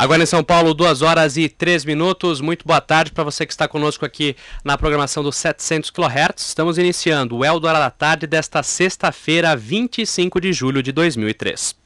[0.00, 2.40] Agora em São Paulo, 2 horas e 3 minutos.
[2.40, 4.34] Muito boa tarde para você que está conosco aqui
[4.64, 6.38] na programação dos 700 kHz.
[6.38, 11.76] Estamos iniciando o Eldorado da Tarde desta sexta-feira, 25 de julho de 2003.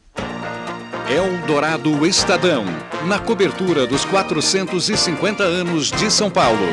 [1.11, 2.64] Eldorado Estadão,
[3.04, 6.69] na cobertura dos 450 anos de São Paulo.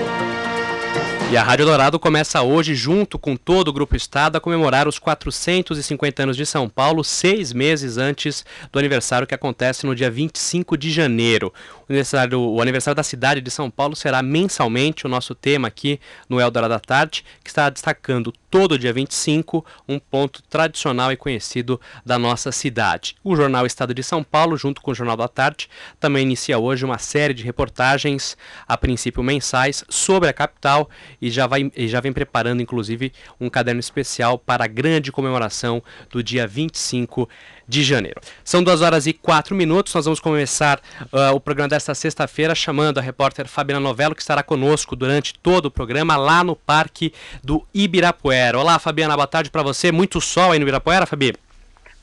[1.32, 5.00] E a Rádio Dourado começa hoje, junto com todo o Grupo Estado, a comemorar os
[5.00, 10.78] 450 anos de São Paulo, seis meses antes do aniversário que acontece no dia 25
[10.78, 11.54] de janeiro.
[11.88, 16.02] O aniversário, o aniversário da cidade de São Paulo será mensalmente o nosso tema aqui
[16.28, 21.80] no Eldorado da Tarde, que está destacando todo dia 25 um ponto tradicional e conhecido
[22.06, 23.16] da nossa cidade.
[23.24, 26.84] O jornal Estado de São Paulo, junto com o Jornal da Tarde, também inicia hoje
[26.84, 28.36] uma série de reportagens,
[28.68, 30.90] a princípio mensais, sobre a capital
[31.22, 35.84] e já, vai, e já vem preparando, inclusive, um caderno especial para a grande comemoração
[36.10, 37.30] do dia 25
[37.68, 38.20] de janeiro.
[38.44, 39.94] São duas horas e quatro minutos.
[39.94, 40.82] Nós vamos começar
[41.14, 45.68] uh, o programa desta sexta-feira chamando a repórter Fabiana Novello, que estará conosco durante todo
[45.68, 48.58] o programa lá no Parque do Ibirapuera.
[48.58, 49.92] Olá, Fabiana, boa tarde para você.
[49.92, 51.34] Muito sol aí no Ibirapuera, Fabi?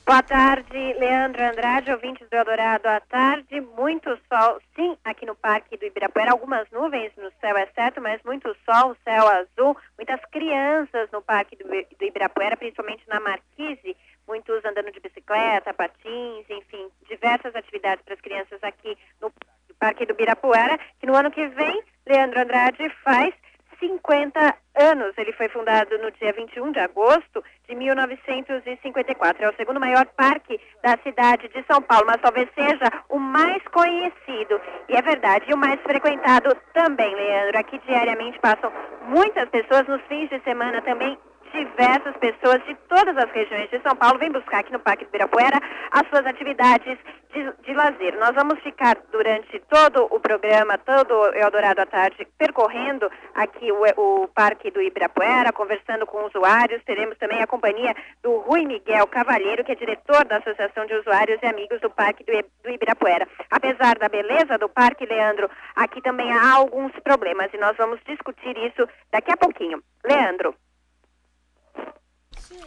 [0.08, 3.60] Boa tarde, Leandro Andrade, ouvintes do Eldorado à tarde.
[3.60, 6.30] Muito sol, sim, aqui no Parque do Ibirapuera.
[6.30, 9.76] Algumas nuvens no céu, é certo, mas muito sol, céu azul.
[9.98, 13.94] Muitas crianças no Parque do, do Ibirapuera, principalmente na Marquise.
[14.26, 19.30] Muitos andando de bicicleta, patins, enfim, diversas atividades para as crianças aqui no
[19.78, 23.34] Parque do Ibirapuera, que no ano que vem, Leandro Andrade faz
[23.78, 25.12] 50 anos.
[25.16, 29.44] Ele foi fundado no dia 21 de agosto de 1954.
[29.44, 33.62] É o segundo maior parque da cidade de São Paulo, mas talvez seja o mais
[33.68, 34.60] conhecido.
[34.88, 37.58] E é verdade, e o mais frequentado também, Leandro.
[37.58, 41.18] Aqui diariamente passam muitas pessoas, nos fins de semana também
[41.52, 45.08] diversas pessoas de todas as regiões de São Paulo vêm buscar aqui no Parque do
[45.08, 45.58] Ibirapuera
[45.92, 46.98] as suas atividades
[47.32, 48.18] de, de lazer.
[48.18, 53.82] Nós vamos ficar durante todo o programa, todo o Eldorado à tarde, percorrendo aqui o,
[53.96, 56.82] o Parque do Ibirapuera, conversando com usuários.
[56.84, 61.38] Teremos também a companhia do Rui Miguel Cavalheiro, que é diretor da Associação de Usuários
[61.42, 63.28] e Amigos do Parque do, do Ibirapuera.
[63.50, 68.56] Apesar da beleza do parque, Leandro, aqui também há alguns problemas e nós vamos discutir
[68.58, 69.82] isso daqui a pouquinho.
[70.04, 70.54] Leandro.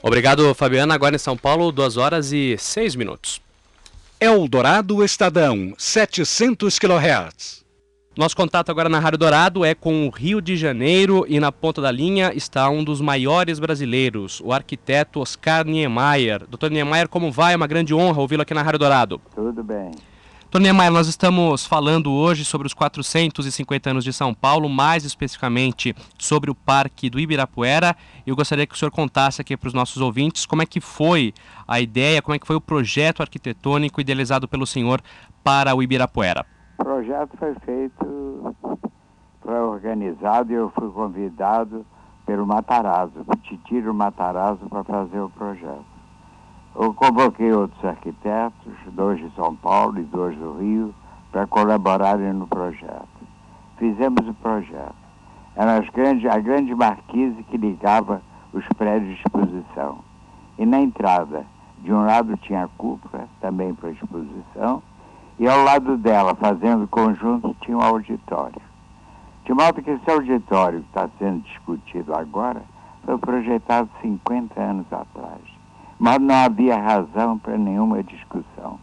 [0.03, 0.93] Obrigado, Fabiana.
[0.93, 3.41] Agora em São Paulo, 2 horas e 6 minutos.
[4.23, 7.65] Eldorado Estadão, 700 kHz.
[8.15, 11.81] Nosso contato agora na Rádio Dourado é com o Rio de Janeiro e na ponta
[11.81, 16.45] da linha está um dos maiores brasileiros, o arquiteto Oscar Niemeyer.
[16.47, 17.53] Doutor Niemeyer, como vai?
[17.53, 19.19] É uma grande honra ouvi-lo aqui na Rádio Dourado.
[19.33, 19.89] Tudo bem.
[20.51, 25.95] Doutor Niemeyer, nós estamos falando hoje sobre os 450 anos de São Paulo, mais especificamente
[26.19, 27.95] sobre o Parque do Ibirapuera.
[28.27, 31.33] Eu gostaria que o senhor contasse aqui para os nossos ouvintes como é que foi
[31.65, 35.01] a ideia, como é que foi o projeto arquitetônico idealizado pelo senhor
[35.41, 36.45] para o Ibirapuera.
[36.79, 38.53] O projeto foi feito,
[39.41, 41.85] foi organizado e eu fui convidado
[42.25, 45.90] pelo Matarazzo, o Titiro Matarazzo, para fazer o projeto.
[46.73, 50.95] Eu convoquei outros arquitetos, dois de São Paulo e dois do Rio,
[51.29, 53.07] para colaborarem no projeto.
[53.77, 54.95] Fizemos o projeto.
[55.53, 58.21] Era grande, a grande marquise que ligava
[58.53, 59.99] os prédios de exposição.
[60.57, 61.45] E na entrada,
[61.79, 64.81] de um lado tinha a cúpula, também para exposição,
[65.37, 68.61] e ao lado dela, fazendo conjunto, tinha um auditório.
[69.43, 72.61] De modo que esse auditório que está sendo discutido agora
[73.03, 75.50] foi projetado 50 anos atrás
[76.01, 78.79] mas não havia razão para nenhuma discussão.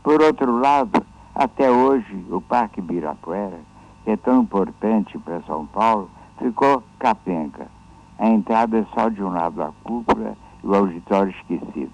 [0.00, 3.58] Por outro lado, até hoje, o Parque Birapuera,
[4.04, 6.08] que é tão importante para São Paulo,
[6.38, 7.66] ficou capenga.
[8.16, 11.90] A entrada é só de um lado a cúpula e o auditório esquecido.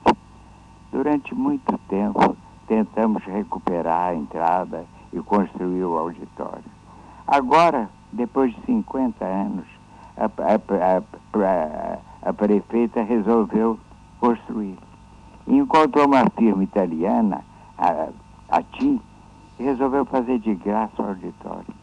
[0.92, 2.36] Durante muito tempo,
[2.66, 6.70] tentamos recuperar a entrada e construir o auditório.
[7.26, 9.64] Agora, depois de 50 anos,
[10.14, 10.98] a, a,
[11.46, 13.80] a, a prefeita resolveu
[14.20, 14.76] construir.
[15.46, 17.44] Encontrou uma firma italiana,
[17.76, 18.08] a,
[18.48, 19.00] a TIM,
[19.58, 21.74] e resolveu fazer de graça o auditório.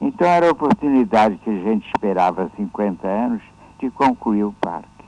[0.00, 3.42] Então era a oportunidade que a gente esperava há 50 anos
[3.78, 5.04] de concluir o parque,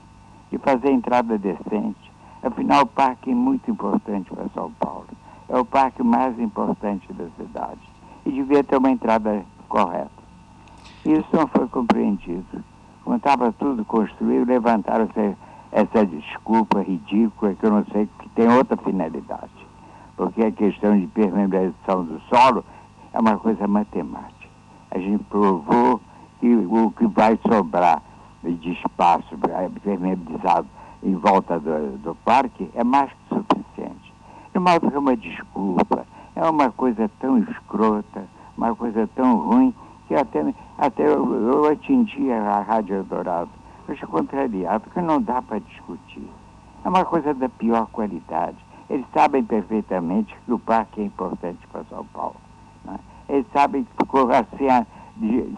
[0.51, 2.11] de fazer entrada decente.
[2.41, 5.07] Afinal, o parque é muito importante para São Paulo.
[5.49, 7.81] É o parque mais importante da cidade.
[8.25, 10.09] E devia ter uma entrada correta.
[11.05, 12.63] Isso não foi compreendido.
[13.03, 15.35] Quando estava tudo construído, levantaram-se
[15.75, 19.51] essa desculpa ridícula que eu não sei que tem outra finalidade.
[20.15, 22.63] Porque a questão de permeabilização do solo
[23.11, 24.47] é uma coisa matemática.
[24.91, 25.99] A gente provou
[26.39, 28.01] que o que vai sobrar
[28.41, 29.35] de espaço
[29.83, 30.67] permeabilizado
[31.03, 34.13] em volta do, do parque é mais que suficiente.
[34.53, 36.05] De modo que é uma desculpa,
[36.37, 38.27] É uma coisa tão escrota,
[38.57, 39.73] uma coisa tão ruim,
[40.07, 43.49] que até, até eu, eu atingi a Rádio Eldorado.
[43.93, 46.27] Estou contrariado, porque não dá para discutir.
[46.83, 48.57] É uma coisa da pior qualidade.
[48.89, 52.35] Eles sabem perfeitamente que o parque é importante para São Paulo.
[52.83, 52.99] Né?
[53.29, 54.67] Eles sabem que ficou assim,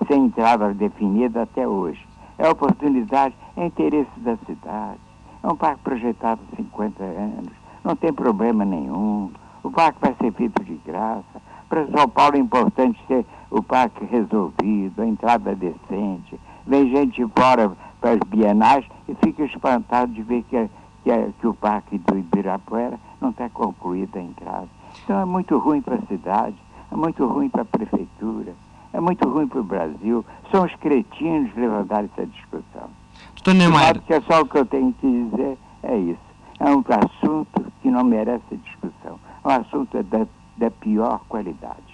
[0.08, 2.06] sem entrada definida até hoje.
[2.38, 5.00] É oportunidade, é interesse da cidade.
[5.44, 7.52] É um parque projetado há 50 anos,
[7.84, 9.32] não tem problema nenhum.
[9.64, 11.42] O parque vai ser feito de graça.
[11.68, 16.40] Para São Paulo é importante ter o parque resolvido, a entrada decente.
[16.66, 20.70] Vem gente fora para as bienais e fica espantado de ver que,
[21.04, 24.68] que, que o parque do Ibirapuera não está concluída a entrada.
[25.04, 26.56] Então é muito ruim para a cidade,
[26.92, 28.54] é muito ruim para a prefeitura,
[28.94, 30.26] é muito ruim para o Brasil.
[30.52, 32.90] São os cretinos levantar essa discussão.
[33.36, 34.00] Doutor Neymar.
[34.02, 36.28] Que é só o que eu tenho que dizer é isso.
[36.60, 39.20] É um assunto que não merece discussão.
[39.44, 40.28] É um assunto da,
[40.58, 41.87] da pior qualidade.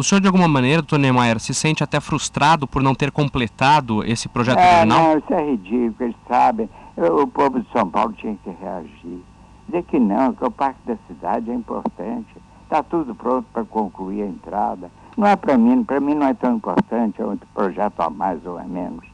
[0.00, 4.02] O senhor, de alguma maneira, doutor Neymar, se sente até frustrado por não ter completado
[4.02, 5.02] esse projeto é, original?
[5.02, 6.70] Não, isso é ridículo, eles sabem.
[6.96, 9.22] O povo de São Paulo tinha que reagir.
[9.66, 12.34] Dizer que não, que o Parque da Cidade é importante.
[12.62, 14.90] Está tudo pronto para concluir a entrada.
[15.18, 18.42] Não é para mim, para mim não é tão importante, é um projeto a mais
[18.46, 19.04] ou a menos.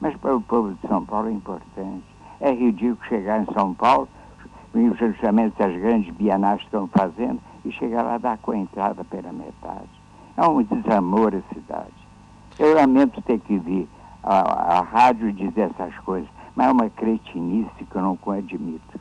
[0.00, 2.04] Mas para o povo de São Paulo é importante.
[2.40, 4.08] É ridículo chegar em São Paulo,
[4.72, 9.97] justamente as grandes bienais estão fazendo, e chegar lá dar com a entrada pela metade.
[10.38, 11.92] É um desamor a cidade.
[12.60, 13.88] Eu lamento ter que vir
[14.22, 19.00] a, a rádio dizer essas coisas, mas é uma cretinice que eu não admito.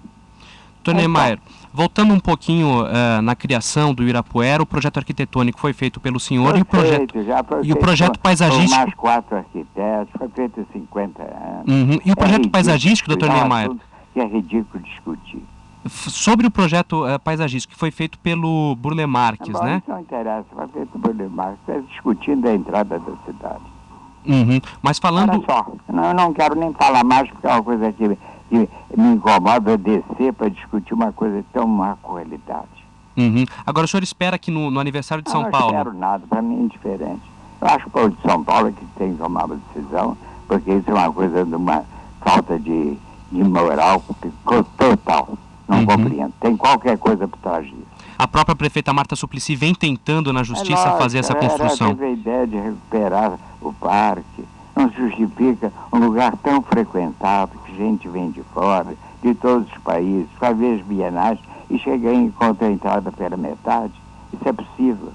[0.83, 1.37] Doutor Neymar,
[1.71, 6.57] voltando um pouquinho uh, na criação do Irapuera, o projeto arquitetônico foi feito pelo senhor
[6.57, 8.75] e o projeto, feito, já foi e o projeto paisagístico...
[8.75, 11.67] mais quatro arquitetos, foi feito há 50 anos.
[11.67, 11.99] Uhum.
[12.03, 13.69] E o projeto é paisagístico, doutor é Neymar?
[14.13, 15.43] Que é ridículo discutir.
[15.89, 19.81] Sobre o projeto uh, paisagístico que foi feito pelo Burle Marques, Bom, né?
[19.87, 23.63] Não interessa, foi feito pelo Burle Marques, está discutindo a entrada da cidade.
[24.25, 24.59] Uhum.
[24.81, 25.31] Mas falando...
[25.31, 28.17] Olha só, não, eu não quero nem falar mais porque é uma coisa que
[28.49, 32.67] que me incomoda descer para discutir uma coisa de tão má qualidade.
[33.17, 33.45] Uhum.
[33.65, 35.73] Agora o senhor espera que no, no aniversário de São não, Paulo.
[35.73, 37.21] Não quero nada, para mim é indiferente.
[37.59, 40.17] Eu acho que o povo de São Paulo é que tem que tomar uma decisão,
[40.47, 41.83] porque isso é uma coisa de uma
[42.21, 42.97] falta de,
[43.31, 44.03] de moral
[44.77, 45.37] total.
[45.67, 45.85] Não uhum.
[45.85, 46.33] compreendo.
[46.39, 47.87] Tem qualquer coisa por trás disso.
[48.17, 51.87] A própria prefeita Marta Suplicy vem tentando na justiça é lógico, fazer essa construção.
[51.87, 54.45] Ela teve a ideia de recuperar o parque.
[54.75, 60.27] Não justifica um lugar tão frequentado gente vem de fora, de todos os países,
[60.57, 63.93] ver as bienais e chega e encontra a entrada pela metade.
[64.33, 65.11] Isso é possível.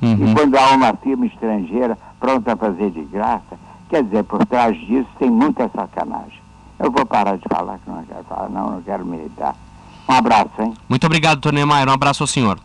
[0.00, 0.30] Uhum.
[0.30, 3.58] E quando há uma firma estrangeira pronta a fazer de graça,
[3.88, 6.40] quer dizer, por trás disso tem muita sacanagem.
[6.82, 9.54] Eu vou parar de falar, que não quero falar, não, não quero militar.
[10.08, 10.74] Um abraço, hein?
[10.88, 11.52] Muito obrigado, Dr.
[11.52, 11.88] Neymar.
[11.88, 12.58] Um abraço ao senhor.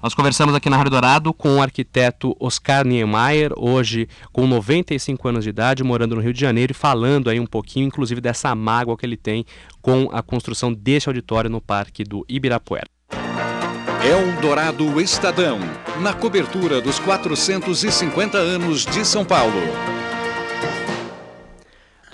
[0.00, 5.44] Nós conversamos aqui na Rádio Dourado com o arquiteto Oscar Niemeyer, hoje com 95 anos
[5.44, 8.98] de idade, morando no Rio de Janeiro e falando aí um pouquinho, inclusive, dessa mágoa
[8.98, 9.46] que ele tem
[9.80, 12.86] com a construção desse auditório no Parque do Ibirapuera.
[13.10, 15.58] É Dourado Estadão,
[16.02, 19.62] na cobertura dos 450 anos de São Paulo.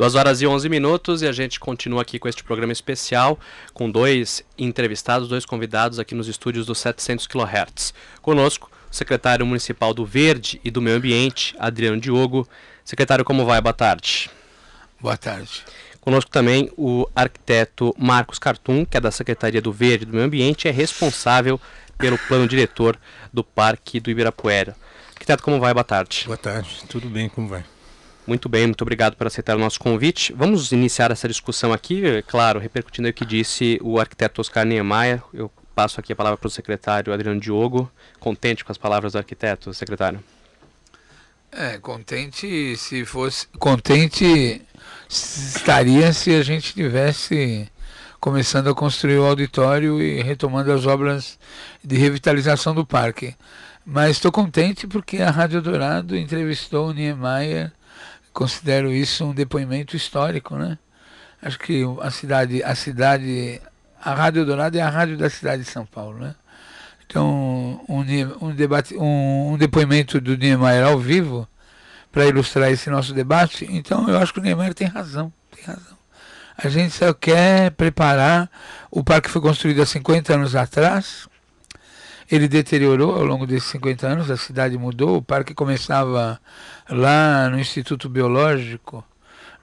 [0.00, 3.38] 2 horas e 11 minutos e a gente continua aqui com este programa especial
[3.74, 7.92] com dois entrevistados, dois convidados aqui nos estúdios do 700 kHz.
[8.22, 12.48] Conosco, o secretário municipal do Verde e do Meio Ambiente, Adriano Diogo.
[12.82, 13.60] Secretário, como vai?
[13.60, 14.30] Boa tarde.
[14.98, 15.66] Boa tarde.
[16.00, 20.24] Conosco também o arquiteto Marcos Cartum, que é da Secretaria do Verde e do Meio
[20.24, 21.60] Ambiente, é responsável
[21.98, 22.98] pelo plano diretor
[23.30, 24.74] do Parque do Ibirapuera.
[25.10, 25.74] Arquiteto, como vai?
[25.74, 26.22] Boa tarde.
[26.24, 26.84] Boa tarde.
[26.88, 27.62] Tudo bem, como vai?
[28.30, 30.32] Muito bem, muito obrigado por aceitar o nosso convite.
[30.32, 35.20] Vamos iniciar essa discussão aqui, é claro, repercutindo o que disse o arquiteto Oscar Niemeyer.
[35.34, 37.90] Eu passo aqui a palavra para o secretário Adriano Diogo.
[38.20, 40.22] Contente com as palavras do arquiteto, secretário?
[41.50, 43.48] É, contente se fosse.
[43.58, 44.62] Contente
[45.08, 47.68] estaria se a gente tivesse
[48.20, 51.36] começando a construir o auditório e retomando as obras
[51.82, 53.34] de revitalização do parque.
[53.84, 57.72] Mas estou contente porque a Rádio Dourado entrevistou o Niemeyer
[58.32, 60.78] considero isso um depoimento histórico, né?
[61.42, 63.60] Acho que a cidade, a cidade,
[64.02, 66.34] a Rádio Dourado é a rádio da cidade de São Paulo, né?
[67.06, 68.04] Então, um,
[68.40, 71.48] um debate, um, um depoimento do Niemeyer ao vivo
[72.12, 73.66] para ilustrar esse nosso debate.
[73.68, 75.98] Então, eu acho que o Niemeyer tem razão, tem razão.
[76.56, 78.50] A gente só quer preparar.
[78.90, 81.26] O parque foi construído há 50 anos atrás.
[82.30, 86.40] Ele deteriorou ao longo desses 50 anos, a cidade mudou, o parque começava
[86.88, 89.04] lá no Instituto Biológico,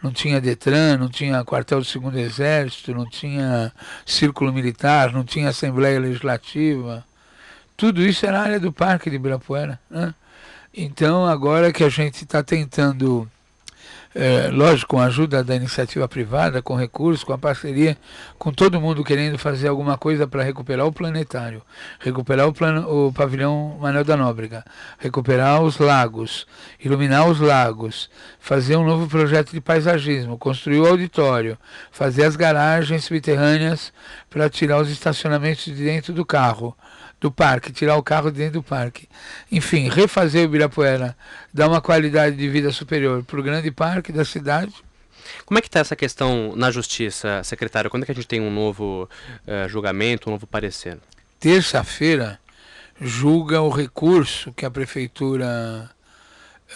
[0.03, 3.71] não tinha Detran, não tinha quartel do segundo exército, não tinha
[4.05, 7.05] círculo militar, não tinha assembleia legislativa.
[7.75, 9.79] Tudo isso era área do Parque de Ibirapuera.
[9.89, 10.13] Né?
[10.74, 13.29] Então, agora que a gente está tentando
[14.16, 17.98] é, lógico, com a ajuda da iniciativa privada, com recursos, com a parceria,
[18.38, 21.62] com todo mundo querendo fazer alguma coisa para recuperar o planetário,
[22.00, 24.64] recuperar o, plano, o pavilhão Manuel da Nóbrega,
[24.98, 26.48] recuperar os lagos,
[26.84, 28.10] iluminar os lagos,
[28.40, 31.58] fazer um novo projeto de paisagismo, construir o auditório,
[31.92, 33.94] fazer as garagens subterrâneas
[34.30, 36.76] para tirar os estacionamentos de dentro do carro
[37.19, 39.07] do parque, tirar o carro de dentro do parque.
[39.51, 41.17] Enfim, refazer o Ibirapuera,
[41.53, 44.74] dar uma qualidade de vida superior para o grande parque da cidade.
[45.45, 47.89] Como é que está essa questão na justiça, secretário?
[47.89, 49.09] Quando é que a gente tem um novo
[49.47, 50.97] uh, julgamento, um novo parecer?
[51.39, 52.39] Terça-feira
[53.00, 55.89] julga o recurso que a prefeitura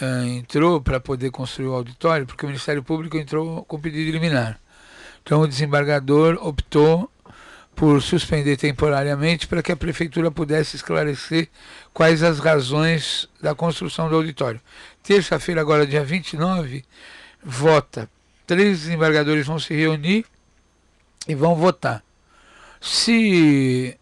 [0.00, 4.12] uh, entrou para poder construir o auditório, porque o Ministério Público entrou com pedido de
[4.12, 4.58] liminar.
[5.22, 7.11] Então o desembargador optou
[7.74, 11.48] por suspender temporariamente para que a prefeitura pudesse esclarecer
[11.92, 14.60] quais as razões da construção do auditório.
[15.02, 16.84] Terça-feira, agora dia 29,
[17.42, 18.08] vota.
[18.46, 20.24] Três desembargadores vão se reunir
[21.26, 22.02] e vão votar.
[22.80, 23.96] Se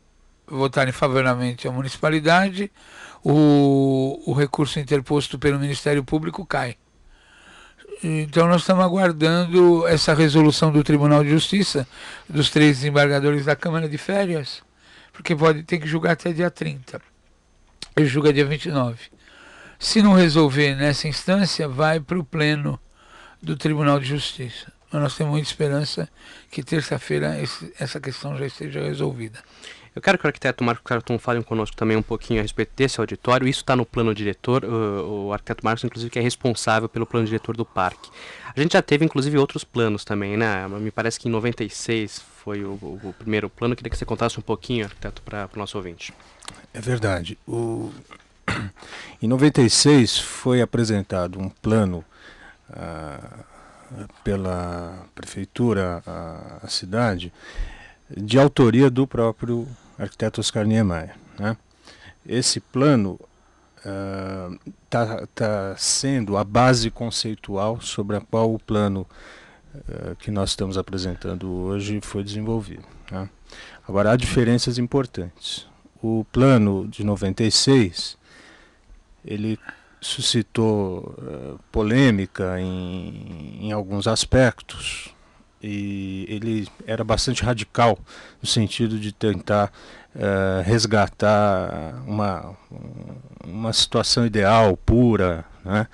[0.47, 2.71] votarem favoravelmente à municipalidade,
[3.23, 6.77] o, o recurso interposto pelo Ministério Público cai.
[8.03, 11.87] Então nós estamos aguardando essa resolução do Tribunal de Justiça
[12.27, 14.63] dos três desembargadores da Câmara de Férias,
[15.13, 17.01] porque pode ter que julgar até dia 30.
[17.95, 18.99] Ele julga dia 29.
[19.79, 22.81] Se não resolver nessa instância, vai para o pleno
[23.43, 24.73] do Tribunal de Justiça.
[24.91, 26.09] Mas nós temos muita esperança
[26.51, 27.37] que terça-feira
[27.79, 29.39] essa questão já esteja resolvida.
[30.01, 32.99] Eu quero que o arquiteto Marco Carton fale conosco também um pouquinho a respeito desse
[32.99, 33.47] auditório.
[33.47, 34.65] Isso está no plano diretor.
[34.65, 38.11] O, o, arquiteto Marcos, inclusive, que é responsável pelo plano diretor do parque.
[38.57, 40.67] A gente já teve, inclusive, outros planos também, né?
[40.69, 43.73] Me parece que em 96 foi o, o, primeiro plano.
[43.73, 46.15] Eu queria que você contasse um pouquinho, arquiteto, para o nosso ouvinte.
[46.73, 47.37] É verdade.
[47.47, 47.93] O...
[49.21, 52.03] Em 96 foi apresentado um plano
[52.73, 53.21] ah,
[54.25, 57.31] pela prefeitura, à cidade,
[58.17, 59.69] de autoria do próprio
[60.01, 61.15] arquiteto Oscar Niemeyer.
[61.39, 61.57] Né?
[62.27, 63.19] Esse plano
[64.85, 69.07] está uh, tá sendo a base conceitual sobre a qual o plano
[69.75, 72.85] uh, que nós estamos apresentando hoje foi desenvolvido.
[73.11, 73.29] Né?
[73.87, 75.67] Agora, há diferenças importantes.
[76.03, 78.17] O plano de 96,
[79.25, 79.59] ele
[80.01, 85.15] suscitou uh, polêmica em, em alguns aspectos,
[85.63, 87.99] e ele era bastante radical
[88.43, 89.71] no sentido de tentar
[90.15, 92.57] uh, resgatar uma,
[93.47, 95.87] uma situação ideal, pura, né?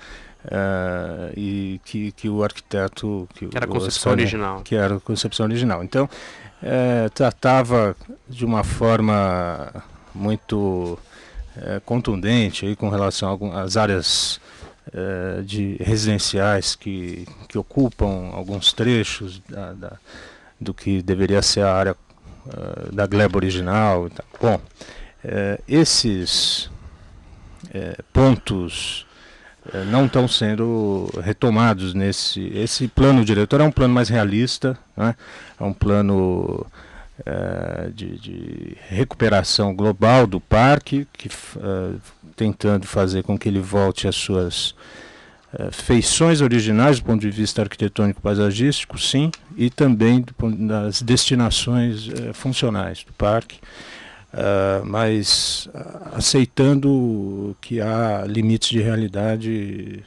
[0.45, 4.99] Uh, e que, que o arquiteto que, que era a concepção original que era a
[5.01, 7.93] concepção original então uh, tratava
[8.29, 9.73] de uma forma
[10.15, 10.97] muito
[11.85, 14.39] contundente aí com relação às áreas
[14.87, 19.97] uh, de residenciais que, que ocupam alguns trechos da, da
[20.59, 24.09] do que deveria ser a área uh, da gleba original.
[24.41, 26.69] Bom, uh, esses
[28.13, 29.05] pontos
[29.91, 35.13] não estão sendo retomados nesse esse plano diretor é um plano mais realista né?
[35.59, 36.65] é um plano
[37.93, 41.29] de, de, recuperação global do parque que
[42.37, 44.75] tentando fazer com que ele volte às suas
[45.53, 52.07] uh, feições originais do ponto de vista arquitetônico paisagístico, sim, e também do, das destinações
[52.07, 53.59] uh, funcionais do parque,
[54.33, 55.67] uh, mas
[56.13, 60.05] aceitando que há limites de realidade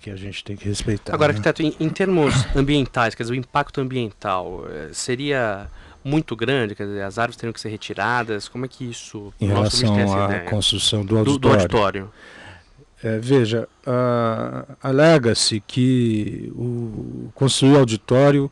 [0.00, 1.12] que a gente tem que respeitar.
[1.12, 1.38] Agora, né?
[1.38, 5.68] arquiteto, em, em, termos ambientais, quer dizer, o impacto ambiental seria
[6.06, 9.34] muito grande, quer dizer, as árvores teriam que ser retiradas, como é que isso...
[9.40, 11.40] Em relação à construção do auditório.
[11.40, 12.10] Do, do auditório.
[13.02, 13.68] É, veja,
[14.80, 18.50] alega-se que o construir o auditório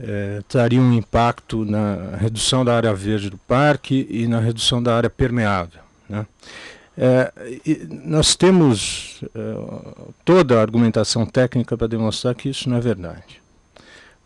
[0.00, 4.96] é, traria um impacto na redução da área verde do parque e na redução da
[4.96, 5.80] área permeável.
[6.08, 6.26] Né?
[6.96, 7.32] É,
[8.04, 9.38] nós temos é,
[10.24, 13.40] toda a argumentação técnica para demonstrar que isso não é verdade.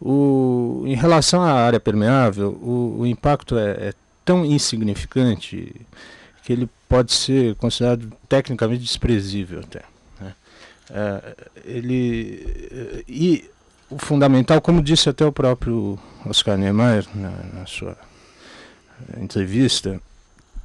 [0.05, 3.95] O, em relação à área permeável, o, o impacto é, é,
[4.25, 5.73] tão insignificante
[6.43, 9.83] que ele pode ser considerado tecnicamente desprezível até.
[10.21, 10.35] Né?
[10.91, 13.49] É, ele, e
[13.89, 17.97] o fundamental, como disse até o próprio Oscar Niemeyer na, na sua
[19.21, 20.01] entrevista,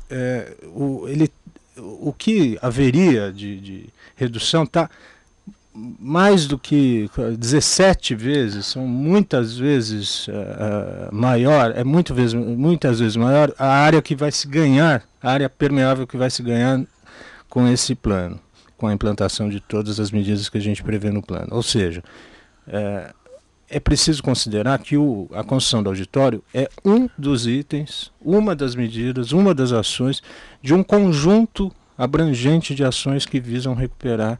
[0.10, 1.32] é, o, ele,
[1.78, 4.90] o que haveria de, de redução está
[6.00, 7.08] mais do que
[7.38, 14.02] 17 vezes, são muitas vezes uh, maior, é muito vezes, muitas vezes maior a área
[14.02, 16.84] que vai se ganhar, a área permeável que vai se ganhar
[17.48, 18.40] com esse plano,
[18.76, 21.50] com a implantação de todas as medidas que a gente prevê no plano.
[21.52, 22.04] Ou seja,
[22.68, 23.14] é,
[23.70, 28.74] é preciso considerar que o, a construção do auditório é um dos itens, uma das
[28.74, 30.24] medidas, uma das ações
[30.60, 34.40] de um conjunto abrangente de ações que visam recuperar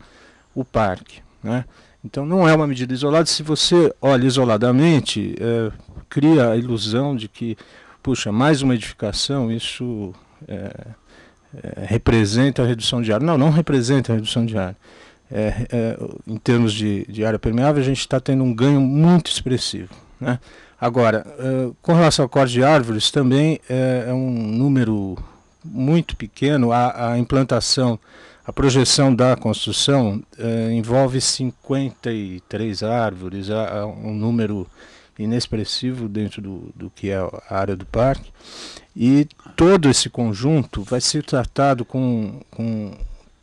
[0.56, 1.27] o parque.
[1.44, 1.66] Né?
[2.04, 3.26] Então não é uma medida isolada.
[3.26, 5.72] Se você olha isoladamente, é,
[6.10, 7.58] cria a ilusão de que,
[8.02, 10.14] puxa, mais uma edificação, isso
[10.48, 10.72] é,
[11.64, 13.26] é, representa a redução de área.
[13.26, 14.78] Não, não representa a redução de área.
[15.30, 19.30] É, é, em termos de, de, área permeável, a gente está tendo um ganho muito
[19.30, 19.94] expressivo.
[20.20, 20.40] Né?
[20.80, 25.18] Agora, é, com relação ao corte de árvores, também é, um número
[25.64, 26.72] muito pequeno.
[26.72, 28.00] A, a, implantação,
[28.48, 34.66] a projeção da construção é, envolve 53 árvores, há, há um número
[35.20, 38.32] inexpressivo dentro do, do que é a área do parque.
[38.96, 39.28] E
[39.58, 42.94] todo esse conjunto vai ser tratado com, com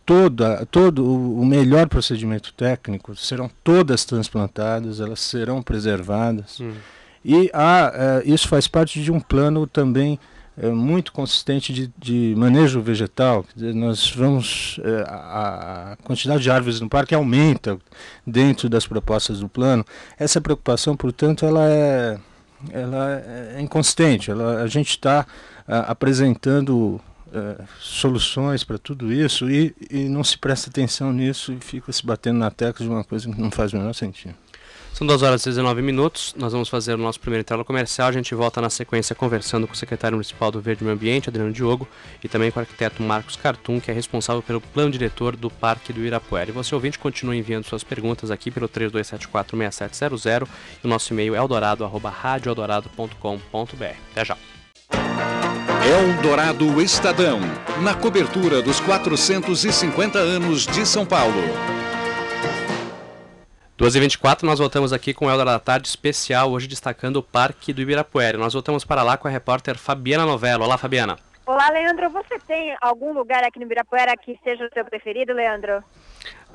[0.07, 6.61] toda, todo o melhor procedimento técnico, serão todas transplantadas, elas serão preservadas.
[6.61, 6.73] Hum.
[7.23, 10.19] E há, é, isso faz parte de um plano também
[10.57, 13.45] é, muito consistente de, de manejo vegetal.
[13.57, 14.79] Nós vamos.
[14.85, 17.79] É, a, quantidade de árvores no parque aumenta
[18.27, 19.85] dentro das propostas do plano.
[20.19, 22.19] Essa preocupação, portanto, ela é,
[22.71, 23.23] ela
[23.57, 24.31] é inconsistente.
[24.31, 25.27] Ela, a gente está
[25.67, 27.01] apresentando
[27.35, 32.05] uh, soluções para tudo isso e, e não se presta atenção nisso e fica se
[32.05, 34.35] batendo na tecla de uma coisa que não faz o menor sentido.
[34.95, 36.33] São 2 horas e 19 minutos.
[36.39, 38.07] Nós vamos fazer o nosso primeiro intervalo comercial.
[38.07, 41.53] A gente volta na sequência conversando com o secretário municipal do Verde Meio Ambiente, Adriano
[41.53, 41.89] Diogo,
[42.23, 45.93] e também com o arquiteto Marcos Cartum, que é responsável pelo plano diretor do Parque
[45.93, 46.49] do Irapuera.
[46.49, 50.47] E você, ouvinte, continua enviando suas perguntas aqui pelo 32746700
[50.85, 53.97] e o nosso e-mail é eldorado.radioeldorado.com.br.
[54.13, 54.37] Até já.
[55.85, 57.41] Eldorado Estadão,
[57.83, 61.43] na cobertura dos 450 anos de São Paulo.
[63.79, 67.83] 2h24, nós voltamos aqui com o Eldorado da Tarde especial, hoje destacando o Parque do
[67.83, 68.39] Ibirapuera.
[68.39, 70.63] Nós voltamos para lá com a repórter Fabiana Novello.
[70.63, 71.19] Olá, Fabiana.
[71.45, 72.09] Olá, Leandro.
[72.11, 75.83] Você tem algum lugar aqui no Ibirapuera que seja o seu preferido, Leandro?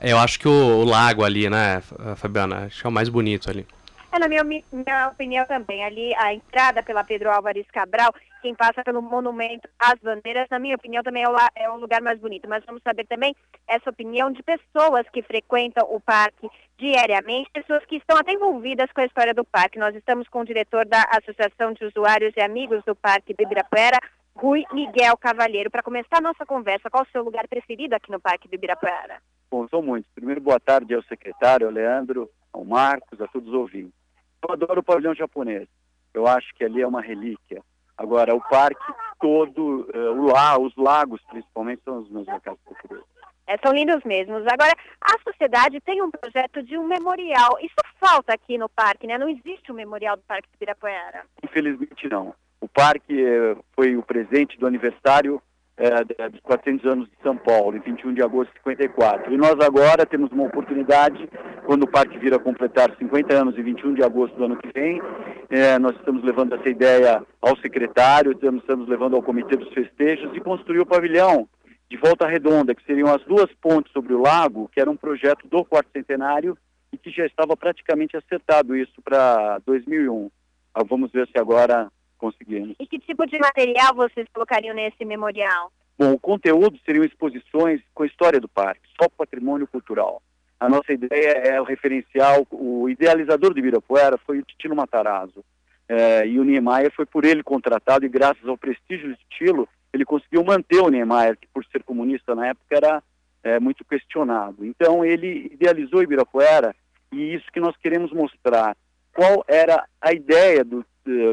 [0.01, 1.83] Eu acho que o, o lago ali, né,
[2.15, 2.67] Fabiana?
[2.67, 3.67] Acho que é o mais bonito ali.
[4.11, 5.83] É, na minha, minha opinião também.
[5.83, 10.75] Ali, a entrada pela Pedro Álvares Cabral, quem passa pelo monumento às bandeiras, na minha
[10.75, 12.49] opinião, também é o, é o lugar mais bonito.
[12.49, 13.35] Mas vamos saber também
[13.67, 19.01] essa opinião de pessoas que frequentam o parque diariamente, pessoas que estão até envolvidas com
[19.01, 19.77] a história do parque.
[19.77, 23.99] Nós estamos com o diretor da Associação de Usuários e Amigos do Parque do Ibirapuera,
[24.35, 25.69] Rui Miguel Cavalheiro.
[25.69, 29.21] Para começar a nossa conversa, qual o seu lugar preferido aqui no Parque do Ibirapuera?
[29.51, 30.09] Bom, são muitos.
[30.15, 33.98] Primeiro, boa tarde ao secretário, ao Leandro, ao Marcos, a todos os ouvintes.
[34.47, 35.67] Eu adoro o pavilhão japonês.
[36.13, 37.61] Eu acho que ali é uma relíquia.
[37.97, 43.05] Agora, o parque todo, uh, o lá, os lagos principalmente, são os meus locais preferidos.
[43.45, 44.45] É, são lindos mesmos.
[44.45, 47.57] Agora, a sociedade tem um projeto de um memorial.
[47.59, 49.17] Isso falta aqui no parque, né?
[49.17, 51.25] Não existe um memorial do Parque do Pirapuera.
[51.43, 52.35] Infelizmente não.
[52.61, 55.41] O parque eh, foi o presente do aniversário
[55.79, 59.33] é, dos 400 anos de São Paulo, em 21 de agosto de 54.
[59.33, 61.29] E nós agora temos uma oportunidade,
[61.65, 64.69] quando o parque vir a completar 50 anos em 21 de agosto do ano que
[64.73, 65.01] vem,
[65.49, 70.35] é, nós estamos levando essa ideia ao secretário, estamos, estamos levando ao comitê dos festejos
[70.35, 71.47] e construir o pavilhão
[71.89, 75.47] de Volta Redonda, que seriam as duas pontes sobre o lago, que era um projeto
[75.47, 76.57] do quarto centenário
[76.91, 80.29] e que já estava praticamente acertado isso para 2001.
[80.73, 82.75] Ah, vamos ver se agora conseguimos.
[82.79, 85.71] E que tipo de material vocês colocariam nesse memorial?
[85.97, 90.21] Bom, o conteúdo seriam exposições com a história do parque, só patrimônio cultural.
[90.59, 95.43] A nossa ideia é o referencial, o idealizador do Ibirapuera foi o Titino Matarazzo.
[95.87, 100.05] É, e o Niemeyer foi por ele contratado e graças ao prestígio do Titilo, ele
[100.05, 103.03] conseguiu manter o Niemeyer, que por ser comunista na época era
[103.41, 104.63] é, muito questionado.
[104.63, 106.75] Então ele idealizou Ibirapuera
[107.11, 108.77] e isso que nós queremos mostrar.
[109.13, 110.85] Qual era a ideia do,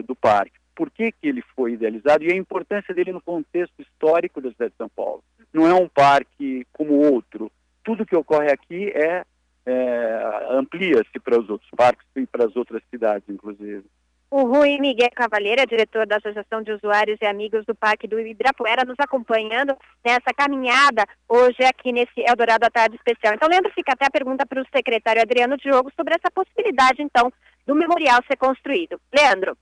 [0.07, 0.57] do parque?
[0.77, 4.73] Por que, que ele foi idealizado e a importância dele no contexto histórico da cidade
[4.73, 5.25] de São Paulo.
[5.53, 7.51] Não é um parque como outro.
[7.83, 9.25] Tudo que ocorre aqui é,
[9.65, 13.85] é amplia-se para os outros parques e para as outras cidades, inclusive.
[14.29, 18.85] O Rui Miguel Cavalheira, diretor da Associação de Usuários e Amigos do Parque do Ibirapuera,
[18.85, 23.35] nos acompanhando nessa caminhada hoje aqui nesse Eldorado à Tarde Especial.
[23.35, 27.33] Então, Leandro, fica até a pergunta para o secretário Adriano Diogo sobre essa possibilidade, então,
[27.65, 29.01] do memorial ser construído.
[29.15, 29.57] Leandro.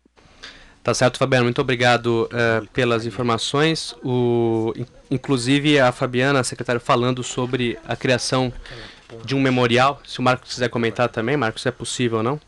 [0.84, 1.44] Tá certo, Fabiano.
[1.44, 3.96] Muito obrigado uh, pelas informações.
[4.04, 4.74] O,
[5.10, 8.52] inclusive a Fabiana, a secretária, falando sobre a criação
[9.24, 10.02] de um memorial.
[10.06, 12.40] Se o Marcos quiser comentar também, Marcos, se é possível ou não?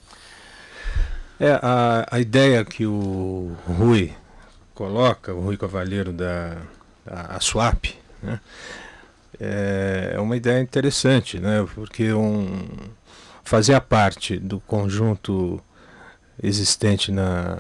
[1.41, 4.13] É, a, a ideia que o Rui
[4.75, 6.59] coloca, o Rui Cavalheiro da,
[7.07, 8.39] da SWAP, né,
[9.41, 12.69] é, é uma ideia interessante, né, porque um,
[13.43, 15.63] fazia parte do conjunto
[16.43, 17.59] existente na,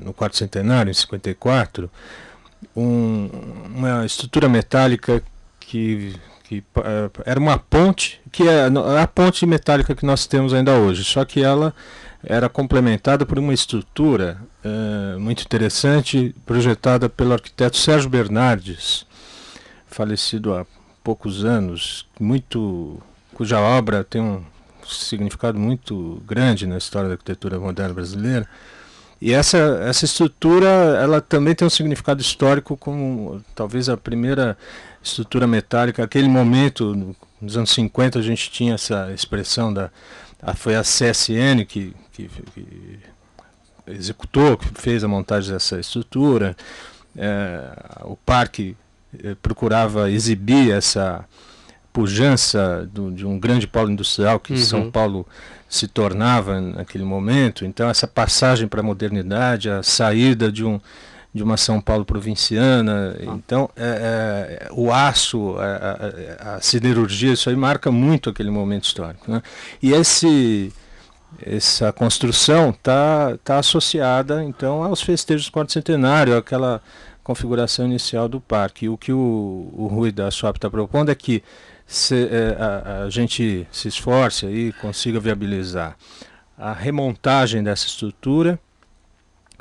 [0.00, 1.90] no quarto centenário, em 54,
[2.76, 3.28] um,
[3.74, 5.22] uma estrutura metálica
[5.60, 8.66] que, que uh, era uma ponte, que é
[9.00, 11.74] a ponte metálica que nós temos ainda hoje, só que ela
[12.22, 19.06] era complementada por uma estrutura uh, muito interessante, projetada pelo arquiteto Sérgio Bernardes,
[19.86, 20.66] falecido há
[21.02, 22.98] poucos anos, muito,
[23.34, 24.42] cuja obra tem um
[24.86, 28.48] significado muito grande na história da arquitetura moderna brasileira.
[29.24, 29.56] E essa,
[29.86, 30.68] essa estrutura
[31.00, 34.54] ela também tem um significado histórico como talvez a primeira
[35.02, 36.04] estrutura metálica.
[36.04, 39.90] Aquele momento, nos anos 50, a gente tinha essa expressão da.
[40.42, 42.98] A, foi a CSN que, que, que,
[43.86, 46.54] executou, que fez a montagem dessa estrutura.
[47.16, 48.76] É, o parque
[49.22, 51.24] é, procurava exibir essa
[51.94, 54.58] pujança do, de um grande polo industrial que uhum.
[54.58, 55.26] São Paulo
[55.74, 57.64] se tornava naquele momento.
[57.64, 60.80] Então, essa passagem para a modernidade, a saída de, um,
[61.34, 63.16] de uma São Paulo provinciana.
[63.18, 63.34] Ah.
[63.34, 68.84] Então, é, é, o aço, a, a, a, siderurgia, isso aí marca muito aquele momento
[68.84, 69.28] histórico.
[69.28, 69.42] Né?
[69.82, 70.72] E esse,
[71.42, 76.80] essa construção está tá associada, então, aos festejos do quarto centenário, aquela
[77.24, 78.84] configuração inicial do parque.
[78.84, 81.42] E o que o, o Rui da SWAP está propondo é que
[81.86, 85.96] se, é, a, a, gente se esforce e consiga viabilizar
[86.56, 88.58] a remontagem dessa estrutura.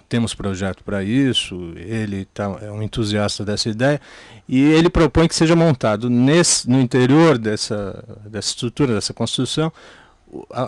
[0.07, 3.99] Temos projeto para isso, ele tá, é um entusiasta dessa ideia,
[4.47, 9.71] e ele propõe que seja montado nesse, no interior dessa, dessa estrutura, dessa construção,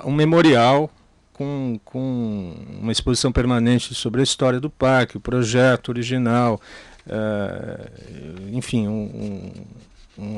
[0.03, 0.89] um memorial
[1.31, 6.59] com, com uma exposição permanente sobre a história do parque, o projeto original,
[7.05, 9.51] uh, enfim, um, um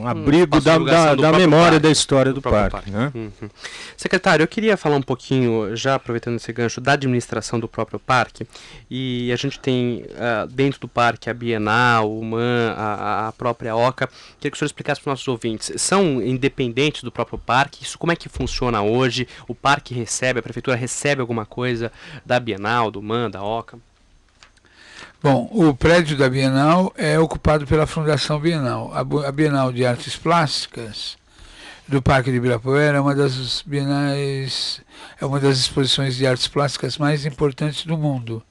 [0.06, 2.72] abrigo da, da, da memória parque, da história do, do parque.
[2.72, 2.92] parque.
[2.92, 3.12] Né?
[3.14, 3.50] Uhum.
[3.96, 8.48] Secretário, eu queria falar um pouquinho, já aproveitando esse gancho, da administração do próprio parque.
[8.90, 13.76] E a gente tem uh, dentro do parque a Bienal, o MAN, a, a própria
[13.76, 14.08] OCA.
[14.40, 15.72] Queria que o senhor explicasse para os nossos ouvintes.
[15.78, 17.84] São independentes do próprio parque?
[17.84, 19.28] Isso como é que funciona hoje?
[19.48, 21.92] O parque recebe, a prefeitura recebe alguma coisa
[22.26, 23.80] da Bienal, do MAN, da OCA?
[25.22, 28.92] Bom, o prédio da Bienal é ocupado pela Fundação Bienal.
[28.94, 31.18] A Bienal de Artes Plásticas
[31.88, 34.80] do Parque de Ibirapuera é uma das bienais,
[35.20, 38.44] é uma das exposições de artes plásticas mais importantes do mundo.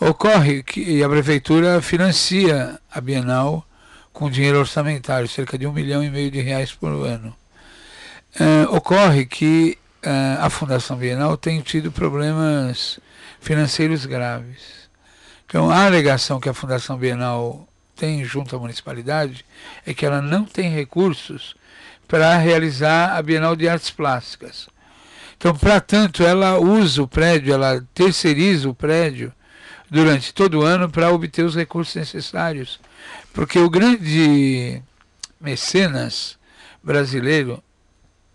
[0.00, 3.62] Ocorre que a prefeitura financia a Bienal
[4.14, 7.36] com dinheiro orçamentário, cerca de um milhão e meio de reais por ano.
[8.70, 9.76] Ocorre que
[10.40, 12.98] a Fundação Bienal tem tido problemas
[13.42, 14.79] financeiros graves
[15.50, 19.44] então, a alegação que a Fundação Bienal tem junto à municipalidade
[19.84, 21.56] é que ela não tem recursos
[22.06, 24.68] para realizar a Bienal de Artes Plásticas.
[25.36, 29.32] Então, para tanto, ela usa o prédio, ela terceiriza o prédio
[29.90, 32.78] durante todo o ano para obter os recursos necessários.
[33.32, 34.80] Porque o grande
[35.40, 36.38] mecenas
[36.80, 37.60] brasileiro,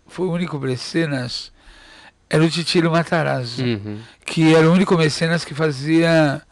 [0.06, 1.50] foi o único mecenas,
[2.28, 4.00] era o Titilo Matarazzo, uhum.
[4.26, 6.42] que era o único mecenas que fazia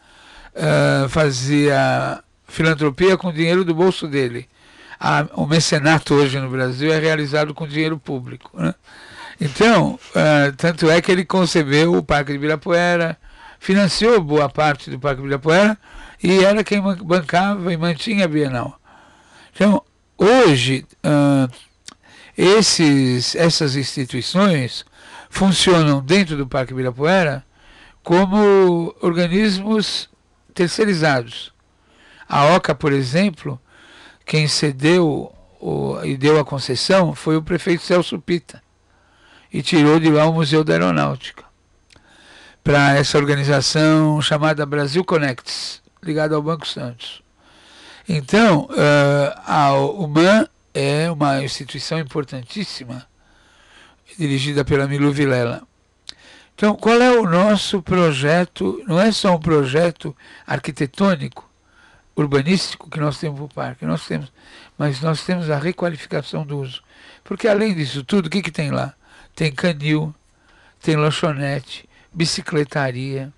[0.55, 4.47] uh, fazia filantropia com dinheiro do bolso dele.
[4.99, 8.49] A, o mecenato hoje no Brasil é realizado com dinheiro público.
[8.53, 8.73] Né?
[9.39, 13.17] Então, uh, tanto é que ele concebeu o Parque de Ibirapuera,
[13.59, 15.77] financiou boa parte do Parque de Ibirapuera
[16.23, 18.79] e era quem bancava e mantinha a Bienal.
[19.53, 19.81] Então,
[20.17, 21.51] hoje, uh,
[22.37, 24.85] esses, essas instituições
[25.29, 27.43] funcionam dentro do Parque Ibirapuera
[28.03, 30.09] como organismos
[30.55, 31.53] terceirizados.
[32.27, 33.61] A OCA, por exemplo,
[34.25, 38.63] quem cedeu o, e deu a concessão foi o prefeito Celso Pita
[39.53, 41.43] e tirou de lá o Museu da Aeronáutica
[42.63, 47.21] para essa organização chamada Brasil Connects, ligada ao Banco Santos.
[48.09, 53.05] Então, uh, a UMAN é uma instituição importantíssima,
[54.17, 55.61] dirigida pela Milu Vilela.
[56.55, 58.81] Então, qual é o nosso projeto?
[58.87, 60.15] Não é só um projeto
[60.47, 61.49] arquitetônico,
[62.15, 64.31] urbanístico que nós temos para o parque, nós temos,
[64.77, 66.81] mas nós temos a requalificação do uso.
[67.25, 68.93] Porque além disso tudo, o que, que tem lá?
[69.35, 70.15] Tem canil,
[70.81, 73.33] tem lanchonete, bicicletaria,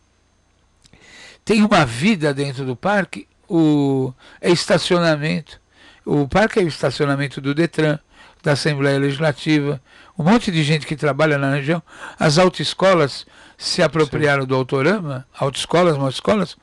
[1.43, 5.59] tem uma vida dentro do parque, o é estacionamento.
[6.05, 7.97] O parque é o estacionamento do Detran,
[8.43, 9.81] da Assembleia Legislativa,
[10.17, 11.81] um monte de gente que trabalha na região.
[12.19, 13.25] As autoescolas
[13.57, 14.47] se apropriaram Sim.
[14.47, 16.57] do autorama, autoescolas, escolas,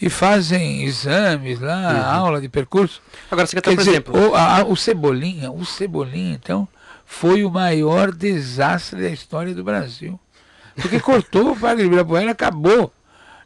[0.00, 2.20] e fazem exames lá, uhum.
[2.20, 3.00] aula de percurso.
[3.30, 4.30] Agora, você quer, por dizer, exemplo...
[4.30, 6.68] O, a, o Cebolinha, o Cebolinha, então,
[7.04, 10.18] foi o maior desastre da história do Brasil.
[10.74, 12.92] Porque cortou o Parque de Ibirapuera, acabou.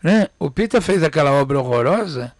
[0.02, 0.28] Né?
[0.38, 2.32] O Pita fez aquela obra horrorosa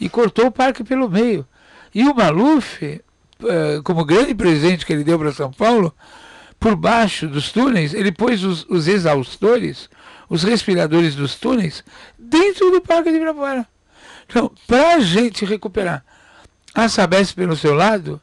[0.00, 1.46] e cortou o parque pelo meio.
[1.94, 5.94] E o Maluf, eh, como grande presente que ele deu para São Paulo,
[6.62, 9.90] por baixo dos túneis, ele pôs os, os exaustores,
[10.28, 11.82] os respiradores dos túneis,
[12.16, 13.66] dentro do Parque de Ibirapuera.
[14.26, 16.04] Então, para a gente recuperar
[16.72, 18.20] a Sabesp pelo seu lado,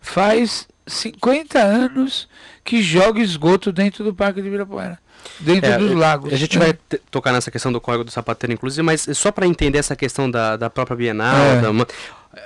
[0.00, 2.26] faz 50 anos
[2.64, 4.98] que joga esgoto dentro do Parque de Ibirapuera
[5.40, 6.32] dentro é, dos lagos.
[6.32, 6.72] A gente vai
[7.10, 10.56] tocar nessa questão do código do sapateiro, inclusive, mas só para entender essa questão da,
[10.56, 11.60] da própria Bienal, é.
[11.60, 11.68] da,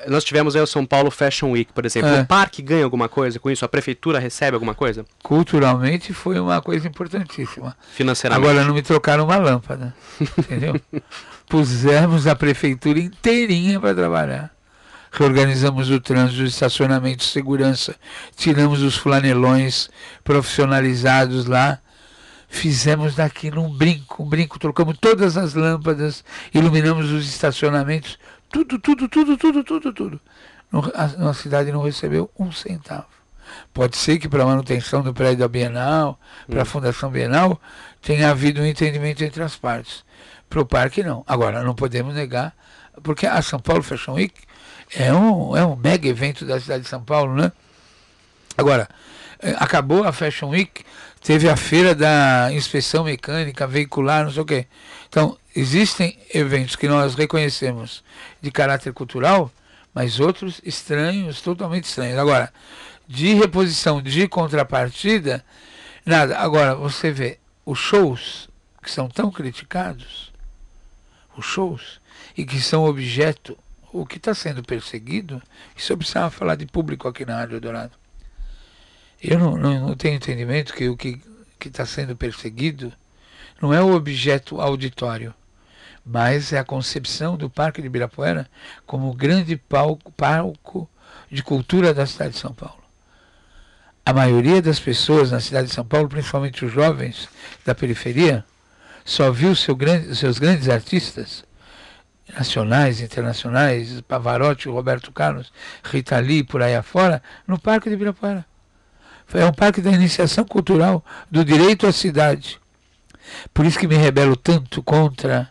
[0.06, 2.10] nós tivemos aí o São Paulo Fashion Week, por exemplo.
[2.10, 2.22] É.
[2.22, 3.64] O parque ganha alguma coisa com isso?
[3.64, 5.04] A prefeitura recebe alguma coisa?
[5.22, 7.76] Culturalmente foi uma coisa importantíssima.
[7.94, 8.48] Financeiramente.
[8.48, 10.80] Agora não me trocaram uma lâmpada, entendeu?
[11.48, 14.50] Pusemos a prefeitura inteirinha para trabalhar.
[15.10, 17.96] Reorganizamos o trânsito, os estacionamentos, segurança,
[18.36, 19.88] tiramos os flanelões
[20.22, 21.80] profissionalizados lá
[22.48, 28.18] fizemos daquilo um brinco, um brinco, trocamos todas as lâmpadas, iluminamos os estacionamentos,
[28.50, 30.20] tudo, tudo, tudo, tudo, tudo, tudo.
[30.94, 33.06] A nossa cidade não recebeu um centavo.
[33.72, 36.66] Pode ser que para a manutenção do prédio da Bienal, para a hum.
[36.66, 37.60] Fundação Bienal,
[38.02, 40.04] tenha havido um entendimento entre as partes.
[40.48, 41.24] Para o parque, não.
[41.26, 42.54] Agora, não podemos negar,
[43.02, 44.34] porque a São Paulo Fashion Week
[44.94, 47.52] é um, é um mega evento da cidade de São Paulo, né?
[48.56, 48.88] Agora,
[49.40, 50.84] eh, acabou a Fashion Week,
[51.28, 54.66] teve a feira da inspeção mecânica, veicular, não sei o quê.
[55.10, 58.02] Então, existem eventos que nós reconhecemos
[58.40, 59.52] de caráter cultural,
[59.92, 62.18] mas outros estranhos, totalmente estranhos.
[62.18, 62.50] Agora,
[63.06, 65.44] de reposição, de contrapartida,
[66.02, 66.38] nada.
[66.38, 68.48] Agora, você vê os shows
[68.82, 70.32] que são tão criticados,
[71.36, 72.00] os shows,
[72.38, 73.54] e que são objeto,
[73.92, 75.42] o que está sendo perseguido,
[75.76, 78.07] isso eu precisava falar de público aqui na Rádio Dourado
[79.22, 81.20] eu não, não, não tenho entendimento que o que
[81.64, 82.92] está sendo perseguido
[83.60, 85.34] não é o objeto auditório,
[86.04, 88.48] mas é a concepção do Parque de Ibirapuera
[88.86, 90.88] como grande palco, palco
[91.30, 92.82] de cultura da cidade de São Paulo.
[94.06, 97.28] A maioria das pessoas na cidade de São Paulo, principalmente os jovens
[97.64, 98.44] da periferia,
[99.04, 101.44] só viu seu grande, seus grandes artistas
[102.32, 105.52] nacionais, internacionais, Pavarotti, Roberto Carlos,
[105.82, 108.46] Rita Lee, por aí afora, no Parque de Ibirapuera.
[109.34, 112.58] É um parque da iniciação cultural do direito à cidade.
[113.52, 115.50] Por isso que me rebelo tanto contra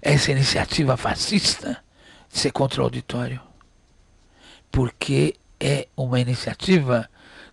[0.00, 1.82] essa iniciativa fascista
[2.32, 3.40] de ser contra o auditório.
[4.70, 7.08] Porque é uma iniciativa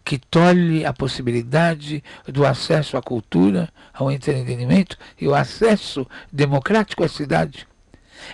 [0.06, 7.10] que tolhe a possibilidade do acesso à cultura, ao entretenimento e o acesso democrático à
[7.10, 7.68] cidade.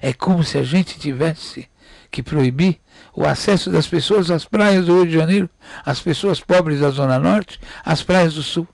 [0.01, 1.67] É como se a gente tivesse
[2.11, 2.79] que proibir
[3.15, 5.49] o acesso das pessoas às praias do Rio de Janeiro,
[5.85, 8.67] as pessoas pobres da Zona Norte, às praias do Sul.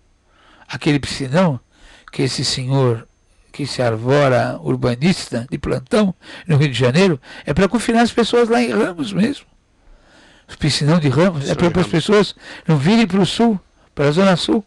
[0.68, 1.60] Aquele piscinão
[2.12, 3.08] que esse senhor
[3.52, 6.14] que se arvora urbanista de plantão
[6.48, 9.46] no Rio de Janeiro é para confinar as pessoas lá em Ramos mesmo.
[10.52, 12.36] O piscinão de Ramos é para as pessoas
[12.68, 13.60] não virem para o Sul,
[13.94, 14.64] para a Zona Sul.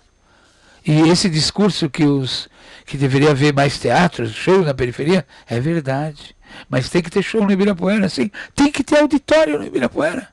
[0.85, 2.48] E esse discurso que os
[2.85, 6.37] que deveria haver mais teatros, shows na periferia, é verdade.
[6.68, 8.30] Mas tem que ter show no Ibirapuera, sim.
[8.54, 10.28] Tem que ter auditório no Ibirapuera.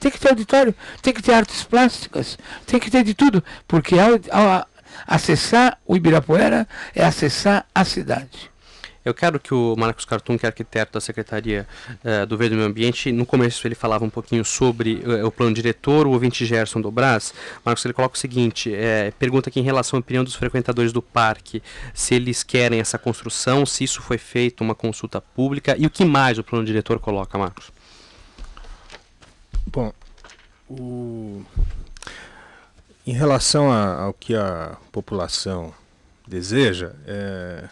[0.00, 3.42] Tem que ter auditório, tem que ter artes plásticas, tem que ter de tudo.
[3.66, 4.66] Porque ao, ao
[5.06, 8.50] acessar o Ibirapuera é acessar a cidade.
[9.08, 11.66] Eu quero que o Marcos Cartum, que é arquiteto da Secretaria
[12.04, 15.32] uh, do Verde e Meio Ambiente, no começo ele falava um pouquinho sobre uh, o
[15.32, 17.32] plano diretor, o ouvinte Gerson do Brás.
[17.64, 21.00] Marcos, ele coloca o seguinte, é, pergunta aqui em relação à opinião dos frequentadores do
[21.00, 21.62] parque,
[21.94, 26.04] se eles querem essa construção, se isso foi feito uma consulta pública e o que
[26.04, 27.72] mais o plano diretor coloca, Marcos?
[29.68, 29.90] Bom,
[30.68, 31.42] o...
[33.06, 35.72] em relação a, ao que a população
[36.26, 37.70] deseja, é,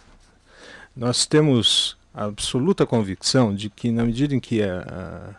[0.96, 5.34] nós temos absoluta convicção de que, na medida em que a,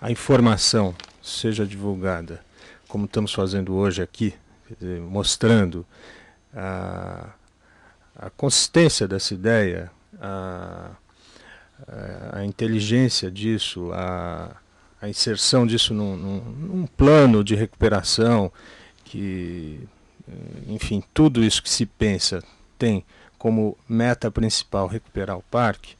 [0.00, 2.44] a, a informação seja divulgada,
[2.88, 4.34] como estamos fazendo hoje aqui,
[4.80, 5.86] dizer, mostrando
[6.52, 7.30] a,
[8.16, 9.90] a consistência dessa ideia,
[10.20, 10.90] a,
[12.32, 14.56] a inteligência disso, a,
[15.00, 18.52] a inserção disso num, num, num, plano de recuperação,
[19.04, 19.80] que,
[20.66, 22.42] enfim, tudo isso que se pensa
[22.78, 23.04] tem
[23.42, 25.96] como meta principal recuperar o parque,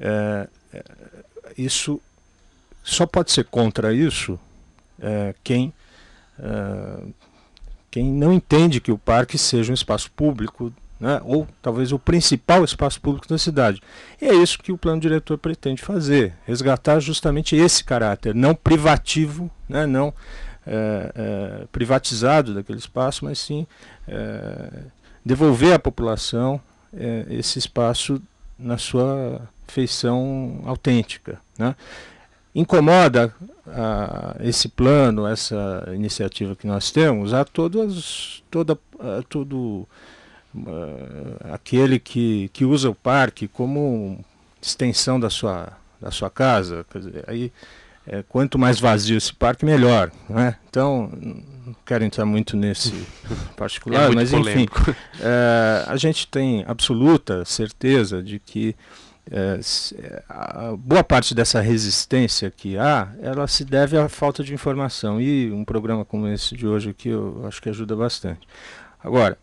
[0.00, 0.82] é, é,
[1.56, 2.00] isso
[2.82, 4.36] só pode ser contra isso
[4.98, 5.72] é, quem
[6.40, 7.14] uh,
[7.88, 12.64] quem não entende que o parque seja um espaço público, né, ou talvez o principal
[12.64, 13.80] espaço público da cidade.
[14.20, 19.48] E é isso que o plano diretor pretende fazer, resgatar justamente esse caráter, não privativo,
[19.68, 20.12] né, não
[20.66, 23.68] é, é, privatizado daquele espaço, mas sim
[24.08, 24.68] é,
[25.26, 26.60] devolver à população
[27.28, 28.22] esse espaço
[28.56, 31.40] na sua feição autêntica.
[31.58, 31.74] Né?
[32.54, 33.34] Incomoda
[33.66, 37.86] a, esse plano, essa iniciativa que nós temos, a toda,
[38.98, 39.86] a todo
[40.54, 44.24] uh, aquele que, que usa o parque como
[44.62, 46.86] extensão da sua, da sua casa.
[46.94, 47.52] Dizer, aí,
[48.06, 50.10] é, quanto mais vazio esse parque, melhor.
[50.28, 50.56] Né?
[50.68, 52.92] Então, não quero entrar muito nesse
[53.56, 54.66] particular, é mas enfim,
[55.20, 58.76] é, a gente tem absoluta certeza de que
[59.30, 59.58] é,
[60.78, 65.20] boa parte dessa resistência que há, ela se deve à falta de informação.
[65.20, 68.46] E um programa como esse de hoje aqui eu acho que ajuda bastante.
[69.02, 69.36] Agora,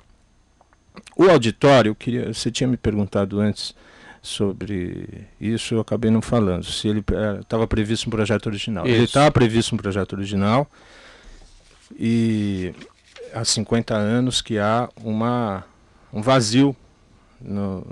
[1.18, 3.76] o auditório, queria, você tinha me perguntado antes
[4.24, 6.64] sobre isso, eu acabei não falando.
[6.64, 7.04] Se ele
[7.42, 8.86] estava é, previsto um projeto original.
[8.88, 8.96] Isso.
[8.96, 10.66] Ele estava previsto um projeto original
[12.00, 12.74] e
[13.34, 15.66] há 50 anos que há uma,
[16.14, 16.74] um vazio
[17.42, 17.86] no,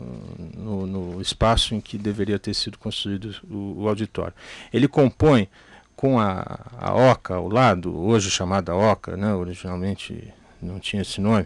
[0.56, 4.34] no, no, espaço em que deveria ter sido construído o, o auditório.
[4.72, 5.50] Ele compõe
[5.98, 11.46] com a, a OCA ao lado, hoje chamada OCA, né, originalmente não tinha esse nome,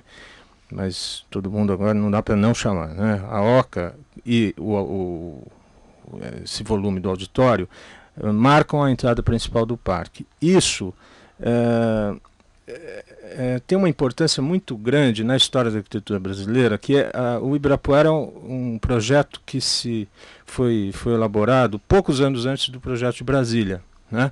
[0.71, 2.89] mas todo mundo agora não dá para não chamar.
[2.89, 3.23] Né?
[3.29, 5.47] A OCA e o, o,
[6.43, 7.69] esse volume do auditório
[8.17, 10.25] uh, marcam a entrada principal do parque.
[10.41, 10.93] Isso
[11.39, 12.19] uh,
[12.67, 17.55] é, tem uma importância muito grande na história da arquitetura brasileira, que é, a, o
[17.55, 20.07] Ibirapuera é um, um, projeto que se
[20.45, 23.81] foi, foi elaborado poucos anos antes do projeto de Brasília.
[24.09, 24.31] Né?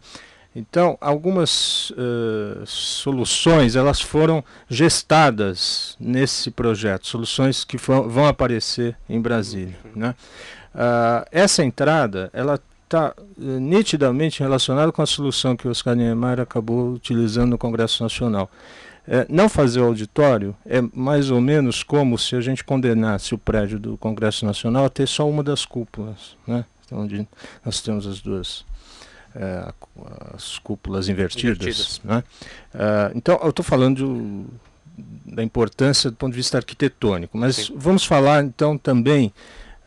[0.55, 9.75] Então, algumas uh, soluções elas foram gestadas nesse projeto, soluções que vão aparecer em Brasília.
[9.95, 10.13] Né?
[10.75, 16.41] Uh, essa entrada ela está uh, nitidamente relacionada com a solução que o Oscar Niemeyer
[16.41, 18.49] acabou utilizando no Congresso Nacional.
[19.05, 23.37] É, não fazer o auditório é mais ou menos como se a gente condenasse o
[23.37, 26.63] prédio do Congresso Nacional a ter só uma das cúpulas, né?
[26.89, 27.27] Onde
[27.65, 28.63] nós temos as duas
[30.33, 31.57] as cúpulas invertidas.
[31.57, 32.01] invertidas.
[32.03, 32.23] Né?
[32.73, 34.47] É, então, eu estou falando
[34.95, 37.73] de, da importância do ponto de vista arquitetônico, mas Sim.
[37.75, 39.33] vamos falar então também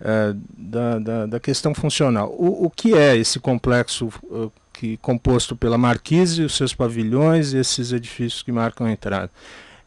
[0.00, 2.28] é, da, da, da, questão funcional.
[2.30, 7.58] O, o, que é esse complexo uh, que composto pela marquise, os seus pavilhões e
[7.58, 9.30] esses edifícios que marcam a entrada?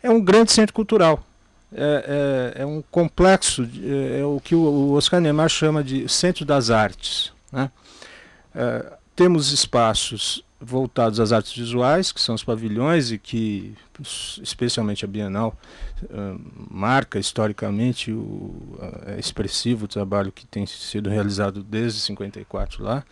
[0.02, 1.24] É um grande centro cultural.
[1.72, 6.10] É, é, é um complexo, é, é, o que o, o Oscar Niemeyer chama de
[6.10, 7.32] centro das artes.
[7.52, 7.70] Né?
[9.20, 13.76] Temos espaços voltados às artes visuais, que são os pavilhões e que,
[14.42, 15.58] especialmente a Bienal,
[16.04, 16.40] uh,
[16.72, 23.04] marca historicamente o uh, é expressivo trabalho que tem sido realizado desde 54 lá.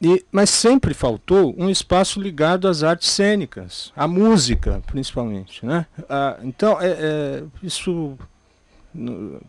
[0.00, 5.66] E, mas sempre faltou um espaço ligado às artes cênicas, à música, principalmente.
[5.66, 5.84] Né?
[6.08, 8.16] Ah, então, é, é, isso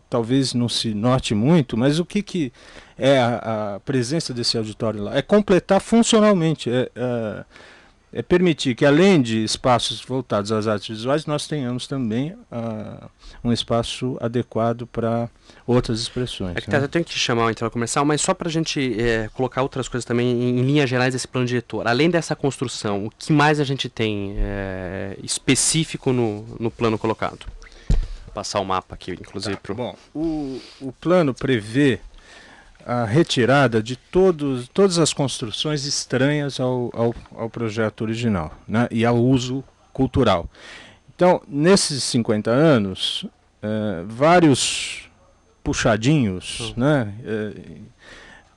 [0.08, 2.52] talvez não se note muito, mas o que, que
[2.96, 5.16] é a, a presença desse auditório lá?
[5.16, 7.44] É completar funcionalmente, é, é,
[8.12, 13.08] é, permitir que além de espaços voltados às artes visuais, nós tenhamos também uh,
[13.44, 15.28] um espaço adequado para
[15.66, 16.56] outras expressões.
[16.56, 16.82] É que né?
[16.82, 19.88] eu tenho que chamar o intervalo comercial, mas só para a gente é, colocar outras
[19.88, 21.86] coisas também em, em, linhas gerais desse plano diretor.
[21.86, 27.46] Além dessa construção, o que mais a gente tem é, específico no, no plano colocado?
[28.38, 29.56] Passar o mapa aqui, inclusive.
[29.56, 29.60] Tá.
[29.62, 29.74] Pro...
[29.74, 31.98] Bom, o, o plano prevê
[32.86, 39.04] a retirada de todos, todas as construções estranhas ao, ao, ao projeto original né, e
[39.04, 40.48] ao uso cultural.
[41.14, 43.26] Então, nesses 50 anos,
[43.60, 45.10] é, vários
[45.64, 46.80] puxadinhos, hum.
[46.80, 47.52] né, é,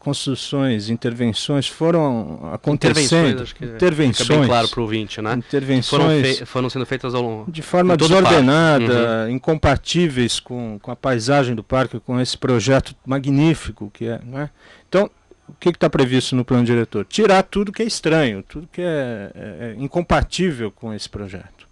[0.02, 3.30] construções, intervenções foram acontecendo.
[3.30, 5.34] Intervenções, intervenções fica bem claro para o ouvinte, né?
[5.36, 9.30] Intervenções foram, foram, sendo feitas ao longo de forma desordenada, uhum.
[9.30, 14.50] incompatíveis com, com a paisagem do parque, com esse projeto magnífico que é, né?
[14.90, 15.08] Então,
[15.48, 17.06] o que está previsto no plano diretor?
[17.06, 21.68] Tirar tudo que é estranho, tudo que é, é, é incompatível com esse projeto.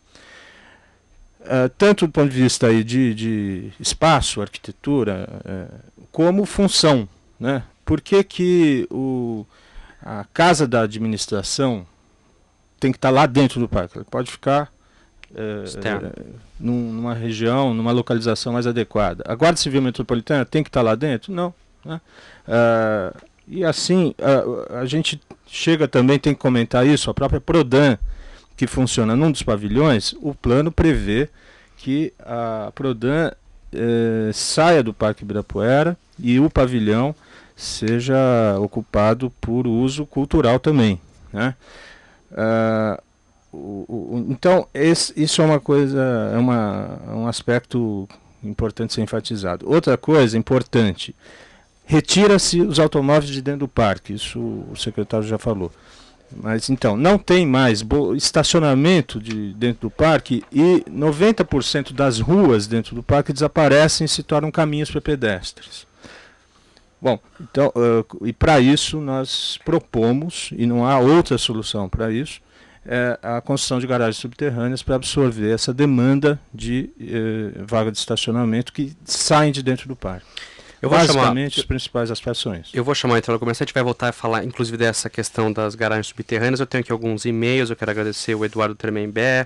[1.42, 7.64] Uh, tanto do ponto de vista aí de, de espaço, arquitetura, uh, como função, né?
[7.90, 9.44] Por que, que o,
[10.00, 11.88] a casa da administração
[12.80, 13.98] tem que estar lá dentro do parque?
[13.98, 14.72] Ela pode ficar
[15.34, 16.12] é, é,
[16.60, 19.24] num, numa região, numa localização mais adequada.
[19.28, 21.34] A Guarda Civil Metropolitana tem que estar lá dentro?
[21.34, 21.52] Não.
[21.84, 22.00] Né?
[22.48, 23.12] Ah,
[23.48, 27.98] e assim, a, a, gente chega também, tem que comentar isso, a própria Prodan
[28.56, 31.28] que funciona num dos pavilhões, o plano prevê
[31.76, 33.32] que a Prodan
[33.74, 37.16] eh, saia do Parque Ibirapuera e o pavilhão
[37.60, 41.00] seja ocupado por uso cultural também.
[41.34, 41.54] Né?
[42.32, 43.02] Ah,
[43.52, 48.08] o, o, então, esse, isso é uma coisa, é uma, um aspecto
[48.42, 49.70] importante ser enfatizado.
[49.70, 51.14] Outra coisa importante,
[51.84, 55.70] retira-se os automóveis de dentro do parque, isso o secretário já falou.
[56.32, 57.84] Mas então, não tem mais
[58.16, 64.24] estacionamento de dentro do parque e 90% das ruas dentro do parque desaparecem e se
[64.24, 65.89] tornam caminhos para pedestres.
[67.02, 72.42] Bom, então, uh, e para isso nós propomos, e não há outra solução para isso,
[72.86, 78.74] é a construção de garagens subterrâneas para absorver essa demanda de eh, vaga de estacionamento
[78.74, 80.26] que saem de dentro do parque.
[80.82, 82.70] Eu vou Basicamente, chamar, os principais aspirações.
[82.74, 86.08] Eu vou chamar então o comerciante, vai voltar a falar, inclusive, dessa questão das garagens
[86.08, 86.60] subterrâneas.
[86.60, 89.46] Eu tenho aqui alguns e-mails, eu quero agradecer o Eduardo Tremembé,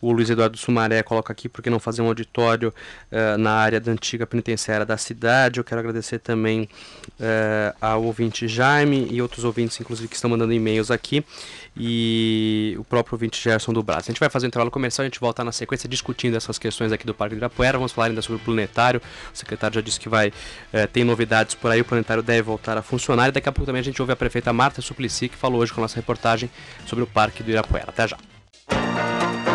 [0.00, 2.74] o Luiz Eduardo Sumaré coloca aqui porque não fazer um auditório
[3.10, 5.58] uh, na área da antiga penitenciária da cidade.
[5.58, 6.68] Eu quero agradecer também
[7.18, 11.24] uh, ao ouvinte Jaime e outros ouvintes, inclusive, que estão mandando e-mails aqui
[11.76, 14.06] e o próprio ouvinte Gerson do Brasil.
[14.08, 16.90] A gente vai fazer um intervalo comercial, a gente volta na sequência discutindo essas questões
[16.92, 17.76] aqui do Parque de Ibirapuera.
[17.76, 19.00] Vamos falar ainda sobre o planetário.
[19.32, 20.32] O secretário já disse que vai
[20.72, 23.28] eh, tem novidades por aí, o planetário deve voltar a funcionar.
[23.28, 25.72] E daqui a pouco também a gente ouve a prefeita Marta Suplicy, que falou hoje
[25.72, 26.50] com a nossa reportagem
[26.86, 27.86] sobre o Parque do Ibirapuera.
[27.88, 28.16] Até já.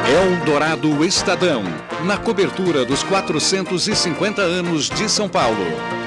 [0.08, 1.64] Eldorado Estadão,
[2.06, 6.01] na cobertura dos 450 anos de São Paulo.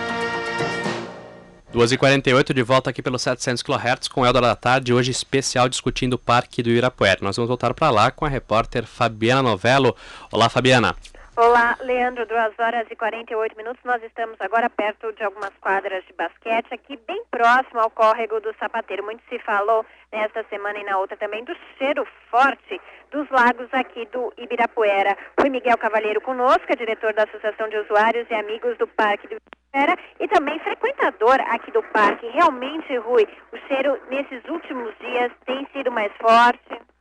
[1.75, 6.14] 2h48 de volta aqui pelos 700 kHz com o Eldor da Tarde, hoje especial discutindo
[6.14, 7.18] o Parque do Irapuera.
[7.20, 9.97] Nós vamos voltar para lá com a repórter Fabiana Novello.
[10.31, 10.95] Olá, Fabiana.
[11.37, 13.82] Olá, Leandro, 2 horas e 48 minutos.
[13.82, 18.55] Nós estamos agora perto de algumas quadras de basquete, aqui bem próximo ao córrego do
[18.55, 19.03] Sapateiro.
[19.03, 22.80] Muito se falou nesta semana e na outra também do cheiro forte
[23.11, 25.18] dos lagos aqui do Ibirapuera.
[25.41, 29.35] Foi Miguel Cavalheiro conosco, é diretor da Associação de Usuários e Amigos do Parque do
[29.35, 32.28] Ibirapuera e também frequentador aqui do parque.
[32.28, 36.93] Realmente, Rui, o cheiro nesses últimos dias tem sido mais forte?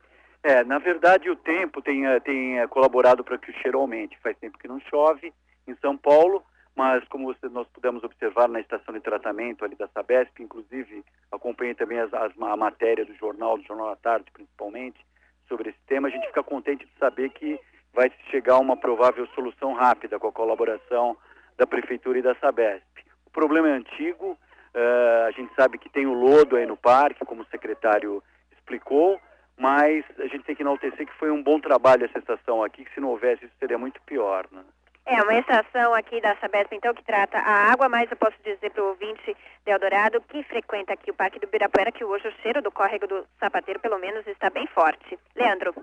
[0.44, 4.18] É, na verdade o tempo tem, eh, tem eh, colaborado para que o cheiro aumente.
[4.18, 5.32] Faz tempo que não chove
[5.66, 6.44] em São Paulo,
[6.76, 11.98] mas como nós pudemos observar na estação de tratamento ali da Sabesp, inclusive acompanhei também
[11.98, 15.00] as, as, a matéria do jornal, do Jornal da Tarde principalmente,
[15.48, 17.58] sobre esse tema, a gente fica contente de saber que
[17.94, 21.16] vai chegar uma provável solução rápida com a colaboração
[21.56, 22.84] da Prefeitura e da Sabesp.
[23.24, 27.24] O problema é antigo, uh, a gente sabe que tem o lodo aí no parque,
[27.24, 28.22] como o secretário
[28.52, 29.20] explicou,
[29.56, 32.94] mas a gente tem que enaltecer que foi um bom trabalho essa estação aqui, que
[32.94, 34.62] se não houvesse isso seria muito pior, né?
[35.06, 38.70] É, uma estação aqui da Sabesp, então, que trata a água, mas eu posso dizer
[38.70, 39.36] para o ouvinte
[39.66, 43.06] de Eldorado que frequenta aqui o Parque do Birapuera que hoje o cheiro do córrego
[43.06, 45.18] do Sapateiro, pelo menos, está bem forte.
[45.36, 45.74] Leandro.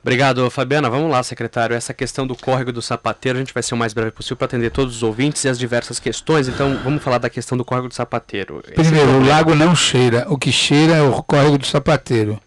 [0.00, 0.90] Obrigado, Fabiana.
[0.90, 1.74] Vamos lá, secretário.
[1.74, 4.44] Essa questão do córrego do sapateiro, a gente vai ser o mais breve possível para
[4.44, 6.46] atender todos os ouvintes e as diversas questões.
[6.46, 8.62] Então, vamos falar da questão do córrego do sapateiro.
[8.74, 10.26] Primeiro, o lago não cheira.
[10.28, 12.38] O que cheira é o córrego do sapateiro.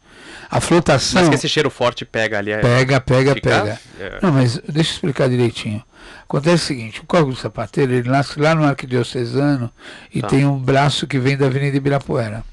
[0.50, 1.22] A flotação.
[1.22, 2.52] Mas que esse cheiro forte pega ali.
[2.52, 2.60] É...
[2.60, 3.80] Pega, pega, pega.
[4.00, 4.20] É.
[4.22, 5.84] Não, mas deixa eu explicar direitinho.
[6.24, 9.72] Acontece o seguinte: o Córrego do Sapateiro ele nasce lá no Arquidiocesano
[10.14, 10.28] e tá.
[10.28, 12.44] tem um braço que vem da Avenida Ibirapuera.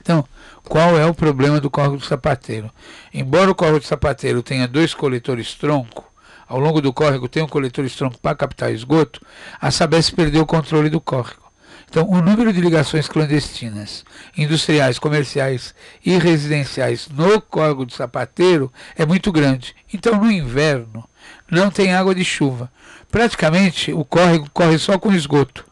[0.00, 0.24] Então,
[0.64, 2.70] qual é o problema do Córrego do Sapateiro?
[3.12, 6.10] Embora o Córrego do Sapateiro tenha dois coletores tronco,
[6.50, 9.24] ao longo do córrego tem um coletor tronco para captar esgoto,
[9.60, 11.39] a Sabesp perdeu o controle do córrego.
[11.90, 14.04] Então, o número de ligações clandestinas,
[14.38, 15.74] industriais, comerciais
[16.06, 19.74] e residenciais no Córrego do Sapateiro é muito grande.
[19.92, 21.04] Então, no inverno,
[21.50, 22.70] não tem água de chuva.
[23.10, 25.66] Praticamente, o córrego corre só com esgoto.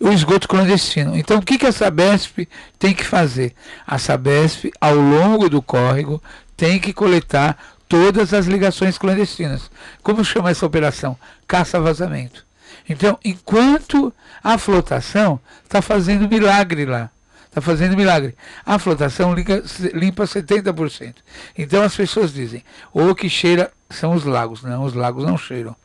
[0.00, 1.16] O esgoto clandestino.
[1.16, 3.54] Então, o que, que a Sabesp tem que fazer?
[3.86, 6.20] A Sabesp, ao longo do córrego,
[6.56, 7.56] tem que coletar
[7.88, 9.70] todas as ligações clandestinas.
[10.02, 11.16] Como chama essa operação?
[11.46, 12.44] Caça-vazamento.
[12.88, 14.12] Então, enquanto
[14.42, 17.10] a flotação está fazendo milagre lá,
[17.46, 18.36] está fazendo milagre.
[18.64, 19.62] A flotação limpa,
[19.94, 21.14] limpa 70%.
[21.56, 24.62] Então as pessoas dizem, o que cheira são os lagos.
[24.62, 25.76] Não, os lagos não cheiram.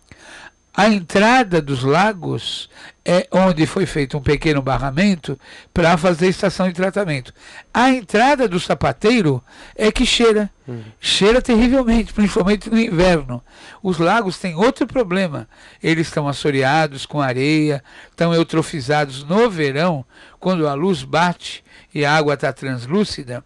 [0.77, 2.69] A entrada dos lagos
[3.03, 5.35] é onde foi feito um pequeno barramento
[5.73, 7.33] para fazer estação de tratamento.
[7.73, 9.43] A entrada do sapateiro
[9.75, 10.51] é que cheira.
[10.67, 10.83] Uhum.
[10.99, 13.43] Cheira terrivelmente, principalmente no inverno.
[13.81, 15.49] Os lagos têm outro problema.
[15.81, 20.05] Eles estão assoreados com areia, estão eutrofizados no verão,
[20.39, 23.43] quando a luz bate e a água está translúcida,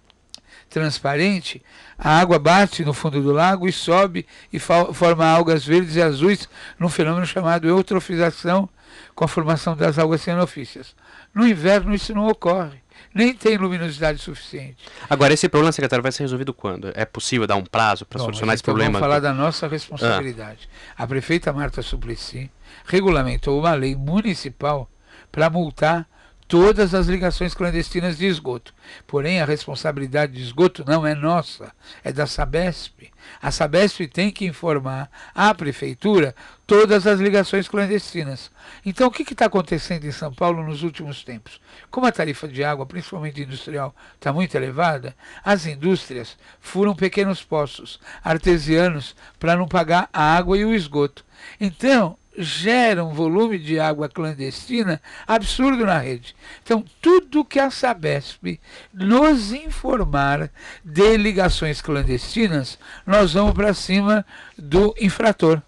[0.69, 1.63] transparente,
[2.03, 6.49] a água bate no fundo do lago e sobe e forma algas verdes e azuis
[6.79, 8.67] num fenômeno chamado eutrofização
[9.13, 10.95] com a formação das algas cianofícias.
[11.31, 12.81] No inverno isso não ocorre.
[13.13, 14.83] nem tem luminosidade suficiente.
[15.07, 16.91] Agora, esse problema, secretário, vai ser resolvido quando?
[16.95, 18.93] É possível dar um prazo para solucionar esse então problema?
[18.93, 20.67] Vamos falar da nossa responsabilidade.
[20.97, 21.03] Ah.
[21.03, 22.49] A prefeita Marta Suplicy
[22.85, 24.89] regulamentou uma lei municipal
[25.31, 26.07] para multar
[26.51, 28.73] todas as ligações clandestinas de esgoto.
[29.07, 31.71] Porém, a responsabilidade de esgoto não é nossa,
[32.03, 33.09] é da Sabesp.
[33.41, 36.35] A Sabesp tem que informar à prefeitura
[36.67, 38.51] todas as ligações clandestinas.
[38.85, 41.61] Então, o que está acontecendo em São Paulo nos últimos tempos?
[41.89, 47.97] Como a tarifa de água, principalmente industrial, está muito elevada, as indústrias furam pequenos poços
[48.21, 51.23] artesianos para não pagar a água e o esgoto.
[51.61, 56.35] Então, gera um volume de água clandestina absurdo na rede.
[56.63, 58.59] Então, tudo que a Sabesp
[58.93, 60.49] nos informar
[60.83, 64.25] de ligações clandestinas, nós vamos para cima
[64.57, 65.61] do infrator.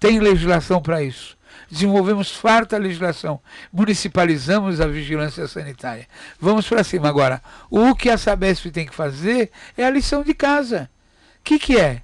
[0.00, 1.36] Tem legislação para isso.
[1.70, 3.40] Desenvolvemos farta legislação,
[3.70, 6.06] municipalizamos a vigilância sanitária.
[6.40, 7.08] Vamos para cima.
[7.08, 10.88] Agora, o que a Sabesp tem que fazer é a lição de casa.
[11.40, 12.02] O que, que é?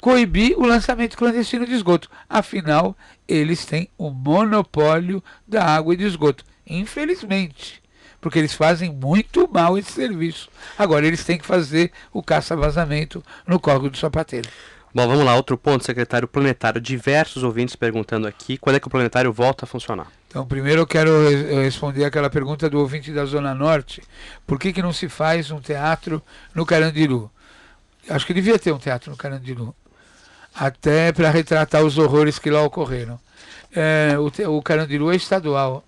[0.00, 2.10] Coibir o lançamento clandestino de esgoto.
[2.28, 2.96] Afinal,
[3.26, 6.44] eles têm o monopólio da água e de esgoto.
[6.66, 7.82] Infelizmente.
[8.20, 10.50] Porque eles fazem muito mal esse serviço.
[10.76, 14.48] Agora, eles têm que fazer o caça-vazamento no córrego do sapateiro.
[14.92, 16.80] Bom, vamos lá, outro ponto, secretário planetário.
[16.80, 20.08] Diversos ouvintes perguntando aqui quando é que o planetário volta a funcionar.
[20.26, 21.10] Então, primeiro eu quero
[21.62, 24.02] responder aquela pergunta do ouvinte da Zona Norte.
[24.46, 26.22] Por que, que não se faz um teatro
[26.54, 27.30] no Carandiru?
[28.08, 29.74] Acho que devia ter um teatro no Carandiru
[30.58, 33.18] até para retratar os horrores que lá ocorreram.
[33.72, 35.84] É, o, o Carandiru é estadual.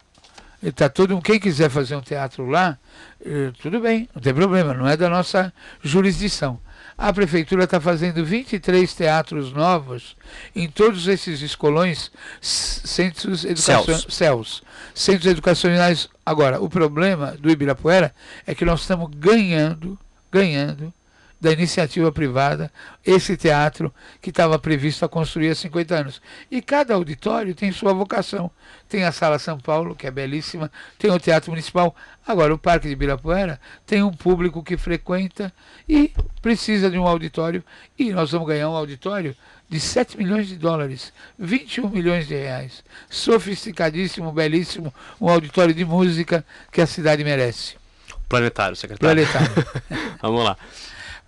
[0.77, 2.79] Tá todo, quem quiser fazer um teatro lá,
[3.25, 5.53] é, tudo bem, não tem problema, não é da nossa
[5.83, 6.61] jurisdição.
[6.99, 10.15] A prefeitura está fazendo 23 teatros novos
[10.55, 12.11] em todos esses escolões,
[12.43, 14.63] centros educacionais, céus,
[14.95, 16.11] centros educacionais.
[16.27, 18.15] Agora, o problema do Ibirapuera
[18.47, 19.99] é que nós estamos ganhando,
[20.31, 20.93] ganhando
[21.41, 22.71] da iniciativa privada
[23.05, 26.23] esse teatro que estava previsto a construir há 50 anos.
[26.51, 28.51] E cada auditório tem sua vocação.
[28.89, 31.95] Tem a Sala São Paulo, que é belíssima, tem o Teatro Municipal.
[32.27, 35.53] Agora, o Parque de Ibirapuera tem um público que frequenta
[35.89, 36.13] e
[36.43, 37.65] precisa de um auditório.
[37.99, 39.35] E nós vamos ganhar um auditório
[39.69, 42.85] de 7 milhões de dólares, 21 milhões de reais.
[43.09, 47.77] Sofisticadíssimo, belíssimo, um auditório de música que a cidade merece.
[48.29, 49.27] Planetário, secretário.
[49.27, 49.67] Planetário.
[50.21, 50.57] Vamos lá.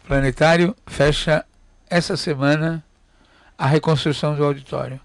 [0.06, 1.44] Planetário fecha
[1.88, 2.84] essa semana
[3.56, 5.00] a reconstrução do auditório.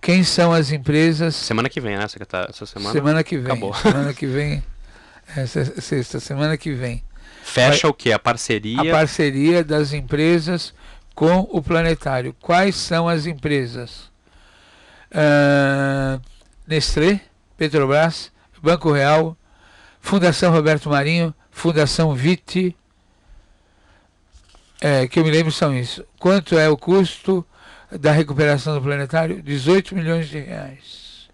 [0.00, 1.34] Quem são as empresas?
[1.36, 2.50] Semana que vem, né, secretário?
[2.50, 2.92] Essa semana.
[2.92, 3.52] Semana que vem.
[3.52, 3.74] Acabou.
[3.74, 4.62] Semana que vem.
[5.36, 7.04] Essa sexta, semana que vem.
[7.42, 8.12] Fecha Vai, o que?
[8.12, 8.80] A parceria?
[8.80, 10.74] A parceria das empresas
[11.14, 12.34] com o planetário.
[12.40, 14.10] Quais são as empresas?
[15.12, 16.20] Uh,
[16.66, 17.20] Nestlé,
[17.56, 19.36] Petrobras, Banco Real,
[20.00, 22.76] Fundação Roberto Marinho, Fundação Vite,
[24.80, 26.04] é, que eu me lembro são isso.
[26.18, 27.44] Quanto é o custo
[27.90, 29.42] da recuperação do planetário?
[29.42, 31.28] 18 milhões de reais.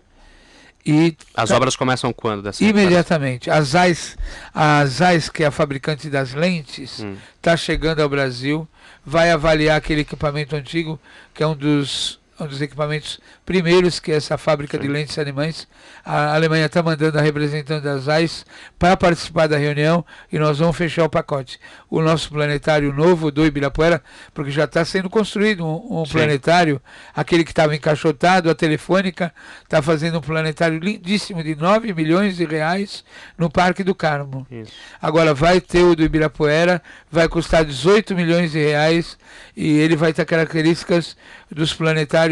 [0.85, 2.43] E As tá, obras começam quando?
[2.43, 3.51] Dessa imediatamente.
[3.51, 4.17] A Zeiss,
[4.55, 4.85] a
[5.33, 7.17] que é a fabricante das lentes, está hum.
[7.43, 8.69] Tá chegando ao Brasil,
[9.05, 11.01] vai avaliar aquele equipamento antigo,
[11.35, 15.67] que é um dos um dos equipamentos primeiros que essa fábrica de lentes animais.
[16.05, 18.45] A Alemanha está mandando a representante das AIS
[18.79, 21.59] para participar da reunião e nós vamos fechar o pacote.
[21.89, 24.03] O nosso planetário novo do Ibirapuera,
[24.35, 26.81] porque já está sendo construído um, um planetário,
[27.15, 29.33] aquele que estava encaixotado, a Telefônica
[29.63, 33.05] está fazendo um planetário lindíssimo de 9 milhões de reais
[33.39, 34.47] no Parque do Carmo.
[34.51, 34.73] Isso.
[35.01, 39.17] Agora vai ter o do Ibirapuera, vai custar 18 milhões de reais
[39.57, 41.17] e ele vai ter características
[41.51, 42.26] dos planetários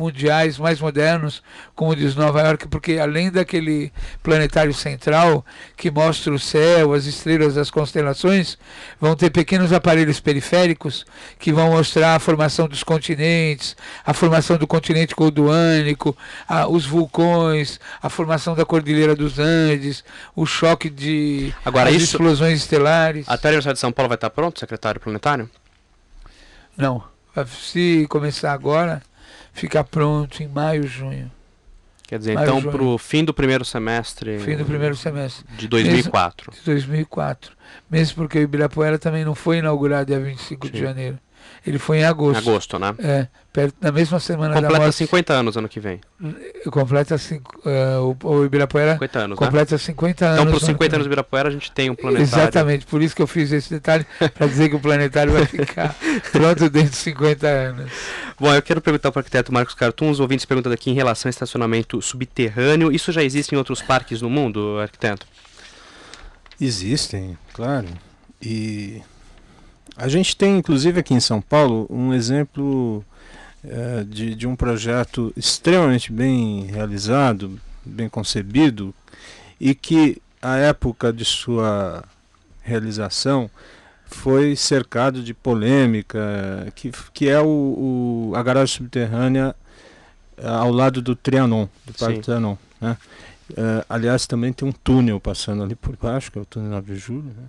[0.00, 1.42] mundiais mais modernos,
[1.74, 5.44] como diz Nova York, porque além daquele planetário central
[5.76, 8.56] que mostra o céu, as estrelas, as constelações,
[8.98, 11.04] vão ter pequenos aparelhos periféricos
[11.38, 16.16] que vão mostrar a formação dos continentes, a formação do continente colduânico,
[16.48, 20.02] a, os vulcões, a formação da Cordilheira dos Andes,
[20.34, 23.26] o choque de Agora, isso, explosões estelares.
[23.28, 25.48] Até a Universidade de São Paulo vai estar pronto, secretário planetário?
[26.76, 27.02] Não.
[27.46, 29.00] Se começar agora,
[29.60, 31.30] ficar pronto em maio, junho.
[32.06, 34.38] Quer dizer, maio, então para o fim do primeiro semestre.
[34.40, 35.44] Fim do primeiro semestre.
[35.56, 36.50] De 2004.
[36.50, 37.52] Mesmo, de 2004.
[37.88, 40.72] Mesmo porque o Ibirapuera também não foi inaugurado dia 25 Sim.
[40.72, 41.18] de janeiro.
[41.66, 42.48] Ele foi em agosto.
[42.48, 42.94] Agosto, né?
[42.98, 44.96] É, perto, na mesma semana completa da morte.
[44.96, 46.00] 50 anos ano que vem.
[46.70, 49.78] Completa uh, o, o Ibirapuera 50 anos, completa né?
[49.78, 50.40] 50 anos.
[50.40, 52.42] Então, para os 50 anos do Ibirapuera, a gente tem um planetário.
[52.42, 55.94] Exatamente, por isso que eu fiz esse detalhe, para dizer que o planetário vai ficar
[56.32, 57.90] pronto dentro de 50 anos.
[58.38, 61.28] Bom, eu quero perguntar para o arquiteto Marcos Cartum, os ouvintes perguntam aqui em relação
[61.28, 62.90] ao estacionamento subterrâneo.
[62.90, 65.26] Isso já existe em outros parques no mundo, arquiteto?
[66.58, 67.86] Existem, claro.
[68.40, 69.02] E
[69.96, 73.04] a gente tem, inclusive aqui em São Paulo, um exemplo
[73.64, 78.94] é, de, de um projeto extremamente bem realizado, bem concebido,
[79.60, 82.02] e que a época de sua
[82.62, 83.50] realização
[84.06, 89.54] foi cercado de polêmica, que, que é o, o a garagem subterrânea
[90.36, 92.22] eh, ao lado do Trianon, do Parque Sim.
[92.22, 92.56] Trianon.
[92.80, 92.96] Né?
[93.50, 96.94] Uh, aliás, também tem um túnel passando ali por baixo, que é o túnel 9
[96.94, 97.24] de julho.
[97.24, 97.48] Né?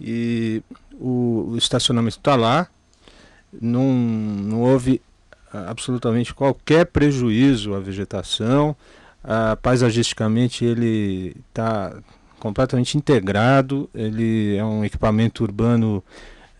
[0.00, 0.62] E
[1.00, 2.68] o, estacionamento está lá,
[3.60, 5.00] não, não houve
[5.52, 8.76] absolutamente qualquer prejuízo à vegetação.
[9.24, 11.96] Uh, paisagisticamente ele está
[12.38, 16.02] completamente integrado, ele é um equipamento urbano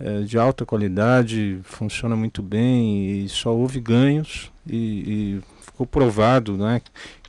[0.01, 6.57] uh, de alta qualidade, funciona muito bem e só houve ganhos e, e ficou provado
[6.57, 6.80] né,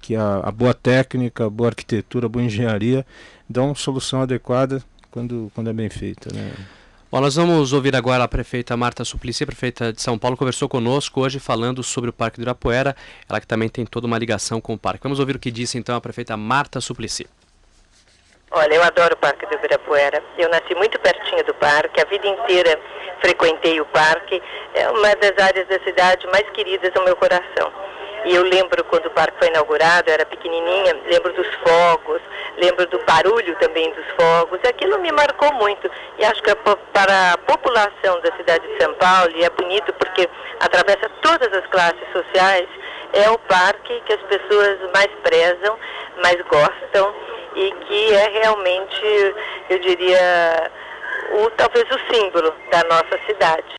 [0.01, 3.05] que a, a, boa técnica, a boa arquitetura, a boa engenharia
[3.47, 4.81] dão solução adequada
[5.11, 6.33] quando, quando é bem feita.
[6.33, 6.51] Né.
[7.09, 11.21] Bom, nós vamos ouvir agora a prefeita Marta Suplicy, prefeita de São Paulo, conversou conosco
[11.21, 12.93] hoje falando sobre o Parque do Irapuera,
[13.29, 15.03] ela que também tem toda uma ligação com o parque.
[15.03, 17.25] Vamos ouvir o que disse então a prefeita Marta Suplicy.
[18.51, 20.21] Olha, eu adoro o Parque do Ibirapuera.
[20.37, 22.77] Eu nasci muito pertinho do parque, a vida inteira
[23.21, 24.43] frequentei o parque.
[24.73, 27.71] É uma das áreas da cidade mais queridas ao meu coração.
[28.27, 32.21] E eu lembro quando o parque foi inaugurado, eu era pequenininha, lembro dos fogos,
[32.57, 34.59] lembro do barulho também dos fogos.
[34.67, 35.89] Aquilo me marcou muito.
[36.19, 36.53] E acho que
[36.91, 40.27] para a população da cidade de São Paulo, e é bonito porque
[40.59, 42.67] atravessa todas as classes sociais,
[43.13, 45.79] é o parque que as pessoas mais prezam,
[46.21, 47.15] mais gostam
[47.55, 49.35] e que é realmente,
[49.69, 50.69] eu diria,
[51.31, 53.76] o, talvez o símbolo da nossa cidade.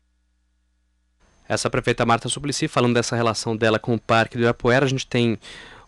[1.49, 5.07] Essa prefeita Marta Suplicy, falando dessa relação dela com o Parque do Ibirapuera, a gente
[5.07, 5.39] tem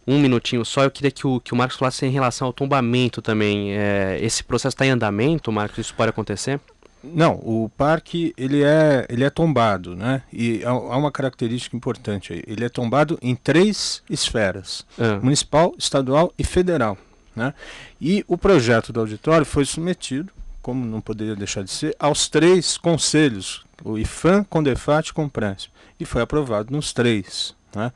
[0.08, 0.84] um minutinho só.
[0.84, 3.78] Eu queria que o, que o Marcos falasse em relação ao tombamento também.
[3.78, 5.78] É, esse processo está em andamento, Marcos?
[5.78, 6.60] Isso pode acontecer?
[7.04, 10.24] Não, o parque ele é, ele é tombado, né?
[10.32, 12.44] E há uma característica importante aí.
[12.46, 15.20] Ele é tombado em três esferas: ah.
[15.22, 16.98] municipal, estadual e federal.
[17.36, 17.54] Né?
[18.00, 20.32] E o projeto do auditório foi submetido,
[20.62, 25.70] como não poderia deixar de ser, aos três conselhos o IFAM, CONDEFAT e COMPRENSE.
[26.00, 27.56] E foi aprovado nos três.
[27.76, 27.92] Né?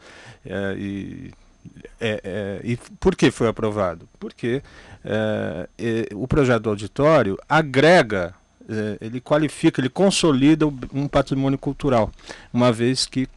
[0.45, 1.31] É, e,
[1.99, 4.07] é, é, e por que foi aprovado?
[4.19, 4.61] Porque
[5.03, 5.67] é,
[6.13, 8.33] o projeto do auditório agrega,
[8.67, 12.11] é, ele qualifica, ele consolida um patrimônio cultural,
[12.53, 13.27] uma vez que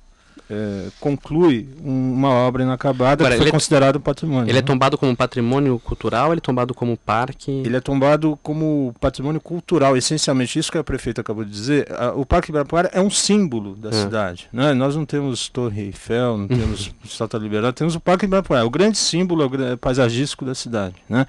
[0.51, 4.45] é, conclui uma obra inacabada Agora, que foi é considerado patrimônio.
[4.45, 4.59] Ele é né?
[4.59, 7.51] é tombado como patrimônio cultural, ele é tombado como parque?
[7.51, 11.87] Ele é tombado como patrimônio cultural, essencialmente isso que a prefeita acabou de dizer.
[11.93, 13.93] A, o Parque Ibirapuera é um símbolo da é.
[13.93, 14.49] cidade.
[14.53, 14.73] Né?
[14.73, 18.97] Nós não temos Torre Eiffel, não temos Estátua Liberal, temos o Parque Ibirapuera, o grande
[18.97, 20.97] símbolo o paisagístico da cidade.
[21.09, 21.27] Né?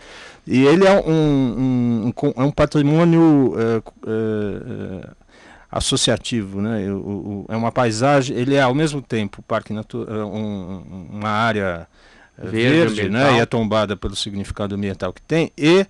[0.48, 5.10] E ele é um, um, um, é um patrimônio é,
[5.72, 6.92] associativo, né?
[6.92, 11.30] O, o, é uma paisagem, ele é ao mesmo tempo parque natural, é um, uma
[11.30, 11.88] área
[12.38, 13.38] eh, verde, verde né?
[13.38, 15.86] E é tombada pelo significado ambiental que tem e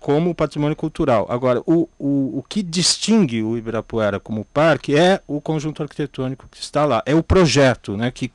[0.00, 1.26] como patrimônio cultural.
[1.28, 6.58] Agora, o, o, o que distingue o Ibirapuera como parque é o conjunto arquitetônico que
[6.58, 8.10] está lá, é o projeto, né?
[8.10, 8.32] Que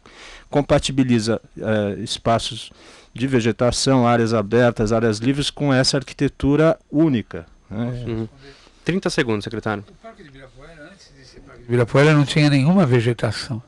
[0.50, 2.72] compatibiliza eh, espaços
[3.14, 7.46] de vegetação, áreas abertas, áreas livres com essa arquitetura única.
[7.70, 8.04] Né?
[8.08, 8.28] Uhum.
[8.84, 9.84] 30 segundos, secretário.
[9.90, 10.55] O Parque de Ibirapuera
[11.68, 13.62] Ibirapuera não tinha nenhuma vegetação.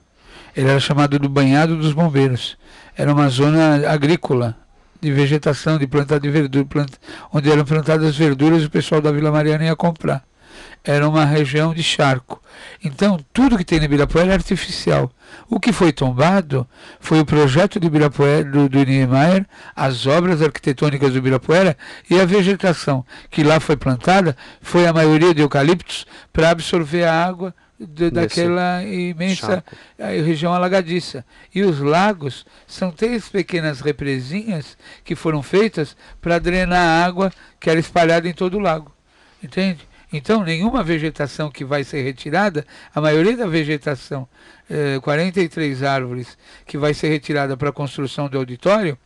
[0.56, 2.58] Ele era chamado do banhado dos bombeiros.
[2.95, 4.56] Era uma zona agrícola
[5.02, 6.98] de vegetação, de planta de verdura, planta,
[7.32, 10.24] onde eram plantadas verduras e o pessoal da Vila Mariana ia comprar.
[10.84, 12.41] Era uma região de charco.
[12.84, 15.12] Então, tudo que tem no Ibirapuera é artificial.
[15.50, 16.68] O que foi tombado
[17.00, 19.45] foi o projeto de Ibirapuera, do, do Niemeyer,
[19.76, 21.78] as obras arquitetônicas do Ibirapuera
[22.10, 27.26] e a vegetação que lá foi plantada foi a maioria de eucaliptos para absorver a
[27.26, 29.64] água de, daquela imensa
[29.98, 31.26] eh, região alagadiça.
[31.54, 37.70] E os lagos são três pequenas represinhas que foram feitas para drenar a água que
[37.70, 38.92] era espalhada em todo o lago.
[39.44, 39.88] Entende?
[40.12, 42.66] Então, nenhuma vegetação que vai ser retirada,
[42.96, 44.28] a maioria da vegetação,
[44.70, 48.98] eh, 43 árvores que vai ser retirada para a construção do auditório,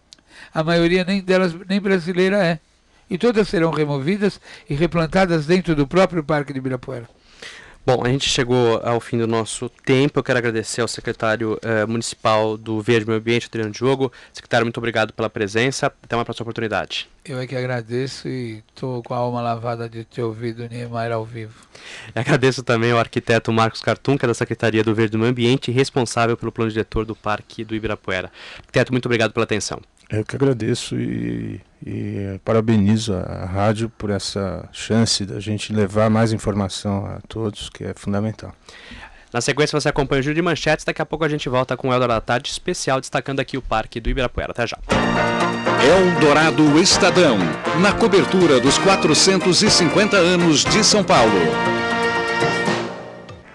[0.53, 2.59] a maioria nem delas nem brasileira é.
[3.09, 7.09] E todas serão removidas e replantadas dentro do próprio Parque de Ibirapuera.
[7.83, 10.19] Bom, a gente chegou ao fim do nosso tempo.
[10.19, 14.11] Eu quero agradecer ao secretário uh, municipal do Verde Meio Ambiente, Adriano Diogo.
[14.31, 15.87] Secretário, muito obrigado pela presença.
[15.87, 17.09] Até uma próxima oportunidade.
[17.25, 21.25] Eu é que agradeço e estou com a alma lavada de ter ouvido Niemeyer ao
[21.25, 21.55] vivo.
[22.13, 25.71] Eu agradeço também ao arquiteto Marcos Cartum, que é da Secretaria do Verde Meio Ambiente
[25.71, 28.31] responsável pelo plano diretor do Parque do Ibirapuera.
[28.59, 29.81] Arquiteto, muito obrigado pela atenção.
[30.11, 36.33] Eu que agradeço e, E parabenizo a rádio por essa chance da gente levar mais
[36.33, 38.53] informação a todos, que é fundamental.
[39.33, 41.87] Na sequência você acompanha o Giro de Manchetes, daqui a pouco a gente volta com
[41.87, 44.51] o Eldorado da Tarde especial, destacando aqui o Parque do Ibirapuera.
[44.51, 44.77] Até já.
[45.81, 47.37] Eldorado Estadão,
[47.81, 51.31] na cobertura dos 450 anos de São Paulo.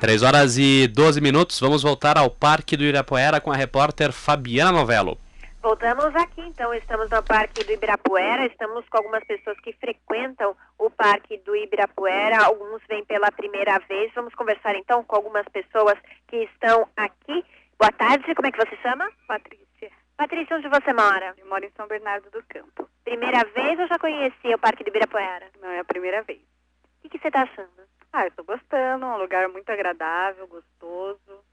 [0.01, 4.73] 3 horas e 12 minutos, vamos voltar ao Parque do Ibirapuera com a repórter Fabiana
[4.73, 5.19] Novello.
[5.67, 10.89] Voltamos aqui, então, estamos no Parque do Ibirapuera, estamos com algumas pessoas que frequentam o
[10.89, 14.13] Parque do Ibirapuera, alguns vêm pela primeira vez.
[14.15, 15.99] Vamos conversar, então, com algumas pessoas
[16.29, 17.45] que estão aqui.
[17.81, 19.11] Boa tarde, como é que você chama?
[19.27, 19.91] Patrícia.
[20.17, 21.35] Patrícia, onde você mora?
[21.37, 22.89] Eu moro em São Bernardo do Campo.
[23.03, 25.51] Primeira vez ou já conhecia o Parque do Ibirapuera?
[25.61, 26.39] Não, é a primeira vez.
[26.39, 27.83] O que, que você está achando?
[28.13, 31.45] Ah, eu estou gostando, um lugar muito agradável, gostoso.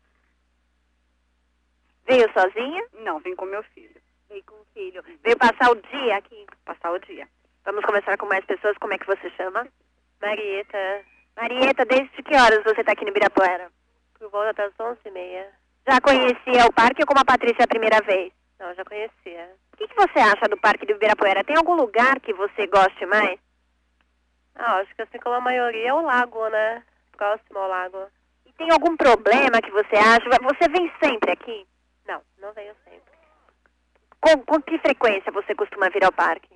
[2.06, 2.86] Veio sozinha?
[3.00, 4.03] Não, vim com meu filho.
[4.34, 5.04] Veio com o filho.
[5.24, 6.48] Veio passar o dia aqui?
[6.66, 7.28] Passar o dia.
[7.64, 8.76] Vamos conversar com mais pessoas.
[8.80, 9.68] Como é que você chama?
[10.20, 11.06] Marieta.
[11.38, 13.72] Marieta, desde que horas você está aqui no Ibirapuera?
[14.18, 15.48] Por volta das onze e meia.
[15.88, 18.34] Já conhecia o parque ou como a Patrícia a primeira vez?
[18.60, 19.52] Não, já conhecia.
[19.72, 21.44] O que, que você acha do Parque do Ibirapuera?
[21.44, 23.40] Tem algum lugar que você goste mais?
[24.56, 26.82] Ah, acho que assim como a maioria é o lago, né?
[27.16, 28.08] Próximo ao lago.
[28.48, 30.28] E tem algum problema que você acha?
[30.42, 31.68] Você vem sempre aqui?
[32.08, 33.03] Não, não venho sempre.
[34.24, 36.50] Com, com que frequência você costuma vir ao parque?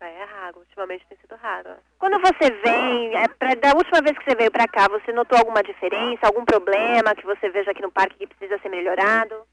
[0.00, 1.70] É raro, ultimamente tem sido raro.
[2.00, 5.38] Quando você vem, é, pra, da última vez que você veio para cá, você notou
[5.38, 9.46] alguma diferença, algum problema que você veja aqui no parque que precisa ser melhorado?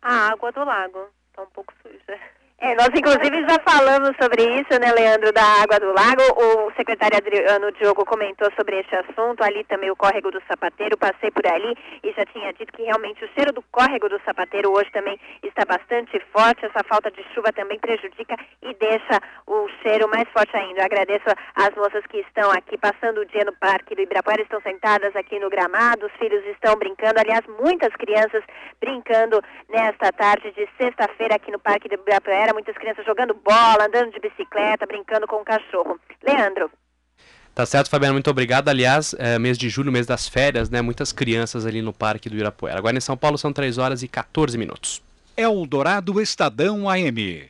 [0.00, 2.18] A água do lago está um pouco suja.
[2.62, 6.20] É, nós inclusive já falamos sobre isso, né, Leandro, da água do lago.
[6.36, 9.42] O secretário Adriano Diogo comentou sobre este assunto.
[9.42, 13.24] Ali também o córrego do Sapateiro, passei por ali e já tinha dito que realmente
[13.24, 16.66] o cheiro do córrego do Sapateiro hoje também está bastante forte.
[16.66, 20.80] Essa falta de chuva também prejudica e deixa o cheiro mais forte ainda.
[20.80, 21.24] Eu agradeço
[21.56, 25.38] às moças que estão aqui passando o dia no Parque do Ibirapuera, estão sentadas aqui
[25.38, 27.20] no gramado, os filhos estão brincando.
[27.20, 28.44] Aliás, muitas crianças
[28.78, 34.12] brincando nesta tarde de sexta-feira aqui no Parque do Ibirapuera muitas crianças jogando bola, andando
[34.12, 35.98] de bicicleta, brincando com o cachorro.
[36.22, 36.70] Leandro.
[37.54, 38.68] Tá certo, Fabiana, muito obrigado.
[38.68, 40.80] Aliás, é, mês de julho, mês das férias, né?
[40.80, 42.78] Muitas crianças ali no Parque do Irapuera.
[42.78, 45.02] Agora em São Paulo são 3 horas e 14 minutos.
[45.36, 47.49] Eldorado Estadão AM.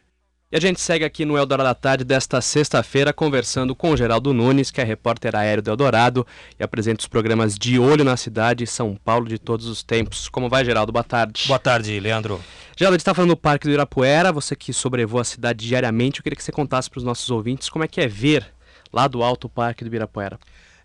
[0.53, 4.35] E a gente segue aqui no Eldorado da Tarde desta sexta-feira conversando com o Geraldo
[4.35, 6.27] Nunes, que é repórter aéreo do Eldorado
[6.59, 10.29] e apresenta os programas De Olho na Cidade São Paulo de todos os tempos.
[10.29, 10.91] Como vai, Geraldo?
[10.91, 11.45] Boa tarde.
[11.47, 12.41] Boa tarde, Leandro.
[12.77, 16.19] Geraldo, a gente está falando do Parque do Irapuera, você que sobrevoa a cidade diariamente,
[16.19, 18.45] eu queria que você contasse para os nossos ouvintes como é que é ver
[18.93, 20.37] lá do alto o Parque do Ibirapuera.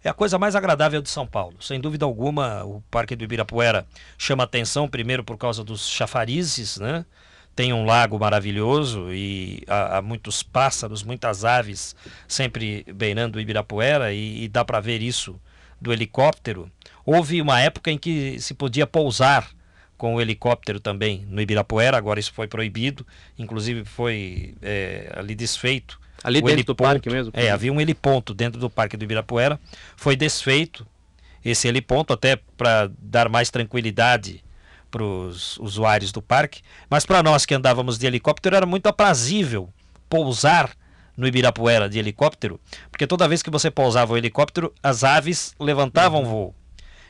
[0.03, 1.55] É a coisa mais agradável de São Paulo.
[1.59, 7.03] Sem dúvida alguma, o Parque do Ibirapuera chama atenção, primeiro por causa dos chafarizes, né?
[7.55, 11.95] Tem um lago maravilhoso e há, há, muitos pássaros, muitas aves
[12.27, 15.39] sempre beirando o Ibirapuera e, e dá para ver isso
[15.79, 16.69] do helicóptero.
[17.05, 19.49] Houve uma época em que se podia pousar
[19.97, 23.07] com o helicóptero também no Ibirapuera, agora isso foi proibido,
[23.39, 25.99] inclusive foi é, ali desfeito.
[26.23, 27.31] Ali dentro heliponto, do parque mesmo?
[27.33, 29.59] É, havia um heliponto dentro do parque do Ibirapuera,
[29.95, 30.85] foi desfeito
[31.43, 34.43] esse heliponto até para dar mais tranquilidade
[34.95, 39.67] para os usuários do parque, mas para nós que andávamos de helicóptero era muito aprazível
[40.07, 40.71] pousar
[41.17, 46.21] no Ibirapuera de helicóptero, porque toda vez que você pousava o helicóptero, as aves levantavam
[46.23, 46.29] uhum.
[46.29, 46.55] voo.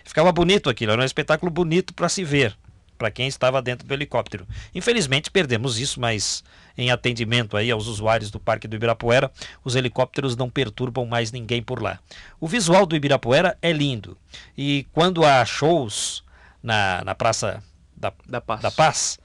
[0.03, 2.57] Ficava bonito aquilo, era um espetáculo bonito para se ver,
[2.97, 4.47] para quem estava dentro do helicóptero.
[4.73, 6.43] Infelizmente perdemos isso, mas
[6.75, 9.31] em atendimento aí aos usuários do Parque do Ibirapuera,
[9.63, 11.99] os helicópteros não perturbam mais ninguém por lá.
[12.39, 14.17] O visual do Ibirapuera é lindo
[14.57, 16.23] e quando há shows
[16.63, 17.63] na, na Praça
[17.95, 19.19] da, da Paz, da Paz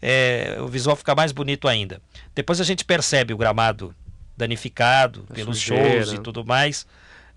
[0.00, 2.00] é, o visual fica mais bonito ainda.
[2.34, 3.94] Depois a gente percebe o gramado
[4.36, 6.04] danificado a pelos sujeira.
[6.04, 6.86] shows e tudo mais,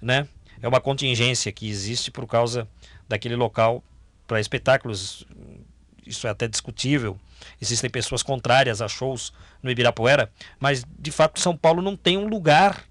[0.01, 0.27] né?
[0.61, 2.67] É uma contingência que existe por causa
[3.07, 3.83] daquele local
[4.27, 5.25] para espetáculos.
[6.05, 7.17] Isso é até discutível.
[7.61, 9.31] Existem pessoas contrárias a shows
[9.63, 10.29] no Ibirapuera,
[10.59, 12.83] mas de fato São Paulo não tem um lugar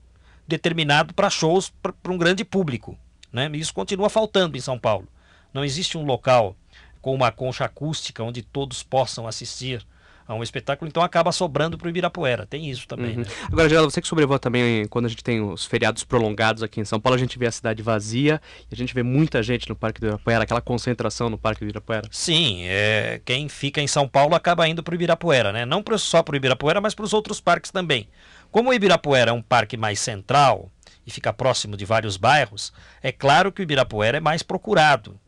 [0.47, 2.99] determinado para shows para um grande público.
[3.31, 3.51] Né?
[3.53, 5.07] Isso continua faltando em São Paulo.
[5.53, 6.57] Não existe um local
[7.01, 9.87] com uma concha acústica onde todos possam assistir
[10.29, 12.45] a um espetáculo, então acaba sobrando para o Ibirapuera.
[12.45, 13.13] Tem isso também.
[13.13, 13.23] Uhum.
[13.23, 13.27] Né?
[13.51, 16.85] Agora, Geraldo, você que sobrevoa também quando a gente tem os feriados prolongados aqui em
[16.85, 18.39] São Paulo, a gente vê a cidade vazia
[18.71, 21.65] e a gente vê muita gente no Parque do Ibirapuera, aquela concentração no Parque do
[21.65, 22.07] Ibirapuera.
[22.11, 25.65] Sim, é, quem fica em São Paulo acaba indo para o Ibirapuera, né?
[25.65, 28.07] Não só para o Ibirapuera, mas para os outros parques também.
[28.51, 30.71] Como o Ibirapuera é um parque mais central
[31.07, 32.71] e fica próximo de vários bairros,
[33.03, 35.19] é claro que o Ibirapuera é mais procurado.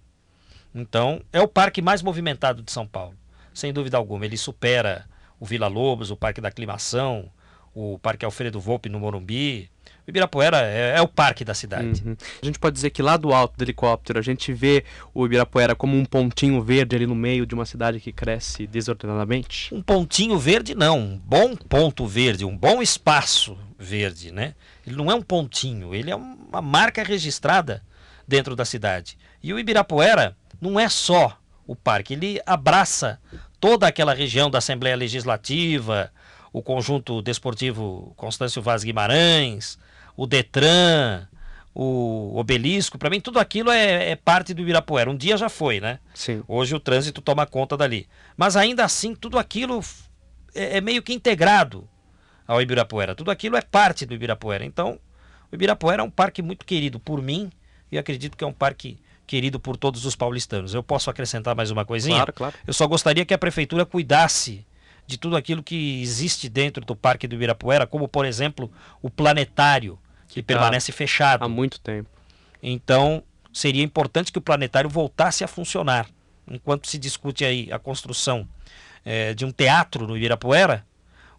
[0.75, 3.15] Então, é o parque mais movimentado de São Paulo.
[3.53, 5.07] Sem dúvida alguma, ele supera
[5.39, 7.29] o Vila Lobos, o Parque da Aclimação,
[7.75, 9.71] o Parque Alfredo Volpe no Morumbi.
[10.07, 12.03] O Ibirapuera é, é o parque da cidade.
[12.05, 12.17] Uhum.
[12.43, 15.75] A gente pode dizer que lá do alto do helicóptero a gente vê o Ibirapuera
[15.75, 19.73] como um pontinho verde ali no meio de uma cidade que cresce desordenadamente?
[19.75, 24.55] Um pontinho verde não, um bom ponto verde, um bom espaço verde, né?
[24.87, 27.83] Ele não é um pontinho, ele é uma marca registrada
[28.27, 29.17] dentro da cidade.
[29.43, 33.21] E o Ibirapuera não é só o parque, ele abraça
[33.61, 36.13] toda aquela região da Assembleia Legislativa,
[36.53, 39.79] o conjunto desportivo Constâncio Vaz Guimarães,
[40.17, 41.29] o Detran,
[41.75, 45.11] o Obelisco, para mim tudo aquilo é, é, parte do Ibirapuera.
[45.11, 46.01] Um dia já foi, né?
[46.15, 46.43] Sim.
[46.49, 48.09] Hoje o trânsito toma conta dali.
[48.37, 49.81] Mas ainda assim, tudo aquilo
[50.55, 51.89] é, é meio que integrado
[52.47, 53.15] ao Ibirapuera.
[53.15, 54.65] Tudo aquilo é parte do Ibirapuera.
[54.65, 54.99] Então,
[55.51, 57.51] o Ibirapuera é um parque muito querido por mim
[57.93, 58.99] e acredito que é um parque
[59.31, 60.75] querido por todos os paulistanos.
[60.75, 62.17] Eu posso acrescentar mais uma coisinha?
[62.17, 62.55] Claro, claro.
[62.67, 64.67] Eu só gostaria que a prefeitura cuidasse
[65.07, 68.69] de tudo aquilo que existe dentro do Parque do Ibirapuera, como por exemplo
[69.01, 72.11] o planetário, que, que permanece fechado há muito tempo.
[72.61, 73.23] Então,
[73.53, 76.09] seria importante que o planetário voltasse a funcionar.
[76.51, 78.49] Enquanto se discute aí a construção
[79.05, 80.85] é, de um teatro no Ibirapuera,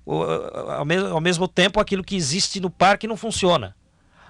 [0.06, 3.76] o, ao, mesmo, ao mesmo tempo aquilo que existe no parque não funciona.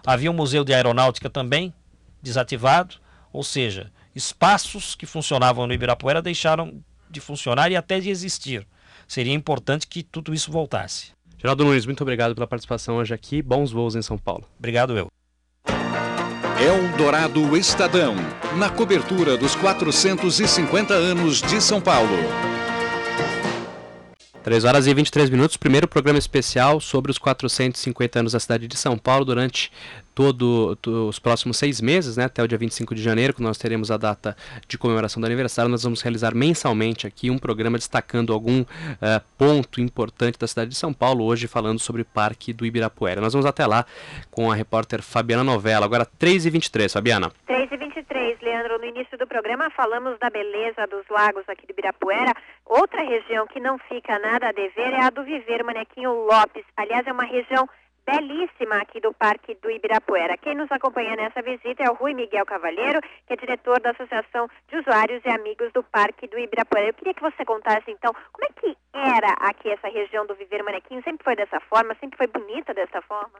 [0.03, 1.71] Havia um museu de aeronáutica também,
[2.23, 2.99] desativado,
[3.31, 8.65] ou seja, espaços que funcionavam no Ibirapuera deixaram de funcionar e até de existir
[9.11, 11.11] seria importante que tudo isso voltasse.
[11.37, 13.41] Geraldo Nunes, muito obrigado pela participação hoje aqui.
[13.41, 14.45] Bons voos em São Paulo.
[14.57, 15.07] Obrigado eu.
[16.57, 18.15] Eldorado Estadão,
[18.55, 22.15] na cobertura dos 450 anos de São Paulo.
[24.43, 28.77] 3 horas e 23 minutos, primeiro programa especial sobre os 450 anos da cidade de
[28.77, 29.71] São Paulo durante
[30.13, 33.91] todos os próximos seis meses, né, até o dia 25 de janeiro, que nós teremos
[33.91, 34.35] a data
[34.67, 38.65] de comemoração do aniversário, nós vamos realizar mensalmente aqui um programa destacando algum uh,
[39.37, 43.21] ponto importante da cidade de São Paulo, hoje falando sobre o Parque do Ibirapuera.
[43.21, 43.85] Nós vamos até lá
[44.29, 47.31] com a repórter Fabiana Novella, agora 3h23, Fabiana.
[47.47, 52.33] 3h23, Leandro, no início do programa falamos da beleza dos lagos aqui do Ibirapuera,
[52.65, 57.05] outra região que não fica nada a dever é a do Viver Manequinho Lopes, aliás
[57.07, 57.67] é uma região
[58.05, 60.37] belíssima aqui do Parque do Ibirapuera.
[60.37, 64.49] Quem nos acompanha nessa visita é o Rui Miguel Cavalheiro, que é diretor da Associação
[64.67, 66.87] de Usuários e Amigos do Parque do Ibirapuera.
[66.87, 70.63] Eu queria que você contasse, então, como é que era aqui essa região do Viver
[70.63, 71.01] Manequim?
[71.01, 71.95] Sempre foi dessa forma?
[71.99, 73.39] Sempre foi bonita dessa forma?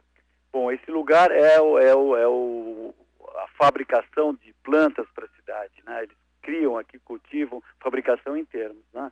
[0.52, 2.94] Bom, esse lugar é, o, é, o, é o,
[3.38, 6.04] a fabricação de plantas para a cidade, né?
[6.04, 9.12] Eles criam aqui, cultivam, fabricação em termos, né?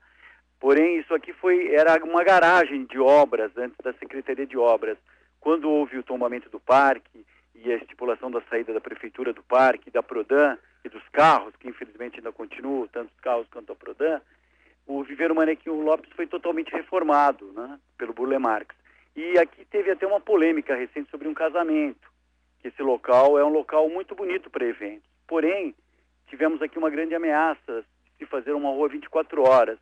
[0.59, 4.97] Porém, isso aqui foi era uma garagem de obras antes da Secretaria de Obras
[5.39, 7.25] quando houve o tombamento do parque
[7.55, 11.67] e a estipulação da saída da prefeitura do parque, da Prodan e dos carros, que
[11.67, 14.21] infelizmente ainda continuam, tanto os carros quanto a Prodan,
[14.87, 18.75] o Viveiro Manequim Lopes foi totalmente reformado né, pelo Burle Marx.
[19.15, 22.09] E aqui teve até uma polêmica recente sobre um casamento,
[22.61, 25.07] que esse local é um local muito bonito para eventos.
[25.27, 25.75] Porém,
[26.27, 27.83] tivemos aqui uma grande ameaça
[28.17, 29.77] de fazer uma rua 24 horas,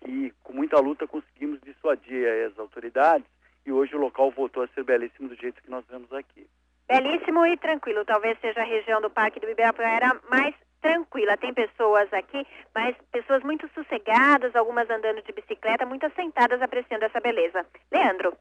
[0.00, 3.26] que com muita luta conseguimos dissuadir as autoridades
[3.68, 6.46] e hoje o local voltou a ser belíssimo do jeito que nós vemos aqui.
[6.88, 8.02] Belíssimo e tranquilo.
[8.04, 11.36] Talvez seja a região do Parque do Ibirapuera mais tranquila.
[11.36, 17.20] Tem pessoas aqui, mas pessoas muito sossegadas, algumas andando de bicicleta, muito assentadas apreciando essa
[17.20, 17.66] beleza.
[17.92, 18.32] Leandro.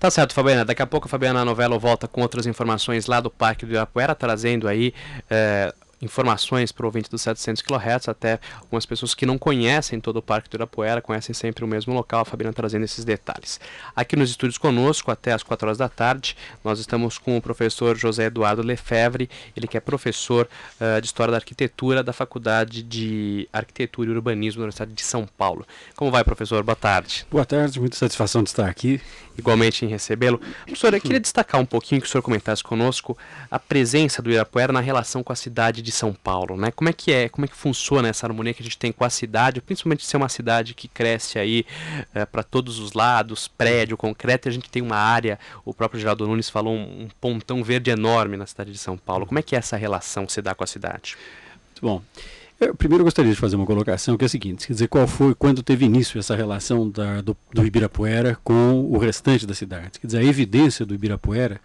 [0.00, 0.64] Tá certo, Fabiana.
[0.64, 4.14] Daqui a pouco a Fabiana Novelo volta com outras informações lá do Parque do Ibirapuera,
[4.14, 4.94] trazendo aí
[5.30, 5.72] eh,
[6.02, 10.22] informações para o ouvinte dos 700 kHz, até algumas pessoas que não conhecem todo o
[10.22, 13.60] Parque do Irapuera, conhecem sempre o mesmo local, a Fabiana trazendo esses detalhes.
[13.94, 17.96] Aqui nos estúdios conosco, até às 4 horas da tarde, nós estamos com o professor
[17.96, 20.48] José Eduardo Lefebvre, ele que é professor
[20.80, 25.26] uh, de História da Arquitetura da Faculdade de Arquitetura e Urbanismo da Universidade de São
[25.38, 25.64] Paulo.
[25.94, 26.62] Como vai, professor?
[26.64, 27.24] Boa tarde.
[27.30, 29.00] Boa tarde, muita satisfação de estar aqui.
[29.38, 30.38] Igualmente em recebê-lo.
[30.66, 33.16] Professor, eu queria destacar um pouquinho que o senhor comentasse conosco
[33.50, 36.70] a presença do Irapuera na relação com a cidade de São Paulo, né?
[36.70, 39.04] Como é que é, como é que funciona essa harmonia que a gente tem com
[39.04, 41.64] a cidade, principalmente ser uma cidade que cresce aí
[42.14, 46.00] é, para todos os lados, prédio, concreto, e a gente tem uma área, o próprio
[46.00, 49.26] Geraldo Nunes falou, um, um pontão verde enorme na cidade de São Paulo.
[49.26, 51.16] Como é que é essa relação se dá com a cidade?
[51.70, 52.02] Muito bom.
[52.62, 55.34] Eu, primeiro gostaria de fazer uma colocação que é a seguinte, quer dizer, qual foi,
[55.34, 59.98] quando teve início essa relação da, do, do Ibirapuera com o restante da cidade.
[59.98, 61.60] Quer dizer, a evidência do Ibirapuera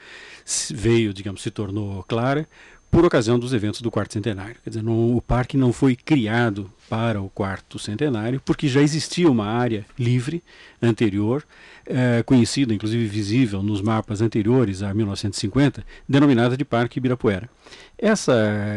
[0.72, 2.50] veio, digamos, se tornou clara
[2.90, 4.56] por ocasião dos eventos do quarto centenário.
[4.64, 9.30] Quer dizer, não, o parque não foi criado para o quarto centenário, porque já existia
[9.30, 10.42] uma área livre
[10.82, 11.44] anterior,
[11.86, 17.50] é, conhecida, inclusive visível nos mapas anteriores a 1950, denominada de Parque Ibirapuera.
[17.98, 18.34] Essa,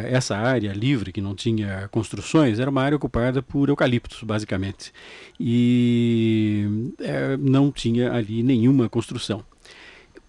[0.06, 4.92] essa área livre, que não tinha construções, era uma área ocupada por eucaliptos, basicamente,
[5.38, 9.44] e é, não tinha ali nenhuma construção.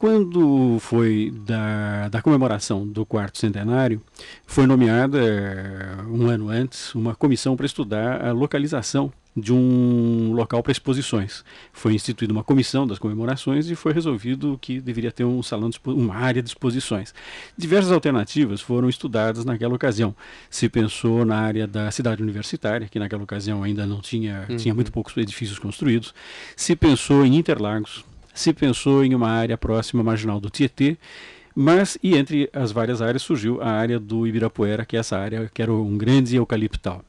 [0.02, 4.02] Quando foi da, da comemoração do quarto centenário,
[4.48, 10.64] foi nomeada, eh, um ano antes, uma comissão para estudar a localização de um local
[10.64, 11.46] para exposições.
[11.72, 15.80] Foi instituída uma comissão das comemorações e foi resolvido que deveria ter um salão, de,
[15.86, 17.14] uma área de exposições.
[17.56, 20.16] Diversas alternativas foram estudadas naquela ocasião.
[20.50, 24.58] Se pensou na área da cidade universitária, que naquela ocasião ainda não tinha, uhum.
[24.58, 26.12] tinha muito poucos edifícios construídos.
[26.56, 28.04] Se pensou em Interlagos,
[28.34, 30.98] se pensou em uma área próxima marginal do Tietê,
[31.56, 35.50] mas e entre as várias áreas surgiu a área do Ibirapuera, que é essa área
[35.54, 37.04] que era um grande eucaliptal.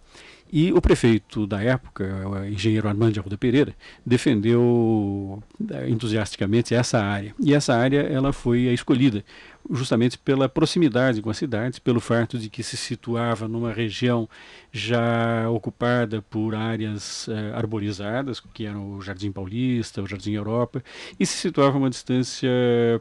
[0.53, 7.03] E o prefeito da época, o engenheiro Armando de Arruda Pereira, defendeu eh, entusiasticamente essa
[7.03, 7.35] área.
[7.41, 9.25] E essa área ela foi a escolhida
[9.71, 14.29] justamente pela proximidade com as cidades, pelo fato de que se situava numa região
[14.73, 20.83] já ocupada por áreas eh, arborizadas, que eram o Jardim Paulista, o Jardim Europa,
[21.19, 22.51] e se situava a uma distância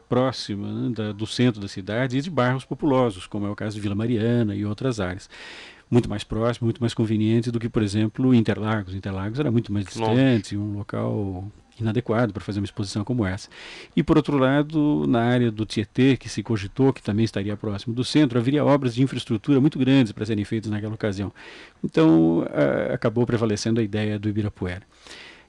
[0.08, 3.74] próxima né, da, do centro da cidade e de bairros populosos, como é o caso
[3.74, 5.28] de Vila Mariana e outras áreas
[5.90, 8.94] muito mais próximo, muito mais conveniente do que, por exemplo, Interlagos.
[8.94, 13.48] Interlagos era muito mais distante, um local inadequado para fazer uma exposição como essa.
[13.96, 17.94] E por outro lado, na área do Tietê, que se cogitou que também estaria próximo
[17.94, 21.32] do centro, haveria obras de infraestrutura muito grandes para serem feitas naquela ocasião.
[21.82, 22.44] Então,
[22.92, 24.82] acabou prevalecendo a ideia do Ibirapuera.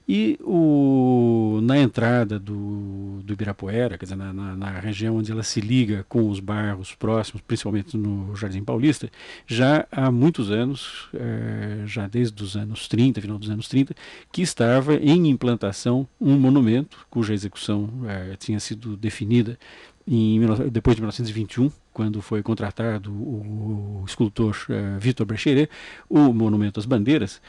[0.06, 5.42] E o, na entrada do, do Ibirapuera, quer dizer, na, na, na, região onde ela
[5.42, 9.10] se liga com os bairros próximos, principalmente no Jardim Paulista,
[9.46, 13.94] já há muitos anos, é, já desde os anos 30, final dos anos 30,
[14.30, 19.58] que estava em implantação um monumento cuja execução é, tinha sido definida
[20.06, 20.38] em,
[20.70, 25.70] depois de 1921, quando foi contratado o, o escultor é, Vitor Brecheret,
[26.10, 27.40] o Monumento às Bandeiras,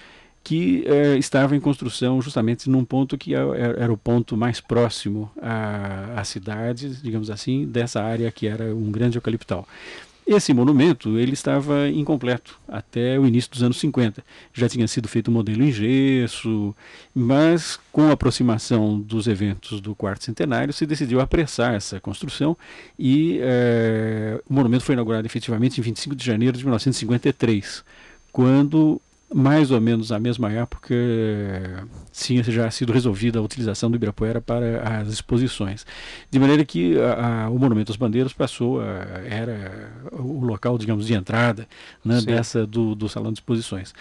[0.45, 5.29] que eh, estava em construção justamente num ponto que era, era o ponto mais próximo
[5.41, 9.67] à, à, cidade, digamos assim, dessa área que era um grande eucaliptal.
[10.25, 14.23] Esse monumento ele estava incompleto até o início dos anos 50.
[14.53, 16.75] Já tinha sido feito um modelo em gesso,
[17.13, 22.55] mas com a aproximação dos eventos do quarto centenário se decidiu apressar essa construção
[22.99, 27.83] e eh, o monumento foi inaugurado efetivamente em 25 de janeiro de 1953,
[28.31, 29.01] quando
[29.33, 30.95] mais ou menos na mesma época
[32.11, 35.85] tinha já sido resolvida a utilização do Ibirapuera para as exposições.
[36.29, 38.85] De maneira que a, a, o Monumento às Bandeiras passou a,
[39.25, 41.67] era o local, digamos, de entrada
[42.03, 43.93] né, dessa do, do Salão de Exposições.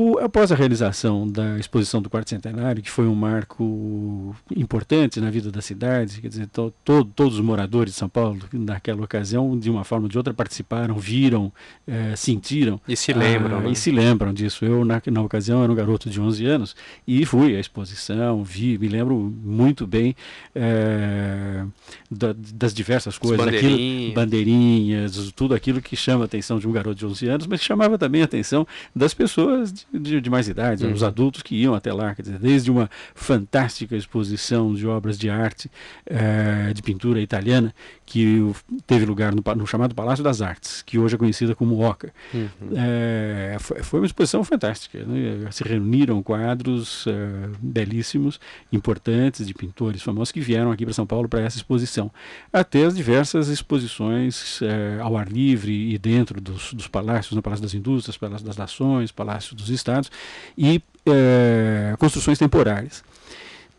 [0.00, 5.28] O, após a realização da exposição do quarto centenário, que foi um marco importante na
[5.28, 9.58] vida da cidade, quer dizer, to, to, todos os moradores de São Paulo, naquela ocasião,
[9.58, 11.52] de uma forma ou de outra, participaram, viram,
[11.84, 12.80] é, sentiram.
[12.86, 13.58] E se lembram.
[13.58, 13.70] Ah, né?
[13.72, 14.64] E se lembram disso.
[14.64, 18.78] Eu, na, na ocasião, era um garoto de 11 anos e fui à exposição, vi,
[18.78, 20.14] me lembro muito bem
[20.54, 21.64] é,
[22.08, 23.44] da, das diversas coisas.
[23.44, 24.14] Bandeirinha.
[24.14, 27.98] bandeirinhas, tudo aquilo que chama a atenção de um garoto de 11 anos, mas chamava
[27.98, 30.92] também a atenção das pessoas de de, de mais idade, uhum.
[30.92, 35.70] os adultos que iam até lá, dizer, desde uma fantástica exposição de obras de arte,
[36.06, 37.74] é, de pintura italiana,
[38.04, 38.38] que
[38.86, 42.12] teve lugar no, no, chamado Palácio das Artes, que hoje é conhecida como Oca.
[42.32, 42.48] Uhum.
[42.76, 45.04] É, foi, foi, uma exposição fantástica.
[45.04, 45.50] Né?
[45.50, 48.40] Se reuniram quadros é, belíssimos,
[48.72, 52.10] importantes, de pintores famosos que vieram aqui para São Paulo para essa exposição.
[52.52, 54.60] Até as diversas exposições
[55.00, 59.12] ao ar livre e dentro dos, dos palácios, no Palácio das Indústrias, Palácio das Nações,
[59.12, 60.10] Palácio dos estados
[60.56, 63.02] e é, construções temporárias.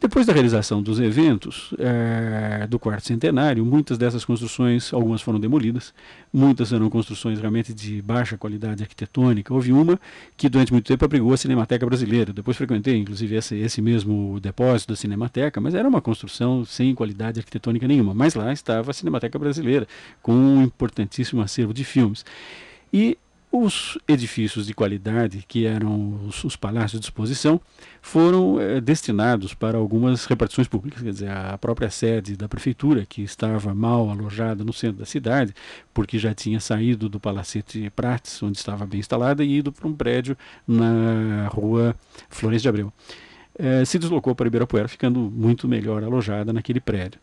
[0.02, 5.94] Depois da realização dos eventos é, do quarto centenário, muitas dessas construções, algumas foram demolidas,
[6.32, 9.54] muitas eram construções realmente de baixa qualidade arquitetônica.
[9.54, 10.00] Houve uma
[10.38, 12.32] que durante muito tempo abrigou a Cinemateca Brasileira.
[12.32, 17.42] Depois frequentei, inclusive, esse, esse mesmo depósito da Cinemateca, mas era uma construção sem qualidade
[17.42, 18.14] arquitetônica nenhuma.
[18.14, 19.86] Mas lá estava a Cinemateca Brasileira,
[20.22, 22.24] com um importantíssimo acervo de filmes.
[22.94, 23.18] E
[23.52, 27.60] os edifícios de qualidade, que eram os, os palácios de exposição,
[28.02, 33.24] foram é, destinados para algumas repartições públicas, quer dizer, a própria sede da prefeitura, que
[33.24, 35.54] estava mal alojada no centro da cidade,
[35.94, 39.94] porque já tinha saído do Palacete Prates, onde estava bem instalada, e ido para um
[39.94, 40.38] prédio
[40.68, 41.96] na rua
[42.30, 42.94] Flores de Abreu.
[43.58, 47.20] eh, se deslocou para Ibirapuera, ficando muito melhor alojada naquele prédio.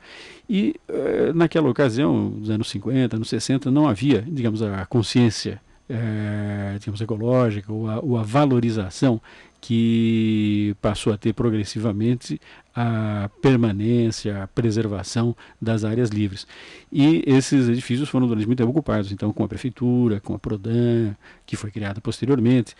[0.48, 6.76] E eh, naquela ocasião, nos anos 50, anos 60, não havia, digamos, a consciência é,
[6.78, 9.20] digamos, ecológica ou a, ou a, valorização
[9.60, 12.40] que passou a ter progressivamente
[12.74, 16.46] a permanência, a preservação das áreas livres.
[16.92, 21.14] E esses edifícios foram durante muito tempo ocupados, então, com a prefeitura, com a Prodan,
[21.44, 22.74] que foi criada posteriormente,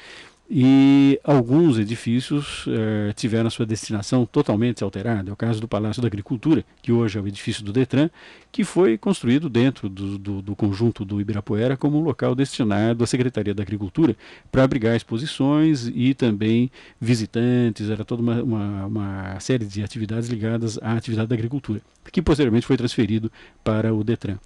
[0.49, 5.31] e alguns edifícios eh, tiveram a sua destinação totalmente alterada.
[5.31, 8.09] É o caso do Palácio da Agricultura, que hoje é o edifício do Detran,
[8.53, 13.07] que foi construído dentro do, do, do conjunto do Ibirapuera como um local destinado à
[13.07, 14.17] Secretaria da Agricultura
[14.53, 16.71] para abrigar exposições e também
[17.01, 17.91] visitantes.
[17.91, 21.81] Era toda uma, uma, uma série de atividades ligadas à atividade da agricultura,
[22.13, 23.33] que posteriormente foi transferido
[23.65, 24.39] para o Detran.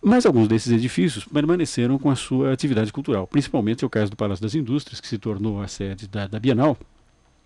[0.00, 4.16] Mas alguns desses edifícios permaneceram com a sua atividade cultural, principalmente é o caso do
[4.16, 6.78] Palácio das Indústrias, que se tornou a sede da, da Bienal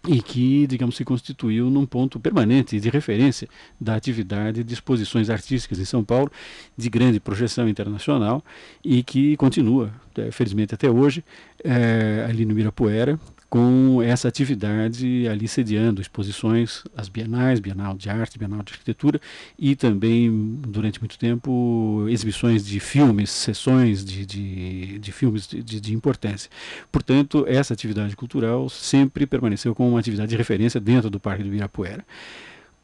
[0.07, 3.49] e que, digamos, se constituiu num ponto permanente de referência
[3.81, 6.31] da atividade de exposições artísticas em São Paulo,
[6.77, 8.45] de grande projeção internacional
[8.85, 11.25] e que continua, é, felizmente até hoje,
[11.63, 13.19] é, ali no Mirapuera,
[13.53, 19.21] com essa atividade ali sediando exposições, as bienais, Bienal de Arte, Bienal de Arquitetura
[19.59, 25.81] e também, durante muito tempo, exibições de filmes, sessões de, de, de filmes de, de,
[25.83, 26.51] de, importância.
[26.91, 31.49] Portanto, essa atividade cultural sempre permaneceu como uma atividade de referência dentro do Parque do
[31.49, 32.07] Ibirapuera.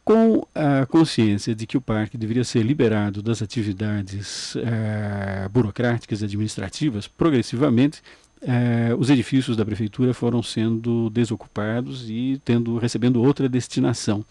[0.05, 6.27] Com a consciência de que o parque deveria ser liberado das atividades uh, burocráticas e
[6.27, 8.03] administrativas, progressivamente
[8.43, 14.25] é, os edifícios da prefeitura foram sendo desocupados e tendo recebendo outra destinação.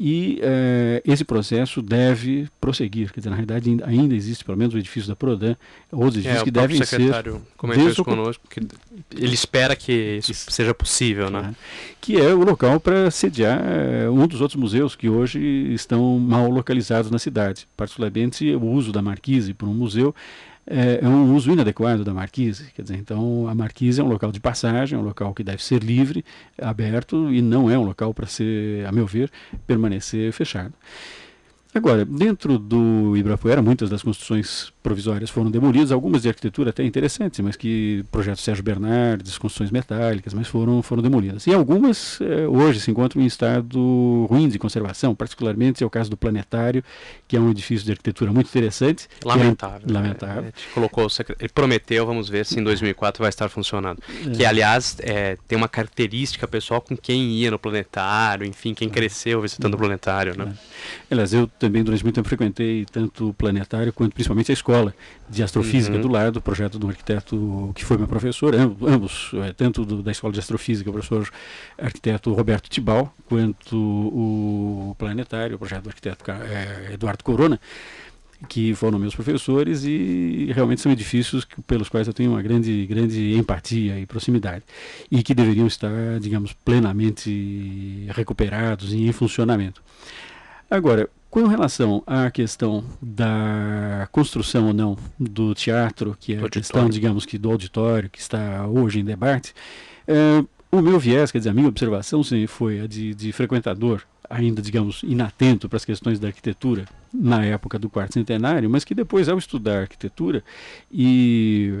[0.00, 3.10] E é, esse processo deve prosseguir.
[3.12, 5.56] Quer dizer, na realidade, ainda, ainda existe, pelo menos, o edifício da Prodan,
[5.90, 6.82] outros é, edifícios é, que devem ser.
[6.82, 8.60] O secretário comentou isso conosco, que
[9.16, 10.52] ele espera que isso, isso.
[10.52, 11.50] seja possível, né?
[11.50, 11.54] É.
[12.00, 15.40] Que é o local para sediar é, um dos outros museus que hoje
[15.72, 17.66] estão mal localizados na cidade.
[17.76, 20.14] Particularmente o uso da marquise por um museu
[20.70, 22.70] é, é, um uso inadequado da marquise.
[22.74, 25.62] Quer dizer, então a marquise é um local de passagem, é um local que deve
[25.62, 26.24] ser livre,
[26.60, 29.30] aberto e não é um local para ser, a meu ver,
[29.66, 30.74] permanecer fechado.
[31.74, 37.40] Agora, dentro do Ibirapuera, muitas das construções provisórias foram demolidas, algumas de arquitetura até interessantes,
[37.40, 41.46] mas que projeto Sérgio Bernardes, construções metálicas, mas foram, foram demolidas.
[41.46, 46.08] E algumas eh, hoje se encontram em estado ruim de conservação, particularmente é o caso
[46.08, 46.82] do Planetário,
[47.26, 49.08] que é um edifício de arquitetura muito interessante.
[49.22, 49.86] Lamentável.
[49.86, 50.44] É, lamentável.
[50.44, 51.06] É, colocou,
[51.38, 54.00] ele prometeu, vamos ver se em 2004 vai estar funcionando.
[54.26, 54.30] É.
[54.30, 59.42] Que, aliás, é, tem uma característica pessoal com quem ia no Planetário, enfim, quem cresceu
[59.42, 60.54] visitando o Planetário, né?
[61.10, 61.12] É.
[61.12, 64.94] Aliás, eu também durante muito tempo frequentei tanto o Planetário quanto principalmente a escola escola
[65.28, 66.02] de astrofísica uhum.
[66.02, 70.32] do lado, projeto do arquiteto que foi meu professor, ambos, é, tanto do, da escola
[70.32, 71.28] de astrofísica, o professor
[71.76, 77.60] arquiteto Roberto Tibal, quanto o planetário, o projeto do arquiteto é, Eduardo Corona,
[78.48, 82.86] que foram meus professores e realmente são edifícios que, pelos quais eu tenho uma grande,
[82.86, 84.64] grande empatia e proximidade
[85.10, 89.82] e que deveriam estar, digamos, plenamente recuperados e em funcionamento.
[90.70, 96.88] Agora, com relação à questão da construção ou não do teatro, que é a questão,
[96.88, 99.54] digamos que do auditório, que está hoje em debate,
[100.06, 104.02] é, o meu viés, quer dizer, a minha observação sim, foi a de, de frequentador,
[104.28, 108.94] ainda, digamos, inatento para as questões da arquitetura na época do quarto centenário, mas que
[108.94, 110.42] depois, ao estudar arquitetura,
[110.90, 111.74] e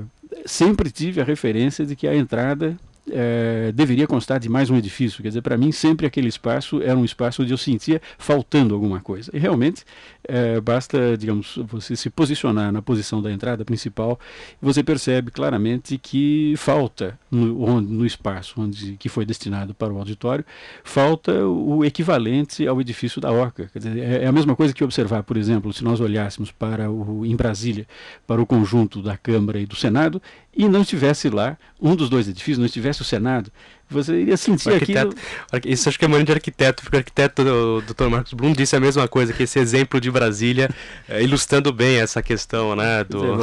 [0.44, 2.76] sempre tive a referência de que a entrada
[3.12, 5.22] é, deveria constar de mais um edifício.
[5.22, 9.00] Quer dizer, para mim, sempre aquele espaço era um espaço onde eu sentia faltando alguma
[9.00, 9.30] coisa.
[9.34, 9.84] E realmente,
[10.24, 14.18] é, basta, digamos, você se posicionar na posição da entrada principal,
[14.60, 20.44] você percebe claramente que falta no, no espaço onde que foi destinado para o auditório,
[20.82, 23.70] falta o equivalente ao edifício da Orca.
[23.72, 26.90] Quer dizer, é, é a mesma coisa que observar, por exemplo, se nós olhássemos para
[26.90, 27.86] o, em Brasília,
[28.26, 30.20] para o conjunto da Câmara e do Senado,
[30.58, 33.50] e não estivesse lá um dos dois edifícios, não estivesse o Senado,
[33.90, 35.14] você iria sentir aquilo.
[35.64, 38.08] Isso acho que é mania de arquiteto, porque o arquiteto, o Dr.
[38.08, 40.68] Marcos Blum, disse a mesma coisa, que esse exemplo de Brasília,
[41.08, 43.02] é, ilustrando bem essa questão, né?
[43.04, 43.38] Do...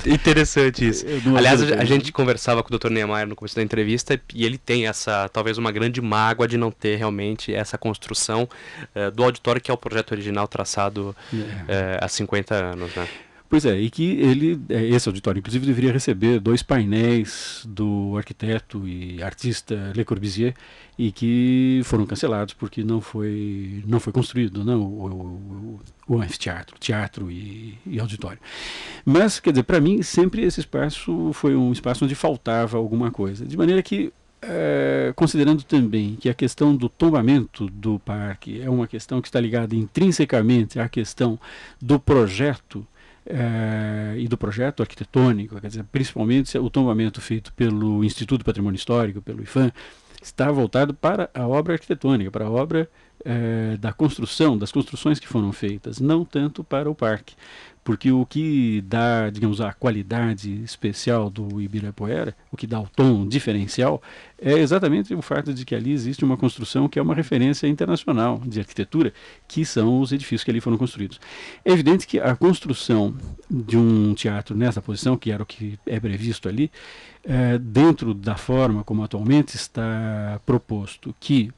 [0.08, 1.04] Interessante isso.
[1.36, 2.90] Aliás, a, a gente conversava com o Dr.
[2.90, 6.70] Niemeyer no começo da entrevista e ele tem essa, talvez uma grande mágoa de não
[6.70, 8.48] ter realmente essa construção
[8.96, 11.46] uh, do auditório, que é o projeto original traçado uh,
[12.00, 13.06] há 50 anos, né?
[13.52, 18.88] Pois é, e que ele, é, esse auditório, inclusive, deveria receber dois painéis do arquiteto
[18.88, 20.54] e artista Le Corbusier
[20.98, 26.78] e que foram cancelados porque não foi, não foi construído não, o, o, o anfiteatro,
[26.78, 28.38] teatro e, e auditório.
[29.04, 33.44] Mas, quer dizer, para mim, sempre esse espaço foi um espaço onde faltava alguma coisa.
[33.44, 34.10] De maneira que
[34.40, 39.38] é, considerando também que a questão do tombamento do parque é uma questão que está
[39.38, 41.38] ligada intrinsecamente à questão
[41.80, 42.86] do projeto
[43.26, 49.22] é, e do projeto arquitetônico, quer dizer, principalmente o tombamento feito pelo Instituto Patrimônio Histórico,
[49.22, 49.72] pelo IFAM,
[50.22, 52.88] está voltado para a obra arquitetônica, para a obra
[53.24, 57.34] é, da construção, das construções que foram feitas, não tanto para o parque.
[57.84, 63.26] Porque o que dá, digamos, a qualidade especial do Ibirapuera, o que dá o tom
[63.26, 64.00] diferencial,
[64.40, 68.40] é exatamente o fato de que ali existe uma construção que é uma referência internacional
[68.44, 69.12] de arquitetura,
[69.48, 71.20] que são os edifícios que ali foram construídos.
[71.64, 73.14] É evidente que a construção
[73.50, 76.70] de um teatro nessa posição, que era o que é previsto ali,
[77.24, 81.50] é, dentro da forma como atualmente está proposto, que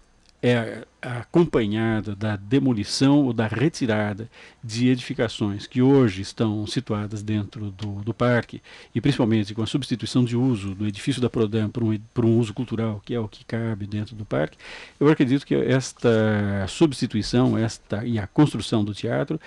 [0.43, 4.29] é acompanhada da demolição ou da retirada
[4.63, 8.63] de edificações que hoje estão situadas dentro do, do parque,
[8.95, 12.39] e principalmente com a substituição de uso do edifício da Prodam por um, por um
[12.39, 14.57] uso cultural, que é o que cabe dentro do parque,
[14.99, 19.39] eu acredito que esta substituição esta e a construção do teatro,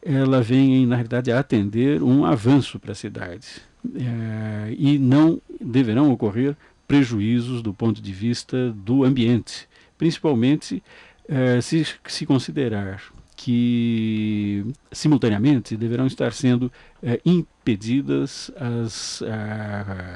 [0.00, 3.62] ela vem, na realidade, a atender um avanço para a cidade.
[3.96, 6.56] É, e não deverão ocorrer
[6.86, 9.66] prejuízos do ponto de vista do ambiente
[10.02, 10.82] principalmente
[11.28, 13.00] eh, se, se considerar
[13.36, 19.22] que simultaneamente deverão estar sendo eh, impedidas as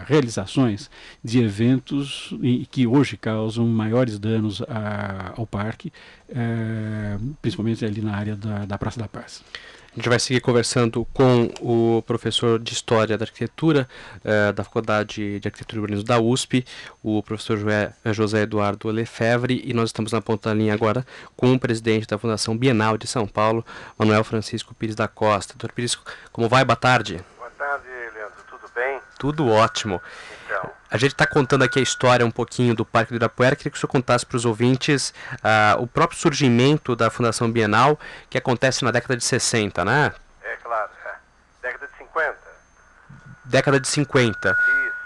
[0.06, 0.90] realizações
[1.22, 2.34] de eventos
[2.68, 5.92] que hoje causam maiores danos a, ao parque,
[6.28, 9.44] eh, principalmente ali na área da, da Praça da Paz.
[9.96, 13.88] A gente vai seguir conversando com o professor de História da Arquitetura
[14.22, 16.66] eh, da Faculdade de Arquitetura e Urbanismo da USP,
[17.02, 17.58] o professor
[18.12, 22.18] José Eduardo Lefebvre, e nós estamos na ponta da linha agora com o presidente da
[22.18, 23.64] Fundação Bienal de São Paulo,
[23.98, 25.54] Manuel Francisco Pires da Costa.
[25.54, 25.96] Doutor Pires,
[26.30, 26.62] como vai?
[26.62, 27.24] Boa tarde.
[29.18, 30.02] Tudo ótimo.
[30.44, 30.70] Então.
[30.90, 33.56] A gente está contando aqui a história um pouquinho do Parque do Ibirapuera.
[33.56, 37.98] Queria que o senhor contasse para os ouvintes uh, o próprio surgimento da Fundação Bienal,
[38.30, 40.14] que acontece na década de 60, né?
[40.42, 40.90] É, claro.
[41.04, 41.14] É.
[41.62, 42.38] Década de 50.
[43.44, 44.50] Década de 50.
[44.50, 44.96] Isso.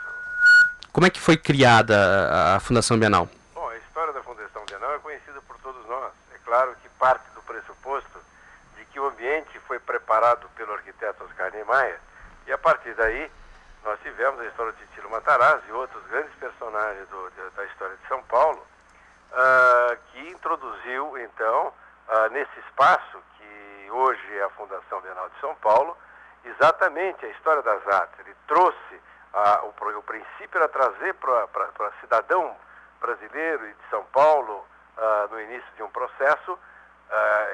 [0.92, 3.28] Como é que foi criada a Fundação Bienal?
[3.54, 6.12] Bom, a história da Fundação Bienal é conhecida por todos nós.
[6.34, 8.18] É claro que parte do pressuposto
[8.76, 11.98] de que o ambiente foi preparado pelo arquiteto Oscar Niemeyer
[12.46, 13.30] e a partir daí
[13.84, 17.96] nós tivemos a história de Tilo Matarazzo e outros grandes personagens do, de, da história
[17.96, 18.58] de São Paulo,
[19.32, 25.54] uh, que introduziu, então, uh, nesse espaço que hoje é a Fundação Bienal de São
[25.56, 25.96] Paulo,
[26.44, 28.18] exatamente a história das artes.
[28.20, 28.94] Ele trouxe,
[29.32, 32.54] uh, o, o, princípio era trazer para cidadão
[33.00, 34.66] brasileiro e de São Paulo,
[35.30, 36.58] no início de um processo,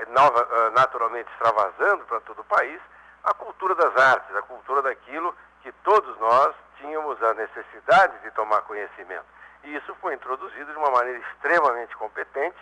[0.08, 2.80] nova, naturalmente extravasando para todo o país,
[3.22, 5.32] a cultura das artes, a cultura daquilo
[5.66, 9.26] que todos nós tínhamos a necessidade de tomar conhecimento.
[9.64, 12.56] E isso foi introduzido de uma maneira extremamente competente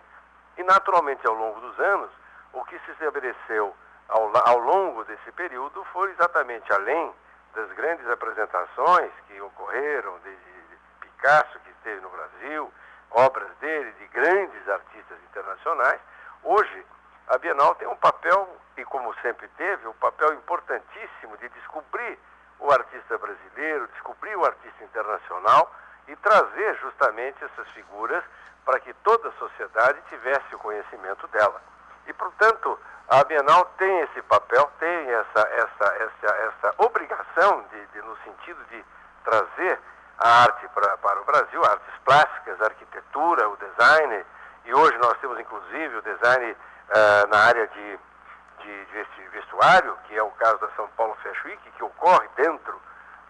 [0.57, 2.11] e, naturalmente, ao longo dos anos,
[2.55, 3.77] o que se estabeleceu
[4.09, 7.13] ao, ao longo desse período foi exatamente além
[7.55, 12.73] das grandes apresentações que ocorreram, desde Picasso, que esteve no Brasil,
[13.11, 16.01] obras dele, de grandes artistas internacionais,
[16.43, 16.87] hoje
[17.29, 18.49] a Bienal tem um papel,
[18.79, 22.19] e como sempre teve, um papel importantíssimo de descobrir
[22.59, 25.73] o artista brasileiro, descobrir o artista internacional
[26.09, 28.23] e trazer justamente essas figuras
[28.65, 31.61] para que toda a sociedade tivesse o conhecimento dela.
[32.07, 32.79] E, portanto,
[33.09, 38.63] a Bienal tem esse papel, tem essa, essa, essa, essa obrigação, de, de no sentido
[38.71, 38.85] de
[39.25, 39.79] trazer
[40.19, 44.25] a arte pra, para o Brasil, artes plásticas, arquitetura, o design,
[44.65, 47.99] e hoje nós temos inclusive o design uh, na área de
[48.59, 52.81] de, de vestuário, que é o caso da São Paulo Fashion Week, que ocorre dentro,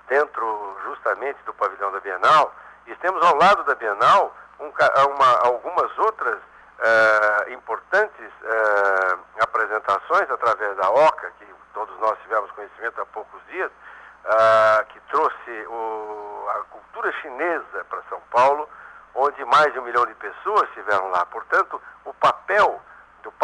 [0.09, 2.55] dentro justamente do pavilhão da Bienal,
[2.87, 10.77] e temos ao lado da Bienal um, uma, algumas outras uh, importantes uh, apresentações através
[10.77, 16.65] da OCA, que todos nós tivemos conhecimento há poucos dias, uh, que trouxe o, a
[16.71, 18.69] cultura chinesa para São Paulo,
[19.15, 21.25] onde mais de um milhão de pessoas estiveram lá.
[21.27, 22.81] Portanto, o papel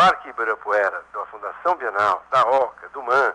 [0.00, 3.34] Parque Ibirapuera, da Fundação Bienal, da OCA, do MAN,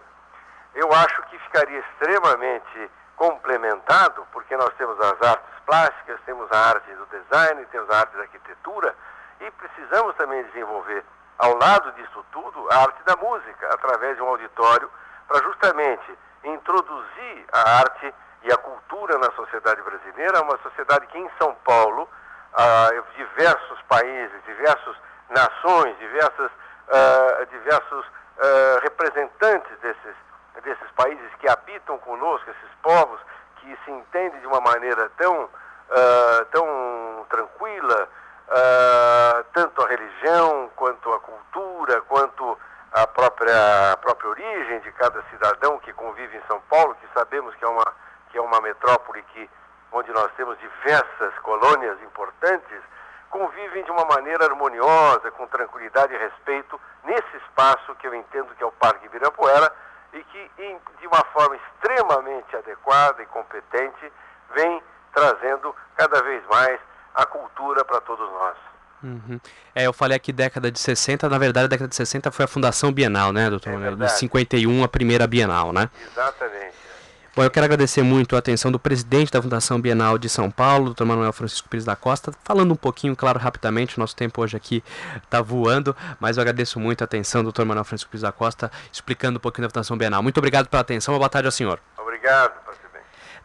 [0.73, 6.91] eu acho que ficaria extremamente complementado, porque nós temos as artes plásticas, temos a arte
[6.95, 8.95] do design, temos a arte da arquitetura,
[9.41, 11.05] e precisamos também desenvolver,
[11.37, 14.89] ao lado disso tudo, a arte da música, através de um auditório,
[15.27, 18.11] para justamente introduzir a arte
[18.41, 22.09] e a cultura na sociedade brasileira, uma sociedade que em São Paulo,
[22.55, 24.97] ah, diversos países, diversos
[25.29, 30.15] nações, diversas, uh, diversos uh, representantes desses,
[30.63, 33.19] desses países que habitam conosco, esses povos
[33.57, 38.09] que se entendem de uma maneira tão, uh, tão tranquila,
[39.53, 42.57] tanto a religião, quanto a cultura, quanto
[42.91, 47.55] a própria, a própria origem de cada cidadão que convive em São Paulo, que sabemos
[47.55, 47.93] que é uma,
[48.29, 49.49] que é uma metrópole que,
[49.91, 52.79] onde nós temos diversas colônias importantes,
[53.35, 58.63] convivem de uma maneira harmoniosa, com tranquilidade e respeito, nesse espaço que eu entendo que
[58.63, 59.73] é o Parque Ibirapuera
[60.13, 60.51] e que,
[61.01, 64.09] de uma forma extremamente adequada e competente,
[64.55, 64.81] vem
[65.13, 66.79] trazendo cada vez mais
[67.13, 68.55] a cultura para todos nós.
[69.03, 69.39] Uhum.
[69.75, 72.47] É, eu falei aqui década de 60, na verdade a década de 60 foi a
[72.47, 73.73] Fundação Bienal, né, doutor?
[73.73, 75.89] É de 51 a primeira Bienal, né?
[76.01, 76.73] Exatamente.
[77.35, 80.93] Bom, eu quero agradecer muito a atenção do presidente da Fundação Bienal de São Paulo,
[80.93, 81.03] Dr.
[81.03, 84.81] Manuel Francisco Pires da Costa, falando um pouquinho, claro, rapidamente, nosso tempo hoje aqui
[85.21, 87.65] está voando, mas eu agradeço muito a atenção do Dr.
[87.65, 90.23] Manuel Francisco Pires da Costa, explicando um pouquinho da Fundação Bienal.
[90.23, 91.77] Muito obrigado pela atenção, boa tarde ao senhor.
[91.97, 92.64] Obrigado.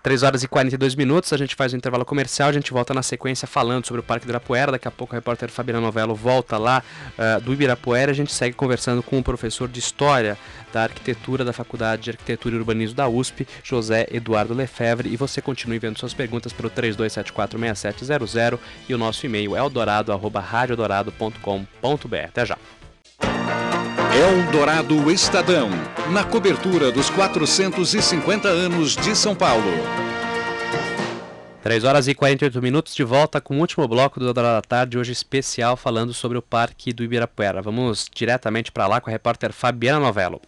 [0.03, 3.03] 3 horas e 42 minutos, a gente faz um intervalo comercial, a gente volta na
[3.03, 4.73] sequência falando sobre o Parque do Ibirapuera.
[4.73, 6.83] Daqui a pouco o repórter Fabiana Novello volta lá
[7.19, 8.11] uh, do Ibirapuera.
[8.11, 10.39] A gente segue conversando com o professor de História
[10.73, 15.13] da Arquitetura da Faculdade de Arquitetura e Urbanismo da USP, José Eduardo Lefebvre.
[15.13, 18.59] E você continue enviando suas perguntas pelo 32746700
[18.89, 22.17] e o nosso e-mail é eldorado.radiodorado.com.br.
[22.27, 22.57] Até já!
[24.13, 25.71] Eldorado Estadão,
[26.11, 29.71] na cobertura dos 450 anos de São Paulo.
[31.63, 34.99] 3 horas e 48 minutos de volta com o último bloco do Eldorado da Tarde,
[34.99, 37.63] hoje especial falando sobre o Parque do Ibirapuera.
[37.63, 40.41] Vamos diretamente para lá com a repórter Fabiana Novello.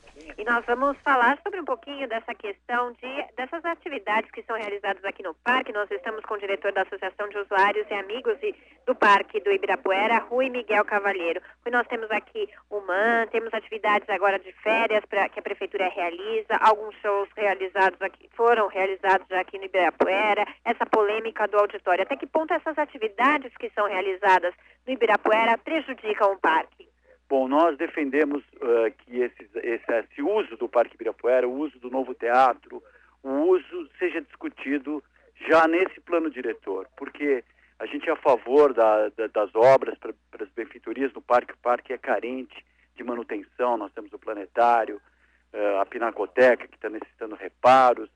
[0.43, 5.05] E nós vamos falar sobre um pouquinho dessa questão de dessas atividades que são realizadas
[5.05, 5.73] aqui no parque.
[5.73, 8.36] Nós estamos com o diretor da Associação de Usuários e Amigos
[8.85, 11.40] do Parque do Ibirapuera, Rui Miguel Cavalheiro.
[11.64, 15.89] E nós temos aqui o MAN, temos atividades agora de férias pra, que a prefeitura
[15.89, 22.02] realiza, alguns shows realizados aqui, foram realizados já aqui no Ibirapuera, essa polêmica do auditório.
[22.02, 24.52] Até que ponto essas atividades que são realizadas
[24.85, 26.82] no Ibirapuera prejudicam o parque?
[27.33, 31.89] Bom, nós defendemos uh, que esse, esse, esse, uso do Parque Ibirapuera, o uso do
[31.89, 32.83] novo teatro,
[33.23, 35.03] o uso seja discutido
[35.49, 37.43] já nesse plano diretor, porque
[37.79, 40.13] a gente é a favor da, da, das obras para
[40.45, 41.55] as benfeitorias no parque.
[41.55, 42.63] O parque é carente
[42.95, 45.01] de manutenção, nós temos o planetário,
[45.55, 48.11] uh, a pinacoteca que está necessitando reparos,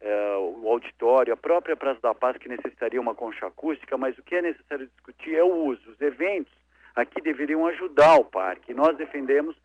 [0.00, 4.22] uh, o auditório, a própria Praça da Paz que necessitaria uma concha acústica, mas o
[4.22, 6.63] que é necessário discutir é o uso, os eventos
[6.94, 8.74] aqui deveriam ajudar o parque.
[8.74, 9.56] Nós defendemos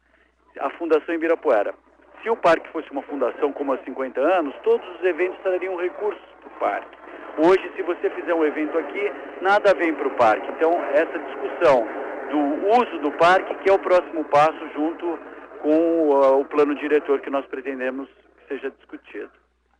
[0.59, 1.73] a Fundação Ibirapuera.
[2.21, 6.21] Se o parque fosse uma fundação como há 50 anos, todos os eventos trariam recursos
[6.41, 6.97] para o parque.
[7.37, 9.11] Hoje, se você fizer um evento aqui,
[9.41, 10.51] nada vem para o parque.
[10.51, 11.87] Então, essa discussão
[12.29, 15.17] do uso do parque, que é o próximo passo junto
[15.61, 19.31] com uh, o plano diretor que nós pretendemos que seja discutido.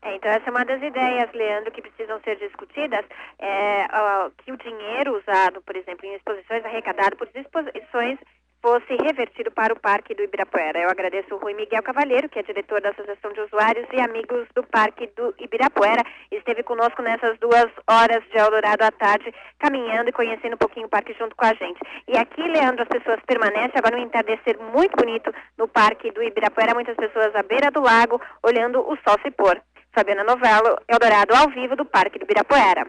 [0.01, 3.05] É, então essa é uma das ideias, Leandro, que precisam ser discutidas,
[3.38, 8.17] é, uh, que o dinheiro usado, por exemplo, em exposições, arrecadado por exposições,
[8.61, 10.80] fosse revertido para o Parque do Ibirapuera.
[10.80, 14.47] Eu agradeço o Rui Miguel Cavalheiro, que é diretor da Associação de Usuários e Amigos
[14.53, 16.03] do Parque do Ibirapuera.
[16.31, 20.89] Esteve conosco nessas duas horas de Eldorado à tarde, caminhando e conhecendo um pouquinho o
[20.89, 21.80] parque junto com a gente.
[22.07, 26.73] E aqui, Leandro, as pessoas permanecem agora no entardecer muito bonito no Parque do Ibirapuera.
[26.73, 29.59] Muitas pessoas à beira do lago, olhando o sol se pôr.
[29.91, 32.86] Fabiana Novello, Eldorado ao vivo do Parque do Ibirapuera.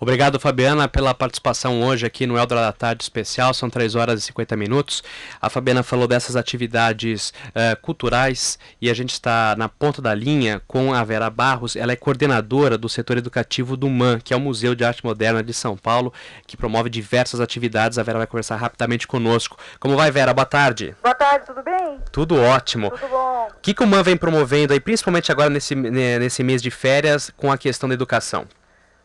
[0.00, 3.52] Obrigado, Fabiana, pela participação hoje aqui no Eldorado da Tarde Especial.
[3.52, 5.02] São 3 horas e 50 minutos.
[5.38, 10.62] A Fabiana falou dessas atividades uh, culturais e a gente está na ponta da linha
[10.66, 11.76] com a Vera Barros.
[11.76, 15.42] Ela é coordenadora do setor educativo do MAN, que é o Museu de Arte Moderna
[15.42, 16.14] de São Paulo,
[16.46, 17.98] que promove diversas atividades.
[17.98, 19.58] A Vera vai conversar rapidamente conosco.
[19.78, 20.32] Como vai, Vera?
[20.32, 20.96] Boa tarde.
[21.02, 21.98] Boa tarde, tudo bem?
[22.10, 22.90] Tudo ótimo.
[22.90, 23.48] Tudo bom.
[23.54, 27.30] O que, que o MAN vem promovendo aí, principalmente agora nesse, nesse mês de férias,
[27.36, 28.46] com a questão da educação?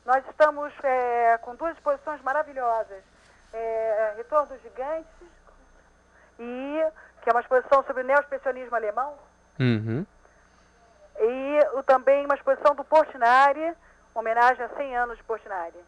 [0.06, 3.03] Nós estamos é, com duas exposições maravilhosas.
[3.52, 5.07] É, Retorno dos Gigantes,
[6.38, 6.86] e,
[7.22, 9.14] que é uma exposição sobre o neoexpressionismo alemão.
[9.60, 10.06] Uhum.
[11.18, 13.73] E o, também uma exposição do Portinari,
[14.14, 15.80] homenagem a 100 anos de Portinari.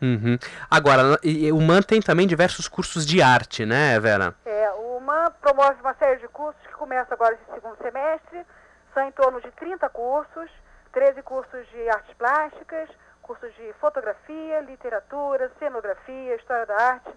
[0.00, 0.38] Uhum.
[0.70, 1.18] Agora,
[1.52, 4.34] o MAN tem também diversos cursos de arte, né, Vera?
[4.46, 8.46] É, o MAN promove uma série de cursos que começa agora de segundo semestre.
[8.94, 10.50] São em torno de 30 cursos,
[10.92, 12.88] 13 cursos de artes plásticas,
[13.22, 17.10] cursos de fotografia, literatura, cenografia, história da arte.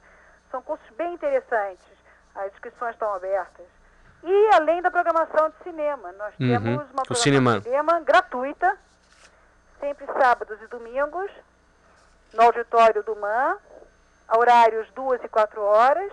[0.51, 1.85] São cursos bem interessantes.
[2.35, 3.65] As inscrições estão abertas.
[4.23, 6.47] E além da programação de cinema, nós uhum.
[6.47, 7.57] temos uma programação cinema.
[7.57, 8.77] de cinema gratuita,
[9.79, 11.29] sempre sábados e domingos,
[12.33, 13.57] no auditório do MAN,
[14.27, 16.11] a horários 2 e 4 horas.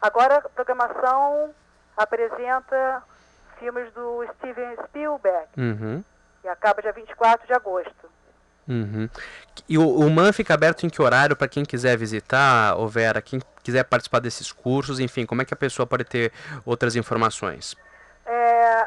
[0.00, 1.54] Agora a programação
[1.96, 3.02] apresenta
[3.58, 6.02] filmes do Steven Spielberg, uhum.
[6.42, 8.10] e acaba dia 24 de agosto.
[8.68, 9.08] Uhum.
[9.68, 13.20] E o, o MAN fica aberto em que horário para quem quiser visitar, ou Vera,
[13.20, 16.32] quem quiser participar desses cursos, enfim, como é que a pessoa pode ter
[16.64, 17.76] outras informações?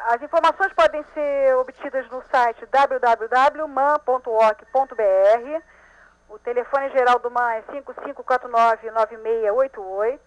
[0.06, 5.62] as informações podem ser obtidas no site www.man.org.br.
[6.28, 10.18] O telefone geral do MAN é 5549-9688.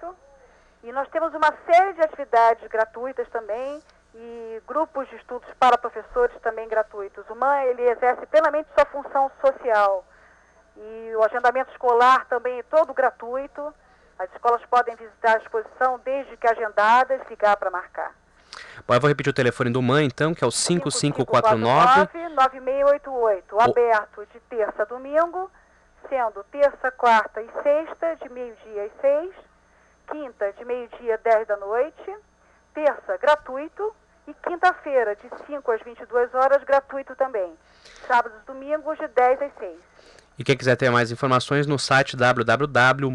[0.83, 3.81] E nós temos uma série de atividades gratuitas também
[4.13, 7.23] e grupos de estudos para professores também gratuitos.
[7.29, 10.05] O MAN ele exerce plenamente sua função social.
[10.75, 13.73] E o agendamento escolar também é todo gratuito.
[14.17, 18.13] As escolas podem visitar a exposição desde que agendadas, ligar para marcar.
[18.87, 22.29] Bom, eu vou repetir o telefone do MAN, então, que é o 5549...
[22.39, 25.51] 9688, aberto de terça a domingo,
[26.07, 29.33] sendo terça, quarta e sexta, de meio-dia às seis,
[30.09, 32.15] quinta, de meio-dia às dez da noite,
[32.73, 33.93] terça, gratuito,
[34.27, 37.51] e quinta-feira, de 5 às 22 horas, gratuito também.
[38.07, 39.77] Sábados e domingos, de 10 às 6.
[40.37, 43.09] E quem quiser ter mais informações no site www.man.org.br.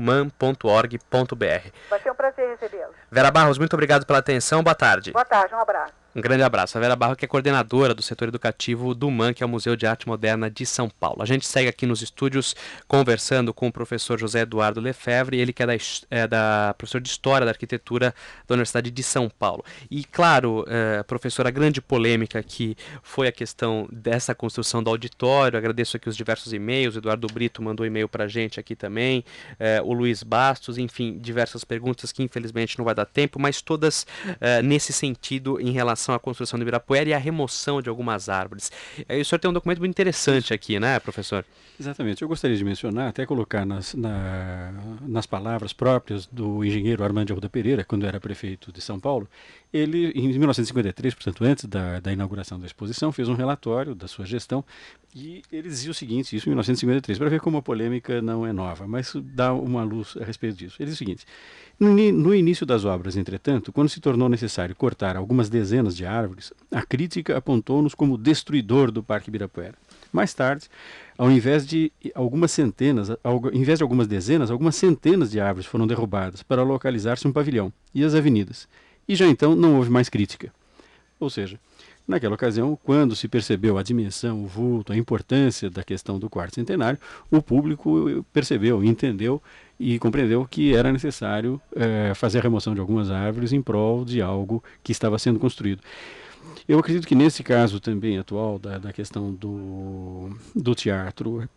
[1.89, 2.95] Vai ser um prazer recebê-los.
[3.11, 4.63] Vera Barros, muito obrigado pela atenção.
[4.63, 5.13] Boa tarde.
[5.13, 6.04] Boa tarde, um abraço.
[6.15, 6.79] Um grande abraço.
[6.79, 9.75] A Vera Barro, que é coordenadora do setor educativo do MAN, que é o Museu
[9.75, 11.21] de Arte Moderna de São Paulo.
[11.21, 12.55] A gente segue aqui nos estúdios
[12.87, 15.73] conversando com o professor José Eduardo Lefebvre, ele que é da,
[16.11, 18.15] é da professor de História da Arquitetura
[18.47, 19.65] da Universidade de São Paulo.
[19.91, 25.59] E, claro, é, professor, a grande polêmica aqui foi a questão dessa construção do auditório.
[25.59, 26.95] Agradeço aqui os diversos e-mails.
[26.95, 29.25] O Eduardo Brito mandou e-mail para a gente aqui também.
[29.59, 34.07] É, o Luiz Bastos, enfim, diversas perguntas que infelizmente não vai dar tempo, mas todas
[34.41, 38.29] é, nesse sentido em relação relação à construção do Ibirapuera e à remoção de algumas
[38.29, 38.71] árvores.
[39.09, 41.45] Aí o senhor tem um documento muito interessante aqui, né, professor?
[41.81, 42.23] Exatamente.
[42.23, 44.73] Eu gostaria de mencionar, até colocar nas, na,
[45.03, 49.29] nas palavras próprias do engenheiro Armando Arruda Pereira, quando era prefeito de São Paulo,
[49.75, 54.25] ele, em 1953, portanto, antes da, da inauguração da exposição, fez um relatório da sua
[54.25, 54.65] gestão
[55.13, 58.53] e ele dizia o seguinte, isso em 1953, para ver como a polêmica não é
[58.53, 60.77] nova, mas dá uma luz a respeito disso.
[60.79, 61.27] Ele diz o seguinte,
[61.79, 66.83] no, início das obras, entretanto, quando se tornou necessário cortar algumas dezenas de árvores, a
[66.83, 69.75] crítica apontou-nos como destruidor do Parque Ibirapuera.
[70.13, 70.69] Mais tarde,
[71.19, 75.85] ao invés de algumas centenas, ao invés de algumas dezenas, algumas centenas de árvores foram
[75.85, 78.69] derrubadas para localizar-se um pavilhão e as avenidas.
[79.09, 80.53] E já então não houve mais crítica.
[81.21, 81.59] Ou seja,
[82.07, 86.55] Naquela ocasião, quando se percebeu a dimensão, o vulto, a importância da questão do quarto
[86.55, 86.99] centenário,
[87.31, 89.43] o público percebeu, entendeu
[89.81, 94.21] e compreendeu que era necessário é, fazer a remoção de algumas árvores em prol de
[94.21, 95.81] algo que estava sendo construído.
[96.69, 101.49] Eu acredito que nesse caso também atual da, da questão do, do teatro,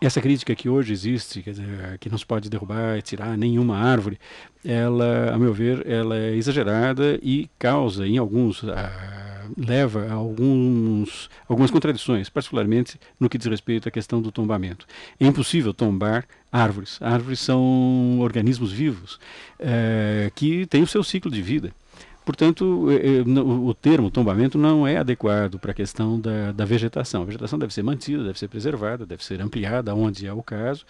[0.00, 4.18] essa crítica que hoje existe, dizer, que não se pode derrubar e tirar nenhuma árvore,
[4.64, 11.30] ela, a meu ver, ela é exagerada e causa em alguns ah, leva a alguns
[11.48, 14.86] algumas contradições, particularmente no que diz respeito à questão do tombamento.
[15.20, 16.98] É impossível tombar árvores.
[17.00, 19.18] Árvores são organismos vivos
[19.58, 21.72] eh, que têm o seu ciclo de vida.
[22.26, 27.22] Portanto, é, é, o termo tombamento não é adequado para a questão da, da, vegetação.
[27.22, 30.84] A vegetação deve ser mantida, deve ser preservada, deve ser ampliada, onde é o caso.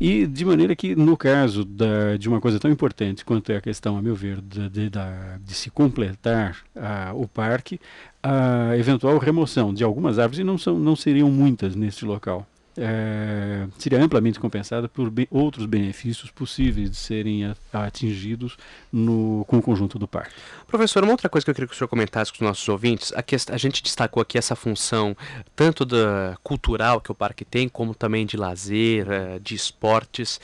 [0.00, 3.60] E de maneira que, no caso da, de uma coisa tão importante quanto é a
[3.60, 7.78] questão, a meu ver, de, de, de se completar a, o parque,
[8.20, 12.44] a eventual remoção de algumas árvores, e não, são, não seriam muitas neste local,
[12.76, 18.56] é, seria amplamente compensada por be outros benefícios possíveis de serem atingidos
[18.92, 20.34] no, com o conjunto do parque.
[20.66, 23.12] Professor, uma outra coisa que eu queria que o senhor comentasse com os nossos ouvintes,
[23.12, 25.16] a, a gente destacou aqui essa função
[25.54, 30.40] tanto da cultural que o parque tem, como também de lazer, eh, de esportes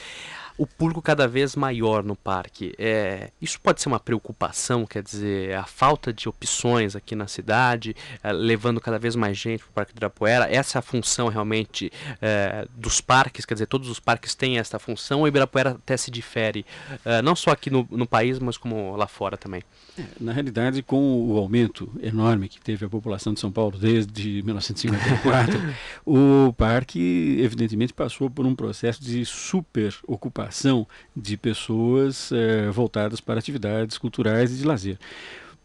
[0.58, 2.74] o público cada vez maior no parque.
[2.76, 7.94] É, isso pode ser uma preocupação, quer dizer, a falta de opções aqui na cidade,
[8.24, 10.52] é, levando cada vez mais gente para o Parque do Ibirapuera.
[10.52, 14.80] Essa é a função realmente é, dos parques, quer dizer, todos os parques têm essa
[14.80, 15.22] função.
[15.22, 16.66] O Ibirapuera até se difere,
[17.04, 19.62] é, não só aqui no, no país, mas como lá fora também.
[19.96, 24.42] É, na realidade, com o aumento enorme que teve a população de São Paulo desde
[24.42, 25.74] 1954,
[26.04, 30.47] o parque, evidentemente, passou por um processo de super ocupação
[31.16, 34.98] de pessoas é, voltadas para atividades culturais e de lazer.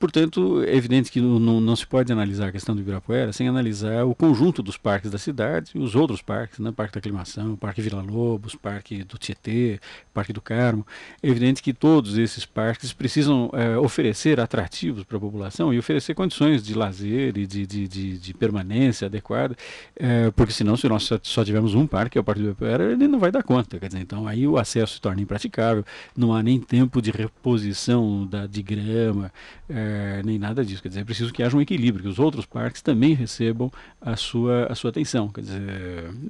[0.03, 4.03] Portanto, é evidente que não, não, se pode analisar a questão do Ibirapuera sem analisar
[4.03, 6.73] o conjunto dos parques da cidade e os outros parques, né?
[6.75, 9.79] Parque da Aclimação, Parque Vila Lobos, Parque do Tietê,
[10.13, 10.85] Parque do Carmo.
[11.21, 16.13] É evidente que todos esses parques precisam é, oferecer atrativos para a população e oferecer
[16.13, 19.55] condições de lazer e de, de, de, de permanência adequada,
[19.95, 22.91] é, porque senão, se nós só, tivermos um parque, que é o Parque do Ibirapuera,
[22.91, 23.79] ele não vai dar conta.
[23.79, 28.45] Dizer, então aí o acesso se torna impraticável, não há nem tempo de reposição da,
[28.45, 29.31] de grama.
[29.69, 30.81] É, é, nem nada disso.
[30.81, 33.71] Quer dizer, é preciso que haja um equilíbrio, que os outros parques também recebam
[34.01, 35.29] a sua, a sua atenção.
[35.29, 35.61] Quer dizer,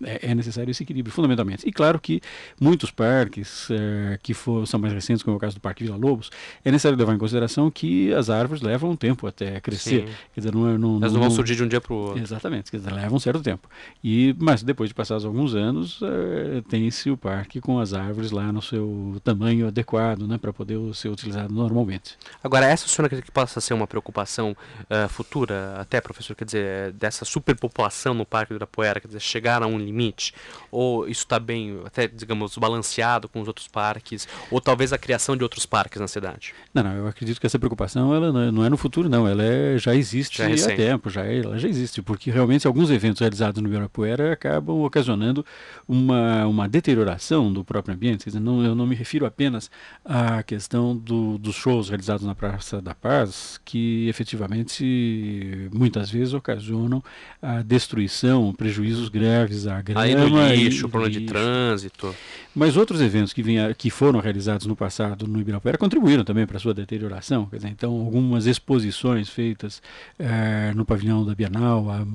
[0.03, 1.67] é, é necessário esse equilíbrio, fundamentalmente.
[1.67, 2.21] E claro que
[2.59, 5.97] muitos parques é, que for, são mais recentes, como é o caso do Parque Vila
[5.97, 6.29] Lobos,
[6.63, 10.07] é necessário levar em consideração que as árvores levam um tempo até crescer.
[10.07, 10.13] Sim.
[10.33, 12.21] Quer dizer, não, é, não, Elas não, vão surgir de um dia para o outro.
[12.21, 13.69] Exatamente, quer dizer, leva um certo tempo.
[14.03, 18.51] E, mas depois de passados alguns anos, é, tem-se o parque com as árvores lá
[18.51, 22.17] no seu tamanho adequado, né, para poder ser utilizado normalmente.
[22.43, 24.55] Agora, essa o senhor acredita que possa ser uma preocupação
[24.89, 29.61] uh, futura, até, professor, quer dizer, dessa superpopulação no Parque do Ibirapuera, quer dizer, chegar
[29.61, 30.33] a um limite?
[30.71, 34.27] Ou isso está bem, até, digamos, balanceado com os outros parques?
[34.49, 36.53] Ou talvez a criação de outros parques na cidade?
[36.73, 39.77] Não, não, eu acredito que essa preocupação ela não é no futuro, não, ela é,
[39.77, 43.19] já existe já é há tempo, já, é, ela já existe, porque realmente alguns eventos
[43.19, 45.45] realizados no Ibirapuera acabam ocasionando
[45.87, 49.69] uma, uma deterioração do próprio ambiente, quer dizer, não, eu não me refiro apenas
[50.03, 53.32] à questão do, dos shows realizados na Praça da Paz,
[53.63, 57.03] que efetivamente muitas vezes ocasionam
[57.41, 60.01] a destruição, prejuízos graves à grama.
[60.01, 62.15] Aí no lixo, problema de trânsito.
[62.55, 66.57] Mas outros eventos que, vinha, que foram realizados no passado no Ibirapuera contribuíram também para
[66.57, 67.49] a sua deterioração.
[67.51, 69.81] Dizer, então, algumas exposições feitas
[70.19, 72.05] eh, no pavilhão da Bienal há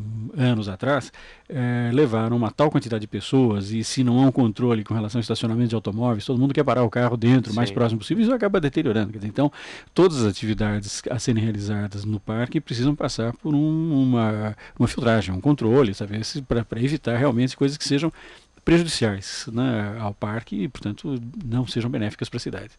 [0.40, 1.12] anos atrás
[1.48, 5.19] eh, levaram uma tal quantidade de pessoas e se não há um controle com relação
[5.19, 8.23] ao estacionamento de automóveis, todo mundo quer parar o carro dentro, o mais próximo possível,
[8.23, 9.12] isso acaba deteriorando.
[9.12, 9.51] Dizer, então,
[9.93, 15.35] todas as atividades a serem realizadas no parque precisam passar por um, uma, uma filtragem,
[15.35, 15.93] um controle,
[16.69, 18.12] para evitar realmente coisas que sejam
[18.69, 22.70] prejudiciais né, ao parque e, portanto, não sejam benéficas para a cidade.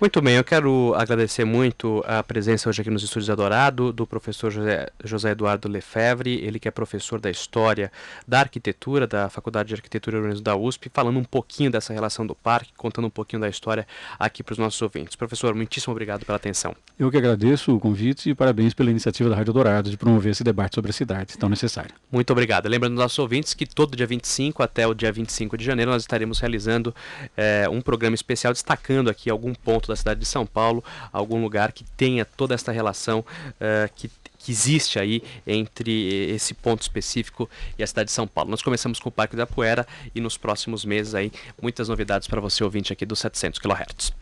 [0.00, 4.50] Muito bem, eu quero agradecer muito a presença hoje aqui nos estúdios Adorado do professor
[4.50, 7.92] José, José Eduardo Lefebvre, ele que é professor da História
[8.26, 12.26] da Arquitetura, da Faculdade de Arquitetura e Urbanismo da USP, falando um pouquinho dessa relação
[12.26, 13.86] do parque, contando um pouquinho da história
[14.18, 15.16] aqui para os nossos ouvintes.
[15.16, 16.74] Professor, muitíssimo obrigado pela atenção.
[16.98, 20.42] Eu que agradeço o convite e parabéns pela iniciativa da Rádio Dourado de promover esse
[20.42, 21.94] debate sobre a cidade tão necessário.
[22.10, 22.70] Muito obrigado.
[22.70, 26.02] Lembrando aos nossos ouvintes que todo dia 25 até o dia 25 de janeiro nós
[26.02, 26.94] estaremos realizando
[27.36, 31.72] é, um programa especial destacando aqui algum ponto da cidade de São Paulo, algum lugar
[31.72, 34.10] que tenha toda esta relação uh, que
[34.40, 37.48] que existe aí entre esse ponto específico
[37.78, 38.50] e a cidade de São Paulo.
[38.50, 41.30] Nós começamos com o Parque da Poeira e nos próximos meses aí
[41.60, 44.14] muitas novidades para você ouvinte aqui dos 700 kHz.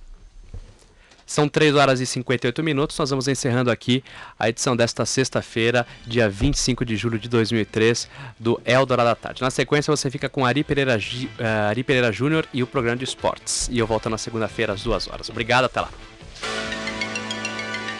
[1.28, 2.98] São 3 horas e 58 minutos.
[2.98, 4.02] Nós vamos encerrando aqui
[4.38, 8.08] a edição desta sexta-feira, dia 25 de julho de 2003,
[8.40, 9.42] do Eldorado da Tarde.
[9.42, 13.04] Na sequência, você fica com Ari Pereira, uh, Ari Pereira Júnior e o programa de
[13.04, 13.68] esportes.
[13.70, 15.28] E eu volto na segunda-feira às duas horas.
[15.28, 15.90] Obrigado, até lá.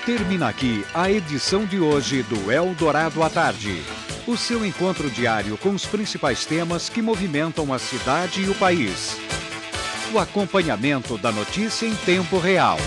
[0.06, 3.82] Termina aqui a edição de hoje do Eldorado à Tarde.
[4.26, 9.18] O seu encontro diário com os principais temas que movimentam a cidade e o país.
[10.14, 12.78] O acompanhamento da notícia em tempo real